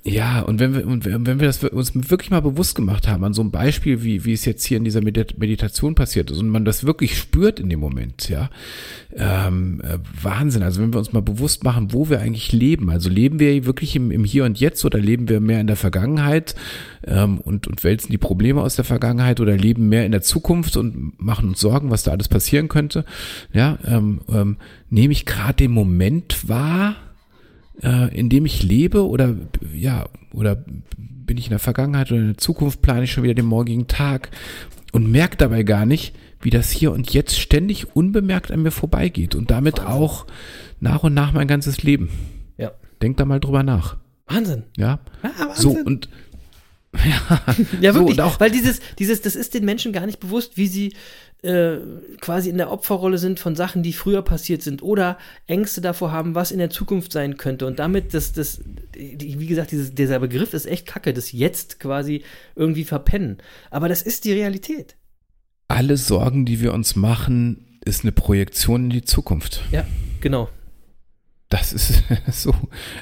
[0.04, 3.34] Ja, und wenn wir, und wenn wir das uns wirklich mal bewusst gemacht haben, an
[3.34, 6.48] so einem Beispiel, wie, wie es jetzt hier in dieser Medit- Meditation passiert ist, und
[6.48, 8.50] man das wirklich spürt in dem Moment, ja,
[9.14, 10.64] ähm, äh, Wahnsinn.
[10.64, 13.94] Also wenn wir uns mal bewusst machen, wo wir eigentlich leben, also leben wir wirklich
[13.94, 16.56] im, im Hier und Jetzt oder leben wir mehr in der Vergangenheit
[17.06, 20.76] ähm, und, und wälzen die Probleme aus der Vergangenheit oder leben mehr in der Zukunft
[20.76, 23.04] und machen uns Sorgen, was da alles passieren könnte,
[23.52, 24.56] ja, ähm, ähm,
[24.90, 26.96] nehme ich gerade den Moment wahr,
[27.82, 29.34] äh, in dem ich lebe oder
[29.74, 30.56] ja, oder
[30.96, 33.86] bin ich in der Vergangenheit oder in der Zukunft, plane ich schon wieder den morgigen
[33.86, 34.30] Tag
[34.92, 39.34] und merke dabei gar nicht, wie das hier und jetzt ständig unbemerkt an mir vorbeigeht
[39.34, 40.26] und damit auch
[40.80, 42.10] nach und nach mein ganzes Leben.
[42.58, 42.72] Ja.
[43.00, 43.96] Denk da mal drüber nach.
[44.26, 44.64] Wahnsinn.
[44.76, 44.98] Ja.
[45.22, 45.54] Ja, Wahnsinn.
[45.62, 46.08] So, und
[47.80, 48.18] Ja, So, wirklich.
[48.18, 50.94] und auch- weil dieses, dieses, das ist den Menschen gar nicht bewusst, wie sie
[51.42, 51.78] äh,
[52.20, 56.34] quasi in der Opferrolle sind von Sachen, die früher passiert sind oder Ängste davor haben,
[56.36, 57.66] was in der Zukunft sein könnte.
[57.66, 58.62] Und damit, das, das,
[58.94, 62.22] die, wie gesagt, dieses, dieser Begriff ist echt kacke, das jetzt quasi
[62.54, 63.38] irgendwie verpennen.
[63.70, 64.96] Aber das ist die Realität.
[65.66, 69.62] Alle Sorgen, die wir uns machen, ist eine Projektion in die Zukunft.
[69.72, 69.84] Ja,
[70.20, 70.48] genau.
[71.52, 72.54] Das ist so.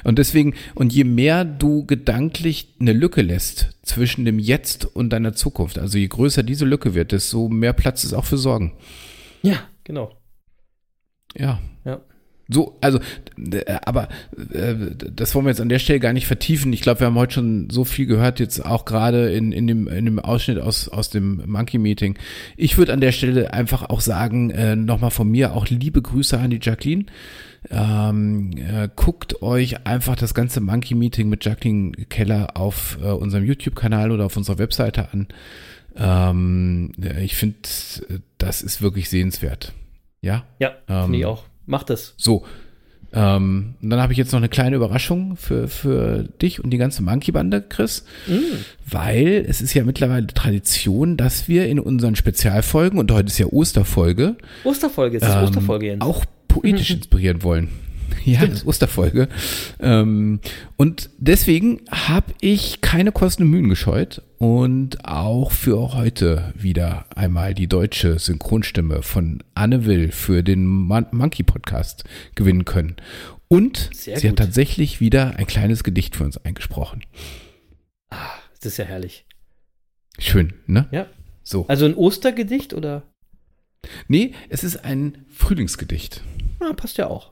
[0.03, 5.31] Und deswegen, und je mehr du gedanklich eine Lücke lässt zwischen dem Jetzt und deiner
[5.31, 8.73] Zukunft, also je größer diese Lücke wird, desto mehr Platz ist auch für Sorgen.
[9.41, 9.55] Ja,
[9.85, 10.17] genau.
[11.33, 11.61] Ja.
[11.85, 12.01] Ja.
[12.49, 12.99] So, also,
[13.37, 14.09] äh, aber
[14.51, 16.73] äh, das wollen wir jetzt an der Stelle gar nicht vertiefen.
[16.73, 19.87] Ich glaube, wir haben heute schon so viel gehört, jetzt auch gerade in, in, dem,
[19.87, 22.17] in dem Ausschnitt aus, aus dem Monkey Meeting.
[22.57, 26.37] Ich würde an der Stelle einfach auch sagen, äh, nochmal von mir auch liebe Grüße
[26.37, 27.05] an die Jacqueline.
[27.69, 33.45] Ähm, äh, guckt euch einfach das ganze Monkey Meeting mit Jacqueline Keller auf äh, unserem
[33.45, 35.27] YouTube-Kanal oder auf unserer Webseite an.
[35.95, 37.57] Ähm, äh, ich finde,
[38.37, 39.73] das ist wirklich sehenswert.
[40.21, 40.45] Ja?
[40.59, 41.43] Ja, Ähm, finde ich auch.
[41.65, 42.15] Macht das.
[42.17, 42.45] So.
[43.13, 46.77] Ähm, und dann habe ich jetzt noch eine kleine Überraschung für, für dich und die
[46.77, 48.05] ganze Monkey-Bande, Chris.
[48.89, 53.47] Weil es ist ja mittlerweile Tradition, dass wir in unseren Spezialfolgen, und heute ist ja
[53.47, 56.01] Osterfolge, Osterfolge, es ist ähm, Osterfolge, Jens.
[56.01, 57.69] auch poetisch inspirieren wollen.
[58.25, 59.29] Ja, das ist Osterfolge.
[59.79, 60.39] Ähm,
[60.77, 67.53] und deswegen habe ich keine Kosten und Mühen gescheut und auch für heute wieder einmal
[67.53, 72.03] die deutsche Synchronstimme von Anne Will für den Mon Monkey Podcast
[72.35, 72.95] gewinnen können.
[73.47, 74.45] Und Sehr sie hat gut.
[74.45, 77.03] tatsächlich wieder ein kleines Gedicht für uns eingesprochen.
[78.09, 79.25] Das ist ja herrlich.
[80.19, 80.87] Schön, ne?
[80.91, 81.07] Ja.
[81.43, 81.67] So.
[81.67, 83.03] Also ein Ostergedicht oder?
[84.07, 86.21] Nee, es ist ein Frühlingsgedicht.
[86.61, 87.31] Ja, passt ja auch.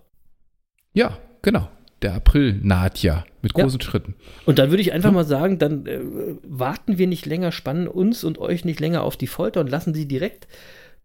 [1.00, 1.70] Ja, genau.
[2.02, 3.64] Der April naht ja mit Ja.
[3.64, 4.16] großen Schritten.
[4.46, 6.02] Und dann würde ich einfach mal sagen, dann äh,
[6.44, 9.94] warten wir nicht länger, spannen uns und euch nicht länger auf die Folter und lassen
[9.94, 10.48] sie direkt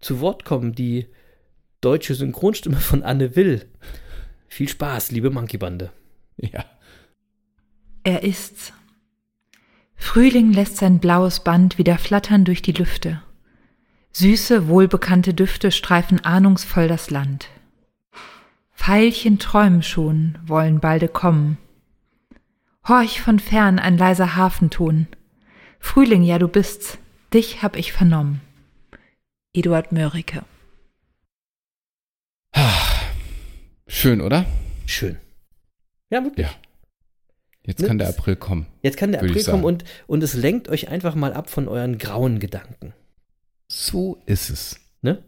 [0.00, 1.06] zu Wort kommen, die
[1.80, 3.66] deutsche Synchronstimme von Anne Will.
[4.48, 5.90] Viel Spaß, liebe Monkey-Bande.
[6.38, 6.64] Ja.
[8.02, 8.72] Er ist's.
[9.94, 13.22] Frühling lässt sein blaues Band wieder flattern durch die Lüfte.
[14.12, 17.48] Süße, wohlbekannte Düfte streifen ahnungsvoll das Land.
[18.74, 21.58] Veilchen träumen schon, wollen balde kommen.
[22.86, 25.06] Horch von fern ein leiser Hafenton.
[25.78, 26.98] Frühling, ja du bist's,
[27.32, 28.42] dich hab ich vernommen.
[29.54, 30.44] Eduard Mörike.
[33.86, 34.44] Schön, oder?
[34.86, 35.16] Schön.
[36.10, 36.46] Ja, wirklich.
[36.46, 36.52] Ja.
[37.66, 38.08] Jetzt kann der.
[38.08, 38.66] April kommen.
[38.82, 41.96] Jetzt kann der April kommen und, und es lenkt euch einfach mal ab von euren
[41.96, 42.92] grauen Gedanken.
[43.68, 44.80] So ist es.
[45.00, 45.22] Ne?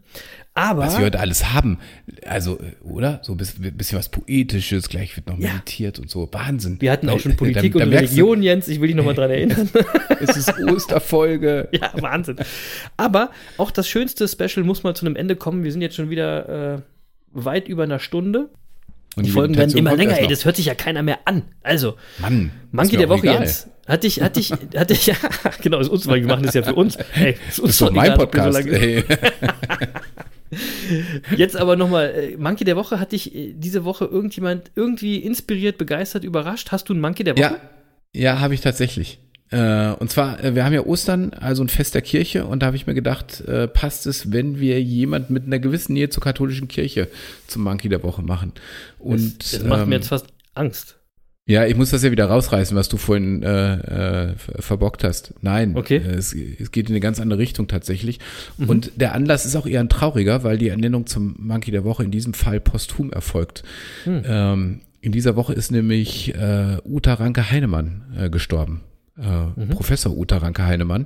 [0.57, 1.77] Aber Was wir heute alles haben.
[2.25, 3.19] Also, äh, oder?
[3.21, 5.49] So ein bisschen, was Poetisches, gleich wird noch Ja.
[5.53, 6.27] meditiert und so.
[6.31, 6.77] Wahnsinn.
[6.81, 8.67] wir hatten auch schon äh, Politik da- da und du, Religion, Jens.
[8.67, 9.69] Ich will dich nochmal dran erinnern.
[10.19, 11.69] Es ist Osterfolge.
[11.79, 12.37] Ja, Wahnsinn.
[12.97, 15.63] Aber auch das schönste Special muss mal zu einem Ende kommen.
[15.63, 16.81] Wir sind jetzt schon wieder äh,
[17.33, 18.49] weit über einer Stunde.
[19.15, 21.43] Und Die Folgen werden immer länger, ey, das hört sich ja keiner mehr an.
[21.63, 22.51] Also, Mann.
[22.71, 23.35] Monkey der Woche, egal.
[23.41, 23.67] Jens.
[23.87, 25.15] Hatte ich, hatte ich, hatte ich, ja,
[25.61, 26.97] genau, ist uns, weil wir machen das ja für uns.
[27.15, 28.67] Ey, ist uns Das ist doch mein egal, so Podcast.
[31.35, 35.77] Jetzt aber nochmal, äh, Monkey der Woche, hat dich äh, diese Woche irgendjemand irgendwie inspiriert,
[35.77, 36.71] begeistert, überrascht?
[36.71, 37.41] Hast du einen Monkey der Woche?
[37.41, 37.59] Ja,
[38.13, 39.19] ja, habe ich tatsächlich.
[39.49, 42.67] Äh, und zwar, äh, wir haben ja Ostern, also ein Fest der Kirche, und da
[42.67, 46.21] habe ich mir gedacht, äh, passt es, wenn wir jemand mit einer gewissen Nähe zur
[46.21, 47.07] katholischen Kirche
[47.47, 48.51] zum Monkey der Woche machen.
[48.99, 50.96] Und das, das macht ähm, mir jetzt fast Angst.
[51.47, 53.75] Ja, ich muss das ja wieder rausreißen, was du vorhin äh,
[54.31, 55.33] äh, ver- verbockt hast.
[55.41, 55.95] Nein, Okay.
[55.97, 58.19] äh, es, es geht in eine ganz andere Richtung tatsächlich.
[58.57, 58.69] Mhm.
[58.69, 62.03] Und der Anlass ist auch eher ein trauriger, weil die Ernennung zum Monkey der Woche
[62.03, 63.63] in diesem Fall posthum erfolgt.
[64.03, 64.21] Hm.
[64.25, 68.81] Ähm, in dieser Woche ist nämlich äh, Uta Ranke Heinemann äh, gestorben.
[69.17, 69.21] Äh,
[69.55, 69.69] Mhm.
[69.69, 71.05] Professor Uta Ranke Heinemann.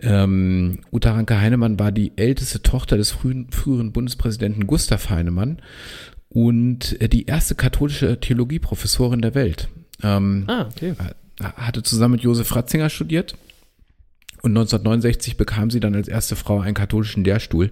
[0.00, 5.58] Ähm, Uta Ranke Heinemann war die älteste Tochter des frühen, früheren Bundespräsidenten Gustav Heinemann
[6.34, 9.68] und äh, die erste katholische Theologieprofessorin der Welt.
[10.02, 10.94] Ähm, Ah, okay.
[11.40, 13.34] hatte zusammen mit Josef Ratzinger studiert
[14.42, 17.70] und 1969 bekam sie dann als erste Frau einen katholischen Lehrstuhl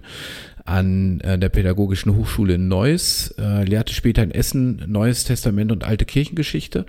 [0.65, 5.83] an äh, der Pädagogischen Hochschule in Neuss, äh, lehrte später in Essen Neues Testament und
[5.83, 6.85] alte Kirchengeschichte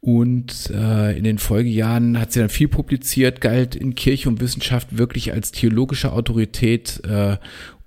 [0.00, 4.98] und äh, in den Folgejahren hat sie dann viel publiziert, galt in Kirche und Wissenschaft
[4.98, 7.38] wirklich als theologische Autorität äh,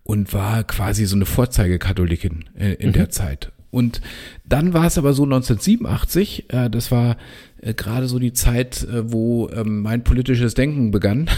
[0.10, 3.52] und war quasi so eine Vorzeigekatholikin äh, in der Zeit.
[3.70, 4.02] Und
[4.44, 7.16] dann war es aber so 1987, äh, das war
[7.62, 11.30] äh, gerade so die Zeit, äh, wo ähm, mein politisches Denken begann.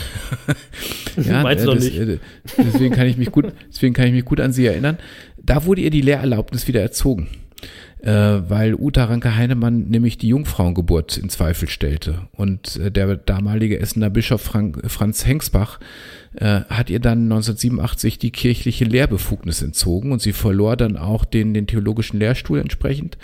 [1.18, 1.98] Meinst du äh, das, nicht?
[1.98, 2.20] äh,
[2.60, 5.00] deswegen kann ich mich gut, deswegen kann ich mich gut an sie erinnern.
[5.36, 7.28] Da wurde ihr die Lehrerlaubnis wieder erzogen.
[8.02, 8.10] Äh,
[8.50, 12.28] weil Uta Ranke-Heinemann nämlich die Jungfrauengeburt in Zweifel stellte.
[12.32, 15.80] Und äh, der damalige Essener Bischof Frank, Franz Hengsbach
[16.34, 21.54] äh, hat ihr dann 1987 die kirchliche Lehrbefugnis entzogen und sie verlor dann auch den,
[21.54, 23.18] den theologischen Lehrstuhl entsprechend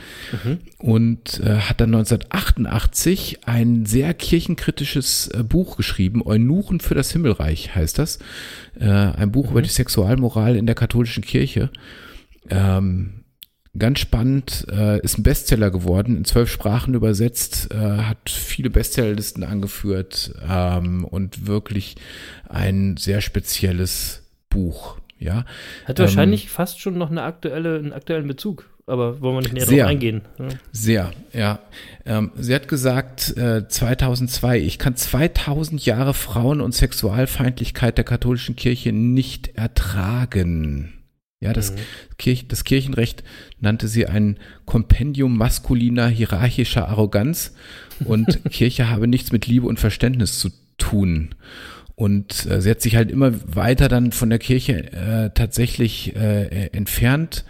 [0.44, 0.60] mhm.
[0.78, 7.74] und äh, hat dann 1988 ein sehr kirchenkritisches äh, Buch geschrieben, Eunuchen für das Himmelreich
[7.74, 8.20] heißt das,
[8.80, 9.52] äh, ein Buch mhm.
[9.52, 11.72] über die Sexualmoral in der katholischen Kirche.
[12.50, 13.17] Ähm,
[13.78, 19.44] Ganz spannend, äh, ist ein Bestseller geworden, in zwölf Sprachen übersetzt, äh, hat viele Bestsellerlisten
[19.44, 21.96] angeführt ähm, und wirklich
[22.48, 24.98] ein sehr spezielles Buch.
[25.20, 25.46] Ja.
[25.86, 29.54] Hat wahrscheinlich ähm, fast schon noch eine aktuelle, einen aktuellen Bezug, aber wollen wir nicht
[29.54, 30.22] näher sehr, darauf eingehen.
[30.40, 30.48] Ja.
[30.72, 31.60] Sehr, ja.
[32.06, 38.56] Ähm, sie hat gesagt, äh, 2002, ich kann 2000 Jahre Frauen- und Sexualfeindlichkeit der katholischen
[38.56, 40.97] Kirche nicht ertragen.
[41.40, 41.78] Ja, das, mhm.
[42.18, 43.24] Kirch, das Kirchenrecht
[43.60, 47.54] nannte sie ein Kompendium maskuliner hierarchischer Arroganz
[48.06, 51.36] und Kirche habe nichts mit Liebe und Verständnis zu tun.
[51.96, 56.68] Und äh, sie hat sich halt immer weiter dann von der Kirche äh, tatsächlich äh,
[56.68, 57.44] entfernt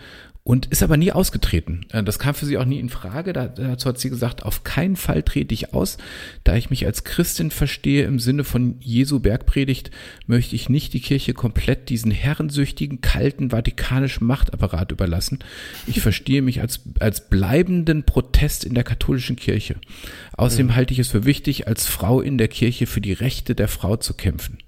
[0.47, 1.85] und ist aber nie ausgetreten.
[1.91, 3.33] Äh, das kam für sie auch nie in Frage.
[3.33, 5.97] Dazu hat sie gesagt, auf keinen Fall trete ich aus.
[6.45, 9.91] Da ich mich als Christin verstehe im Sinne von Jesu Bergpredigt,
[10.25, 15.39] möchte ich nicht die Kirche komplett diesen herrensüchtigen, kalten, vatikanischen Machtapparat überlassen.
[15.85, 19.75] Ich verstehe mich als, als bleibenden Protest in der katholischen Kirche.
[20.37, 23.67] Außerdem halte ich es für wichtig, als Frau in der Kirche für die Rechte der
[23.67, 24.59] Frau zu kämpfen.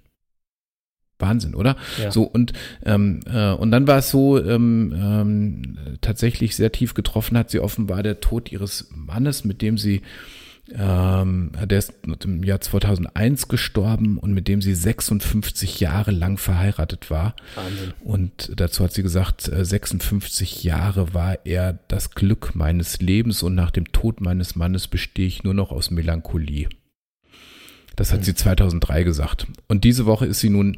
[1.20, 1.76] Wahnsinn, oder?
[2.02, 2.12] Ja.
[2.12, 2.54] So und
[2.86, 7.60] ähm, äh, und dann war es so ähm, ähm, tatsächlich sehr tief getroffen hat sie
[7.60, 10.02] offenbar der Tod ihres Mannes, mit dem sie
[10.72, 11.94] ähm, der ist
[12.24, 17.36] im Jahr 2001 gestorben und mit dem sie 56 Jahre lang verheiratet war.
[17.56, 17.94] Wahnsinn.
[18.02, 23.56] Und dazu hat sie gesagt, 56 äh, Jahre war er das Glück meines Lebens und
[23.56, 26.70] nach dem Tod meines Mannes bestehe ich nur noch aus Melancholie.
[28.00, 29.46] Das hat sie 2003 gesagt.
[29.68, 30.78] Und diese Woche ist sie nun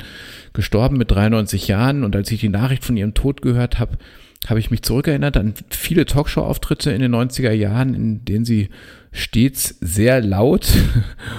[0.54, 2.04] gestorben mit 93 Jahren.
[2.04, 4.00] Und als ich die Nachricht von ihrem Tod gehört habe,
[4.48, 8.70] habe ich mich zurückerinnert an viele Talkshow-Auftritte in den 90er Jahren, in denen sie
[9.12, 10.66] stets sehr laut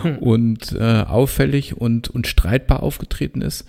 [0.02, 0.18] hm.
[0.20, 3.64] und äh, auffällig und, und streitbar aufgetreten ist.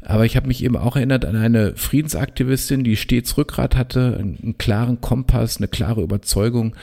[0.00, 4.38] Aber ich habe mich eben auch erinnert an eine Friedensaktivistin, die stets Rückgrat hatte, einen,
[4.42, 6.74] einen klaren Kompass, eine klare Überzeugung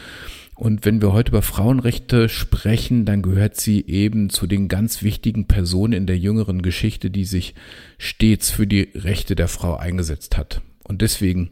[0.55, 5.47] und wenn wir heute über Frauenrechte sprechen, dann gehört sie eben zu den ganz wichtigen
[5.47, 7.55] Personen in der jüngeren Geschichte, die sich
[7.97, 10.61] stets für die Rechte der Frau eingesetzt hat.
[10.83, 11.51] Und deswegen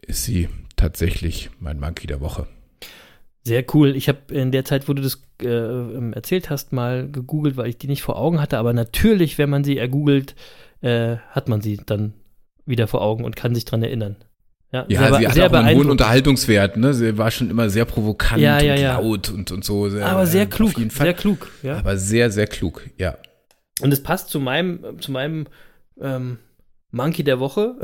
[0.00, 2.48] ist sie tatsächlich mein Monkey der Woche.
[3.44, 3.96] Sehr cool.
[3.96, 7.68] Ich habe in der Zeit, wo du das äh, ähm, erzählt hast, mal gegoogelt, weil
[7.68, 8.56] ich die nicht vor Augen hatte.
[8.56, 10.36] Aber natürlich, wenn man sie ergoogelt,
[10.80, 12.14] äh, hat man sie dann
[12.64, 14.16] wieder vor Augen und kann sich dran erinnern.
[14.72, 16.94] Ja, ja sehr, sie hat sehr auch einen hohen Unterhaltungswert, ne?
[16.94, 18.96] Sie war schon immer sehr provokant ja, ja, ja.
[18.96, 19.90] und laut und, und so.
[19.90, 21.76] Sehr, Aber sehr klug, sehr klug, ja.
[21.76, 23.18] Aber sehr, sehr klug, ja.
[23.82, 25.46] Und es passt zu meinem, zu meinem
[26.00, 26.38] ähm,
[26.90, 27.76] Monkey der Woche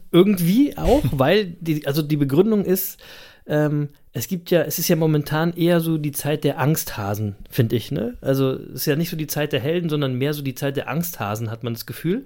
[0.10, 3.00] irgendwie auch, weil die, also die Begründung ist,
[3.46, 7.76] ähm, es gibt ja, es ist ja momentan eher so die Zeit der Angsthasen, finde
[7.76, 8.18] ich, ne?
[8.20, 10.76] Also es ist ja nicht so die Zeit der Helden, sondern mehr so die Zeit
[10.76, 12.24] der Angsthasen, hat man das Gefühl.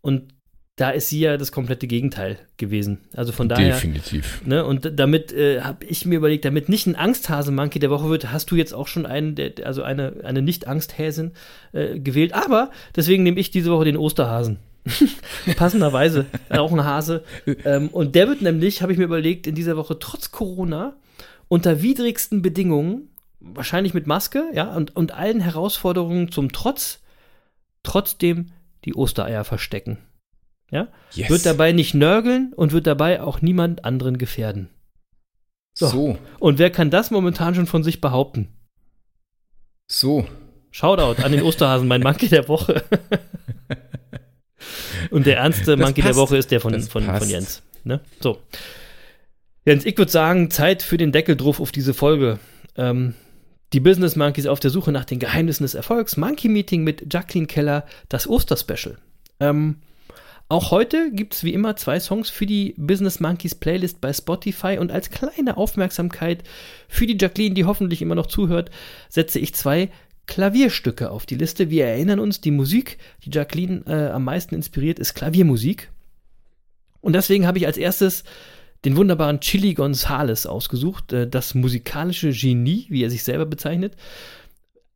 [0.00, 0.32] Und
[0.78, 2.98] da ist sie ja das komplette Gegenteil gewesen.
[3.14, 3.74] Also von daher.
[3.74, 4.40] Definitiv.
[4.46, 8.30] Ne, und damit äh, habe ich mir überlegt, damit nicht ein Angsthase-Monkey der Woche wird,
[8.30, 11.32] hast du jetzt auch schon einen, der, also eine, eine Nicht-Angsthäsin
[11.72, 12.32] äh, gewählt.
[12.32, 14.60] Aber deswegen nehme ich diese Woche den Osterhasen.
[15.56, 17.24] Passenderweise auch ein Hase.
[17.64, 20.94] Ähm, und der wird nämlich, habe ich mir überlegt, in dieser Woche trotz Corona
[21.48, 23.10] unter widrigsten Bedingungen,
[23.40, 27.00] wahrscheinlich mit Maske, ja, und, und allen Herausforderungen zum Trotz,
[27.82, 28.52] trotzdem
[28.84, 29.98] die Ostereier verstecken.
[30.70, 30.88] Ja?
[31.12, 31.30] Yes.
[31.30, 34.68] Wird dabei nicht nörgeln und wird dabei auch niemand anderen gefährden.
[35.74, 35.86] So.
[35.88, 36.18] so.
[36.38, 38.48] Und wer kann das momentan schon von sich behaupten?
[39.86, 40.26] So.
[40.70, 42.82] Shoutout an den Osterhasen, mein Monkey der Woche.
[45.10, 46.14] und der ernste das Monkey passt.
[46.14, 47.62] der Woche ist der von, von, von Jens.
[47.84, 48.00] Ne?
[48.20, 48.42] So.
[49.64, 52.38] Jens, ich würde sagen, Zeit für den Deckel drauf auf diese Folge.
[52.76, 53.14] Ähm,
[53.72, 56.16] die Business Monkeys auf der Suche nach den Geheimnissen des Erfolgs.
[56.16, 58.98] Monkey Meeting mit Jacqueline Keller, das Osterspecial.
[59.40, 59.76] Ähm,
[60.50, 64.78] auch heute gibt es wie immer zwei Songs für die Business Monkeys Playlist bei Spotify
[64.78, 66.42] und als kleine Aufmerksamkeit
[66.88, 68.70] für die Jacqueline, die hoffentlich immer noch zuhört,
[69.10, 69.90] setze ich zwei
[70.26, 71.68] Klavierstücke auf die Liste.
[71.68, 75.90] Wir erinnern uns, die Musik, die Jacqueline äh, am meisten inspiriert, ist Klaviermusik.
[77.02, 78.24] Und deswegen habe ich als erstes
[78.86, 83.96] den wunderbaren Chili Gonzales ausgesucht, äh, das musikalische Genie, wie er sich selber bezeichnet.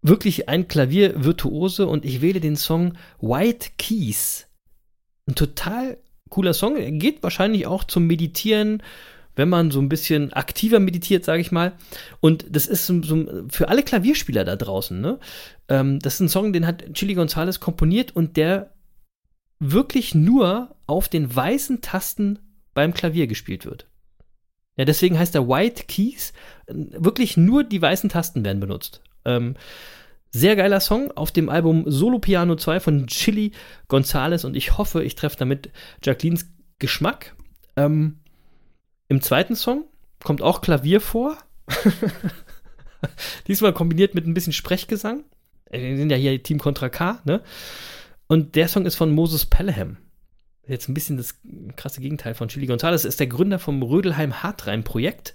[0.00, 4.46] Wirklich ein Klaviervirtuose und ich wähle den Song White Keys
[5.28, 5.98] ein total
[6.30, 6.76] cooler Song.
[6.76, 8.82] Er geht wahrscheinlich auch zum Meditieren,
[9.34, 11.72] wenn man so ein bisschen aktiver meditiert, sage ich mal.
[12.20, 15.00] Und das ist so, so für alle Klavierspieler da draußen.
[15.00, 15.18] Ne?
[15.68, 18.74] Ähm, das ist ein Song, den hat Chili Gonzalez komponiert und der
[19.58, 22.38] wirklich nur auf den weißen Tasten
[22.74, 23.86] beim Klavier gespielt wird.
[24.76, 26.32] Ja, deswegen heißt er White Keys.
[26.66, 29.02] Wirklich nur die weißen Tasten werden benutzt.
[29.24, 29.54] Ähm,
[30.32, 33.52] sehr geiler Song auf dem Album Solo Piano 2 von Chili
[33.88, 35.70] Gonzalez und ich hoffe, ich treffe damit
[36.02, 37.36] Jacquelines Geschmack.
[37.76, 38.18] Ähm,
[39.09, 39.84] Im zweiten Song
[40.24, 41.36] kommt auch Klavier vor.
[43.46, 45.24] Diesmal kombiniert mit ein bisschen Sprechgesang.
[45.66, 47.42] Äh, Wir sind ja hier Team Contra K, ne?
[48.26, 49.98] Und der Song ist von Moses Pelham.
[50.66, 51.40] Jetzt ein bisschen das
[51.76, 53.04] krasse Gegenteil von Chili Gonzalez.
[53.04, 55.34] Ist der Gründer vom Rödelheim Hartrein Projekt.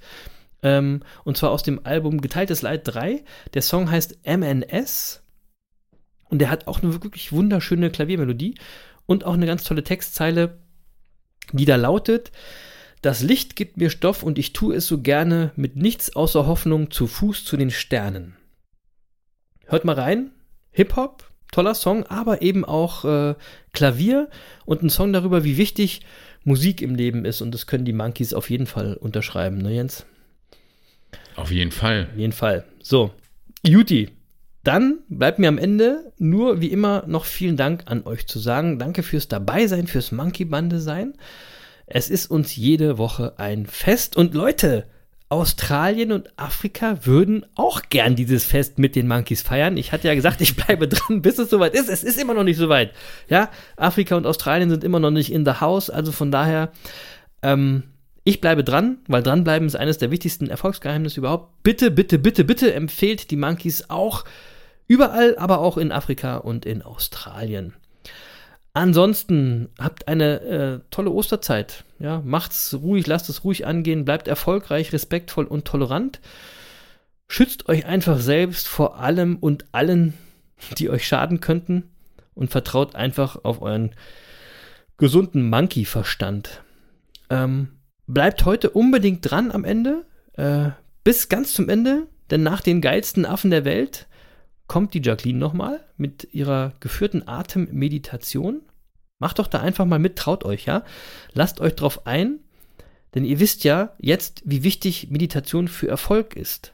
[0.68, 3.24] Ähm, und zwar aus dem Album Geteiltes Leid 3.
[3.54, 5.24] Der Song heißt MNS.
[6.30, 8.56] Und der hat auch eine wirklich wunderschöne Klaviermelodie
[9.06, 10.58] und auch eine ganz tolle Textzeile,
[11.54, 12.34] die da lautet:
[13.02, 16.92] Das Licht gibt mir Stoff und ich tue es so gerne mit nichts außer Hoffnung
[16.92, 18.36] zu Fuß zu den Sternen.
[19.68, 20.32] Hört mal rein.
[20.72, 23.36] Hip-Hop, toller Song, aber eben auch äh,
[23.72, 24.30] Klavier
[24.66, 26.02] und ein Song darüber, wie wichtig
[26.44, 27.42] Musik im Leben ist.
[27.42, 30.06] Und das können die Monkeys auf jeden Fall unterschreiben, ne Jens?
[31.38, 32.10] Auf jeden Fall.
[32.12, 32.66] Auf jeden Fall.
[32.84, 33.12] So,
[33.64, 34.10] Juti.
[34.64, 38.80] Dann bleibt mir am Ende nur wie immer noch vielen Dank an euch zu sagen.
[38.80, 41.14] Danke fürs Dabeisein, fürs Monkey-Bande sein.
[41.86, 44.18] Es ist uns jede Woche ein Fest.
[44.18, 44.86] Und Leute,
[45.30, 49.78] Australien und Afrika würden auch gern dieses Fest mit den Monkeys feiern.
[49.78, 51.88] Ich hatte ja gesagt, ich bleibe dran, bis es soweit ist.
[51.88, 52.92] Es ist immer noch nicht soweit.
[53.30, 55.90] Ja, Afrika und Australien sind immer noch nicht in the house.
[55.90, 56.72] Also von daher,
[57.42, 57.84] ähm,
[58.28, 61.64] ich bleibe dran, weil dranbleiben ist eines der wichtigsten Erfolgsgeheimnisse überhaupt.
[61.64, 64.26] Bitte, bitte, bitte, bitte empfehlt die Monkeys auch
[64.86, 67.74] überall, aber auch in Afrika und in Australien.
[68.74, 71.86] Ansonsten habt eine äh, tolle Osterzeit.
[72.00, 76.20] Ja, macht's ruhig, lasst es ruhig angehen, bleibt erfolgreich, respektvoll und tolerant.
[77.30, 80.16] Schützt euch einfach selbst vor allem und allen,
[80.78, 81.90] die euch schaden könnten
[82.34, 83.96] und vertraut einfach auf euren
[84.98, 86.62] gesunden Monkey-Verstand.
[87.30, 87.70] Ähm,
[88.08, 90.70] bleibt heute unbedingt dran am Ende, äh,
[91.04, 94.08] bis ganz zum Ende, denn nach den geilsten Affen der Welt
[94.68, 98.62] kommt die Jacqueline nochmal mit ihrer geführten Atemmeditation.
[99.20, 100.84] Macht doch da einfach mal mit, traut euch, ja.
[101.34, 102.40] Lasst euch drauf ein,
[103.16, 106.74] denn ihr wisst ja jetzt, wie wichtig Meditation für Erfolg ist.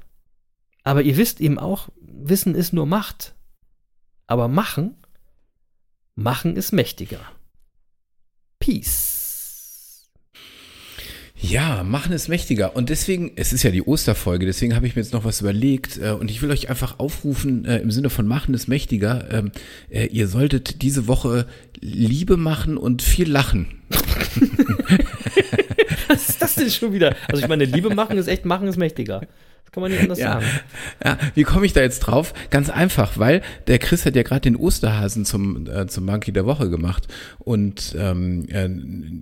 [0.84, 3.36] Aber ihr wisst eben auch, Wissen ist nur Macht.
[4.28, 4.96] Aber machen,
[6.16, 7.20] machen ist mächtiger.
[8.60, 9.13] Peace.
[11.44, 12.74] Ja, machen es mächtiger.
[12.74, 15.98] Und deswegen, es ist ja die Osterfolge, deswegen habe ich mir jetzt noch was überlegt.
[15.98, 19.28] Äh, und ich will euch einfach aufrufen, äh, im Sinne von machen es mächtiger.
[19.30, 19.52] Ähm,
[19.90, 21.46] äh, ihr solltet diese Woche
[21.82, 23.82] Liebe machen und viel lachen.
[26.08, 27.14] Was ist das denn schon wieder?
[27.28, 29.28] Also ich meine, Liebe machen ist echt, machen ist mächtiger.
[29.66, 30.34] Das kann man nicht anders Ja.
[30.34, 30.46] sagen.
[31.04, 32.34] ja, wie komme ich da jetzt drauf?
[32.52, 36.46] Ganz einfach, weil der Chris hat ja gerade den Osterhasen zum, äh, zum Monkey der
[36.46, 37.08] Woche gemacht.
[37.40, 38.70] Und ähm, äh,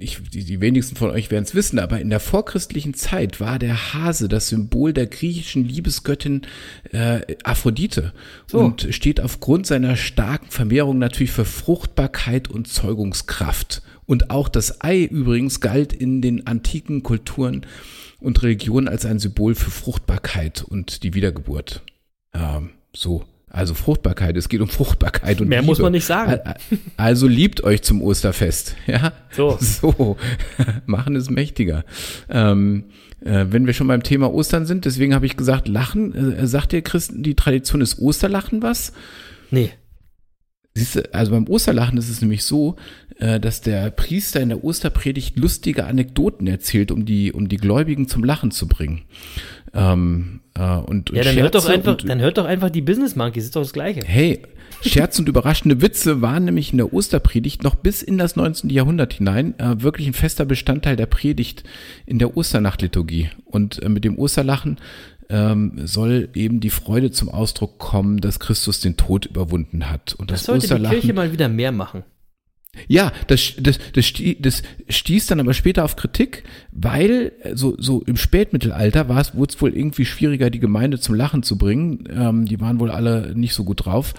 [0.04, 3.60] ich, die, die wenigsten von euch werden es wissen, aber in der vorchristlichen Zeit war
[3.60, 6.42] der Hase das Symbol der griechischen Liebesgöttin
[6.92, 8.12] äh, Aphrodite
[8.48, 8.60] So.
[8.60, 13.82] und steht aufgrund seiner starken Vermehrung natürlich für Fruchtbarkeit und Zeugungskraft.
[14.06, 17.66] Und auch das Ei übrigens galt in den antiken Kulturen
[18.22, 21.82] und Religionen als ein Symbol für Fruchtbarkeit und die Wiedergeburt.
[22.34, 23.26] Ähm, so.
[23.54, 25.70] Also Fruchtbarkeit, es geht um Fruchtbarkeit und Mehr Liebe.
[25.72, 26.32] muss man nicht sagen.
[26.46, 26.56] Al-
[26.96, 29.12] Also liebt euch zum Osterfest, ja?
[29.32, 29.58] So.
[29.60, 30.16] So,
[30.86, 31.84] machen es mächtiger.
[32.30, 32.86] Ähm,
[33.26, 36.72] äh, wenn wir schon beim Thema Ostern sind, deswegen habe ich gesagt, Lachen, äh, sagt
[36.72, 38.94] ihr Christen, die Tradition ist Osterlachen was?
[39.50, 39.72] Nee.
[40.74, 42.78] Siehst du, also beim Osterlachen ist es nämlich so,
[43.20, 48.08] äh, dass der Priester in der Osterpredigt lustige Anekdoten erzählt, um die, um die Gläubigen
[48.08, 49.02] zum Lachen zu bringen.
[49.74, 52.82] Ähm, äh, und, und Ja, dann hört doch einfach, und, dann hört doch einfach die
[52.82, 54.02] Business Monkeys, ist doch das Gleiche.
[54.06, 54.42] Hey,
[54.84, 58.70] Scherz und überraschende Witze waren nämlich in der Osterpredigt noch bis in das 19.
[58.72, 61.64] Jahrhundert hinein äh, wirklich ein fester Bestandteil der Predigt
[62.08, 63.30] in der Osternachtliturgie.
[63.46, 64.78] Und äh, mit dem Osterlachen
[65.32, 70.14] ähm, soll eben die Freude zum Ausdruck kommen, dass Christus den Tod überwunden hat.
[70.14, 72.04] Und Das das, sollte die Osterlachen Kirche mal wieder mehr machen.
[72.88, 78.02] ja, das, das, das, das stieß dann aber später auf Kritik, weil äh, so, so
[78.02, 82.04] im Spätmittelalter war es, wurde es wohl irgendwie schwieriger, die Gemeinde zum Lachen zu bringen.
[82.14, 84.14] Ähm, die waren wohl alle nicht so gut drauf.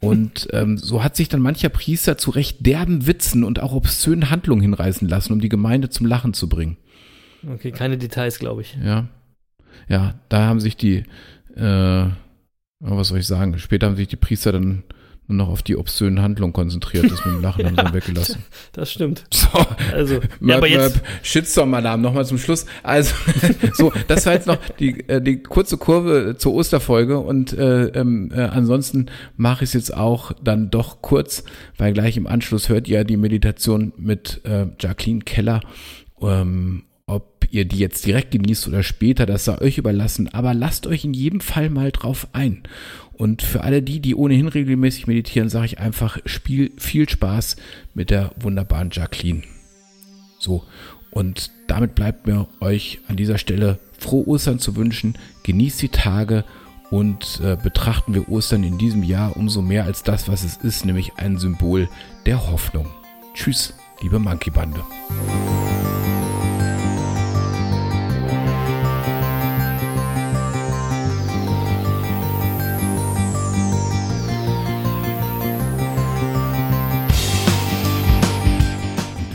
[0.00, 4.30] Und ähm, so hat sich dann mancher Priester zu recht derben Witzen und auch obszönen
[4.30, 6.76] Handlungen hinreißen lassen, um die Gemeinde zum Lachen zu bringen.
[7.46, 8.76] Okay, keine Details, glaube ich.
[8.84, 9.08] Ja.
[9.88, 11.04] Ja, da haben sich die,
[11.56, 12.06] äh,
[12.80, 14.84] was soll ich sagen, später haben sich die Priester dann
[15.28, 17.24] nur noch auf die obszönen Handlungen konzentriert ist.
[17.26, 18.42] Mit dem Lachen haben wir weggelassen.
[18.72, 19.24] Das stimmt.
[19.30, 19.48] So,
[19.92, 22.64] Also, Möp, ja, aber jetzt, Shitstorm-Alarm nochmal zum Schluss.
[22.82, 23.14] Also,
[23.74, 28.32] so, das war jetzt noch die, äh, die kurze Kurve zur Osterfolge und äh, ähm,
[28.34, 29.06] äh, ansonsten
[29.36, 31.44] mache ich es jetzt auch dann doch kurz,
[31.76, 35.60] weil gleich im Anschluss hört ihr die Meditation mit äh, Jacqueline Keller.
[36.22, 36.84] Ähm,
[37.50, 41.14] ihr die jetzt direkt genießt oder später, das sei euch überlassen, aber lasst euch in
[41.14, 42.62] jedem Fall mal drauf ein.
[43.12, 47.56] Und für alle die, die ohnehin regelmäßig meditieren, sage ich einfach, Spiel, viel Spaß
[47.94, 49.42] mit der wunderbaren Jacqueline.
[50.38, 50.64] So,
[51.10, 55.16] und damit bleibt mir euch an dieser Stelle frohe Ostern zu wünschen.
[55.42, 56.44] Genießt die Tage
[56.90, 60.84] und äh, betrachten wir Ostern in diesem Jahr umso mehr als das, was es ist,
[60.84, 61.88] nämlich ein Symbol
[62.24, 62.86] der Hoffnung.
[63.34, 64.80] Tschüss, liebe Monkey Bande.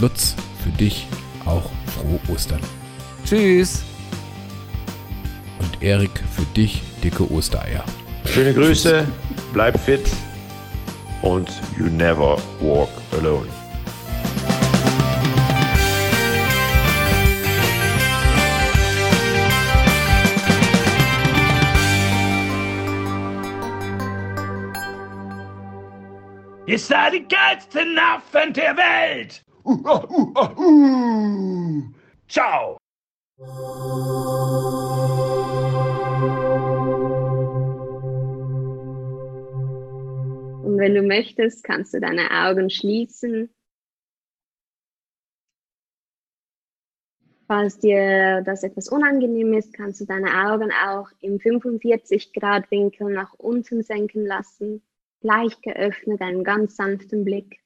[0.03, 1.07] Lutz, für dich
[1.45, 2.59] auch frohe Ostern.
[3.23, 3.85] Tschüss.
[5.59, 7.85] Und Erik, für dich dicke Ostereier.
[8.25, 9.07] Schöne Grüße,
[9.53, 10.01] bleib fit
[11.21, 13.47] und you never walk alone.
[26.65, 29.43] Ihr seid die geilsten Affen der Welt!
[29.65, 31.81] Uh, uh, uh.
[32.27, 32.77] Ciao!
[40.63, 43.49] Und wenn du möchtest, kannst du deine Augen schließen.
[47.47, 53.13] Falls dir das etwas unangenehm ist, kannst du deine Augen auch im 45 Grad Winkel
[53.13, 54.81] nach unten senken lassen,
[55.21, 57.62] leicht geöffnet, einen ganz sanften Blick.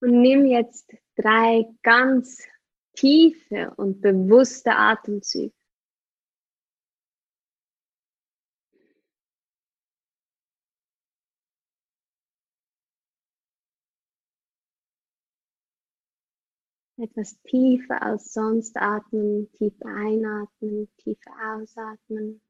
[0.00, 2.46] Und nimm jetzt drei ganz
[2.94, 5.52] tiefe und bewusste Atemzüge.
[17.00, 22.40] Etwas tiefer als sonst atmen, tief einatmen, tief ausatmen.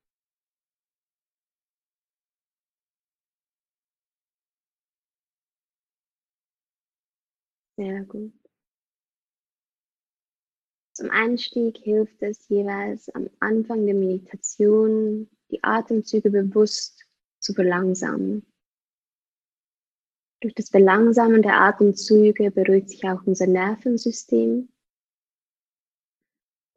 [7.79, 8.33] Sehr gut.
[10.95, 17.07] Zum Einstieg hilft es jeweils am Anfang der Meditation, die Atemzüge bewusst
[17.39, 18.45] zu verlangsamen.
[20.41, 24.69] Durch das Verlangsamen der Atemzüge beruhigt sich auch unser Nervensystem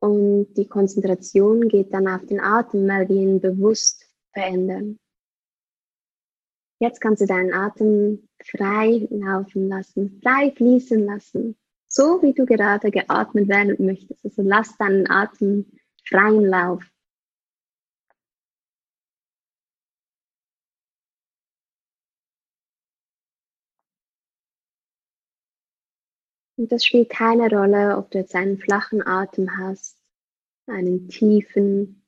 [0.03, 4.99] und die Konzentration geht dann auf den Atem, weil wir ihn bewusst verändern.
[6.81, 11.55] Jetzt kannst du deinen Atem frei laufen lassen, frei fließen lassen,
[11.87, 14.25] so wie du gerade geatmet werden möchtest.
[14.25, 15.71] Also lass deinen Atem
[16.03, 16.83] freien Lauf.
[26.57, 30.01] Und das spielt keine Rolle, ob du jetzt einen flachen Atem hast,
[30.65, 32.00] einen tiefen,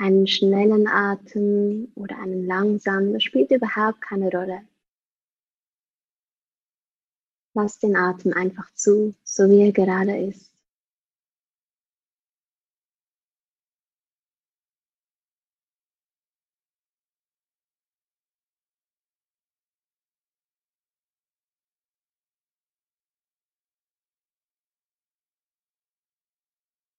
[0.00, 3.12] einen schnellen Atem oder einen langsamen.
[3.12, 4.62] Das spielt überhaupt keine Rolle.
[7.54, 10.52] Lass den Atem einfach zu, so wie er gerade ist.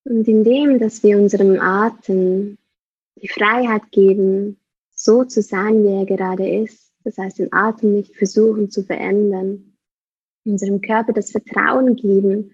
[0.04, 2.58] Und indem, dass wir unserem Atem
[3.22, 4.60] die Freiheit geben,
[4.92, 9.78] so zu sein, wie er gerade ist, das heißt, den Atem nicht versuchen zu verändern,
[10.46, 12.54] unserem Körper das Vertrauen geben,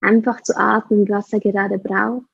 [0.00, 2.26] einfach zu atmen, was er gerade braucht.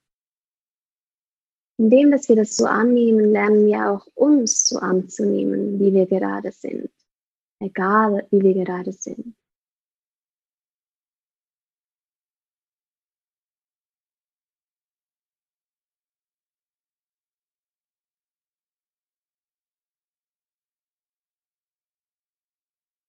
[1.77, 6.53] Indem, dass wir das so annehmen, lernen wir auch uns so anzunehmen, wie wir gerade
[6.53, 6.91] sind,
[7.61, 9.35] egal wie wir gerade sind.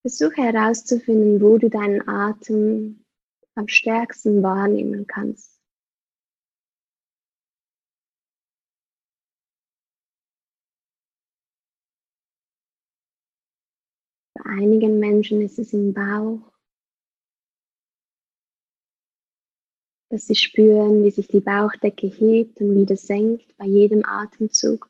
[0.05, 3.03] Versuche herauszufinden, wo du deinen Atem
[3.55, 5.59] am stärksten wahrnehmen kannst.
[14.35, 16.53] Bei einigen Menschen ist es im Bauch,
[20.11, 24.87] dass sie spüren, wie sich die Bauchdecke hebt und wieder senkt bei jedem Atemzug.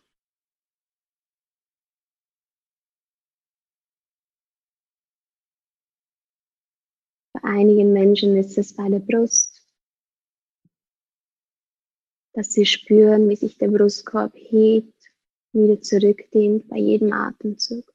[7.46, 9.66] Einigen Menschen ist es bei der Brust,
[12.34, 14.94] dass sie spüren, wie sich der Brustkorb hebt,
[15.54, 17.86] wieder zurückdehnt bei jedem Atemzug.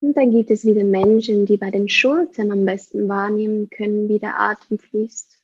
[0.00, 4.18] Und dann gibt es wieder Menschen, die bei den Schultern am besten wahrnehmen können, wie
[4.18, 5.42] der Atem fließt.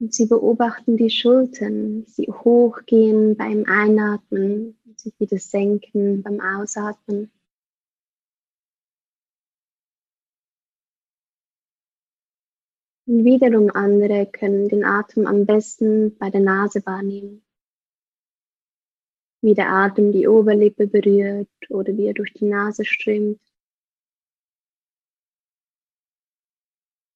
[0.00, 7.32] Und sie beobachten die Schultern, sie hochgehen beim Einatmen, sich wieder senken beim Ausatmen.
[13.08, 17.42] Wiederum andere können den Atem am besten bei der Nase wahrnehmen
[19.40, 23.40] wie der Atem die Oberlippe berührt oder wie er durch die Nase strömt.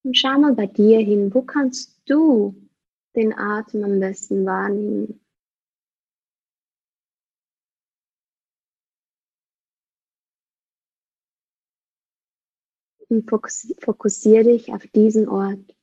[0.03, 2.55] Und schau mal bei dir hin, wo kannst du
[3.15, 5.19] den Atem am besten wahrnehmen?
[13.09, 15.75] Und fokussiere dich auf diesen Ort.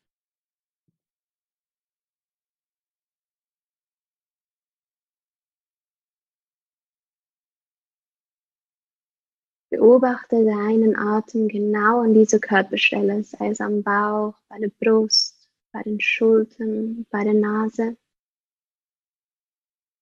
[9.80, 15.34] Beobachte deinen Atem genau an dieser Körperstelle, sei es am Bauch, bei der Brust,
[15.72, 17.96] bei den Schultern, bei der Nase.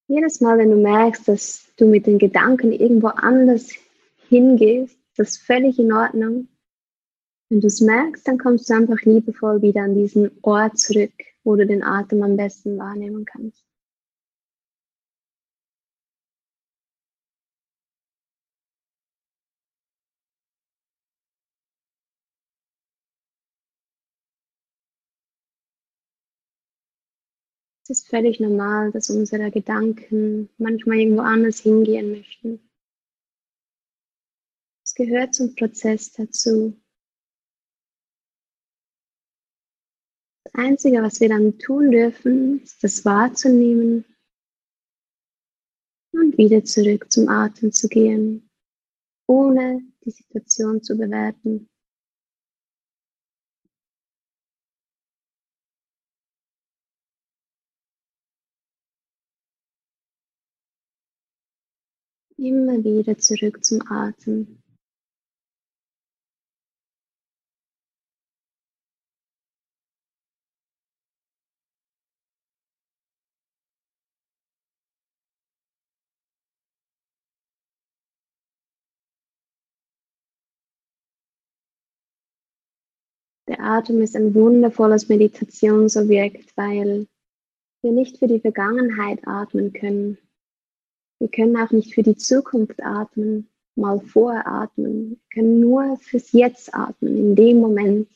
[0.08, 3.70] Jedes Mal, wenn du merkst, dass du mit den Gedanken irgendwo anders
[4.28, 6.48] hingehst, das ist völlig in Ordnung.
[7.48, 11.14] Wenn du es merkst, dann kommst du einfach liebevoll wieder an diesen Ort zurück,
[11.44, 13.67] wo du den Atem am besten wahrnehmen kannst.
[27.90, 32.60] Es ist völlig normal, dass unsere Gedanken manchmal irgendwo anders hingehen möchten.
[34.84, 36.78] Es gehört zum Prozess dazu.
[40.44, 44.04] Das Einzige, was wir dann tun dürfen, ist das wahrzunehmen
[46.12, 48.50] und wieder zurück zum Atem zu gehen,
[49.26, 51.70] ohne die Situation zu bewerten.
[62.40, 64.62] Immer wieder zurück zum Atem.
[83.48, 87.08] Der Atem ist ein wundervolles Meditationsobjekt, weil
[87.82, 90.18] wir nicht für die Vergangenheit atmen können,
[91.18, 95.10] wir können auch nicht für die Zukunft atmen, mal voratmen.
[95.10, 98.08] Wir können nur fürs Jetzt atmen, in dem Moment.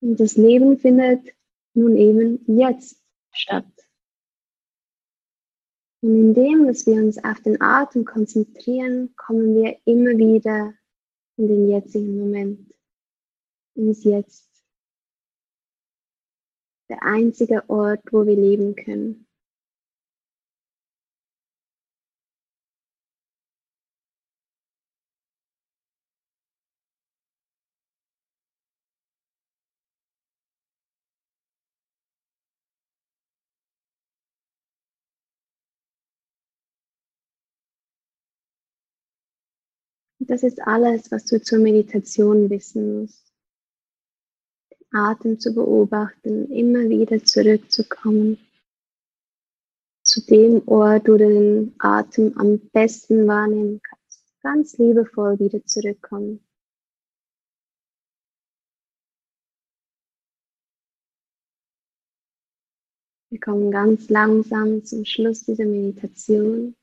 [0.00, 1.34] Und das Leben findet
[1.74, 3.02] nun eben jetzt
[3.32, 3.66] statt.
[6.02, 10.74] Und indem, dass wir uns auf den Atem konzentrieren, kommen wir immer wieder
[11.36, 12.74] in den jetzigen Moment,
[13.74, 14.50] ins Jetzt.
[16.90, 19.23] Der einzige Ort, wo wir leben können.
[40.34, 43.32] Das ist alles, was du zur Meditation wissen musst.
[44.68, 48.38] Den Atem zu beobachten, immer wieder zurückzukommen
[50.02, 54.24] zu dem Ort, wo du den Atem am besten wahrnehmen kannst.
[54.42, 56.44] Ganz liebevoll wieder zurückkommen.
[63.30, 66.74] Wir kommen ganz langsam zum Schluss dieser Meditation.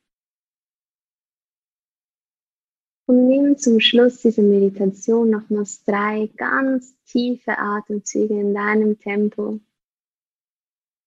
[3.12, 9.60] Und nimm zum Schluss dieser Meditation nochmals drei ganz tiefe Atemzüge in deinem Tempo.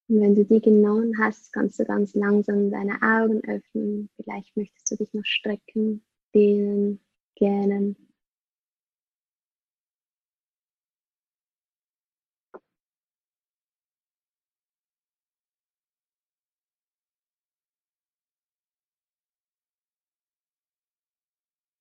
[0.09, 4.11] Und wenn du die genommen hast, kannst du ganz langsam deine Augen öffnen.
[4.17, 6.05] Vielleicht möchtest du dich noch strecken,
[6.35, 7.01] dehnen,
[7.37, 7.97] gähnen.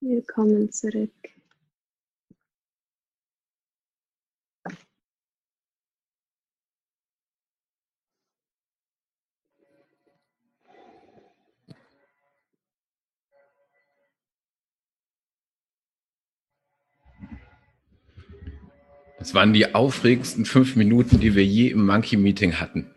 [0.05, 1.11] Willkommen zurück.
[19.19, 22.93] Das waren die aufregendsten fünf Minuten, die wir je im Monkey Meeting hatten.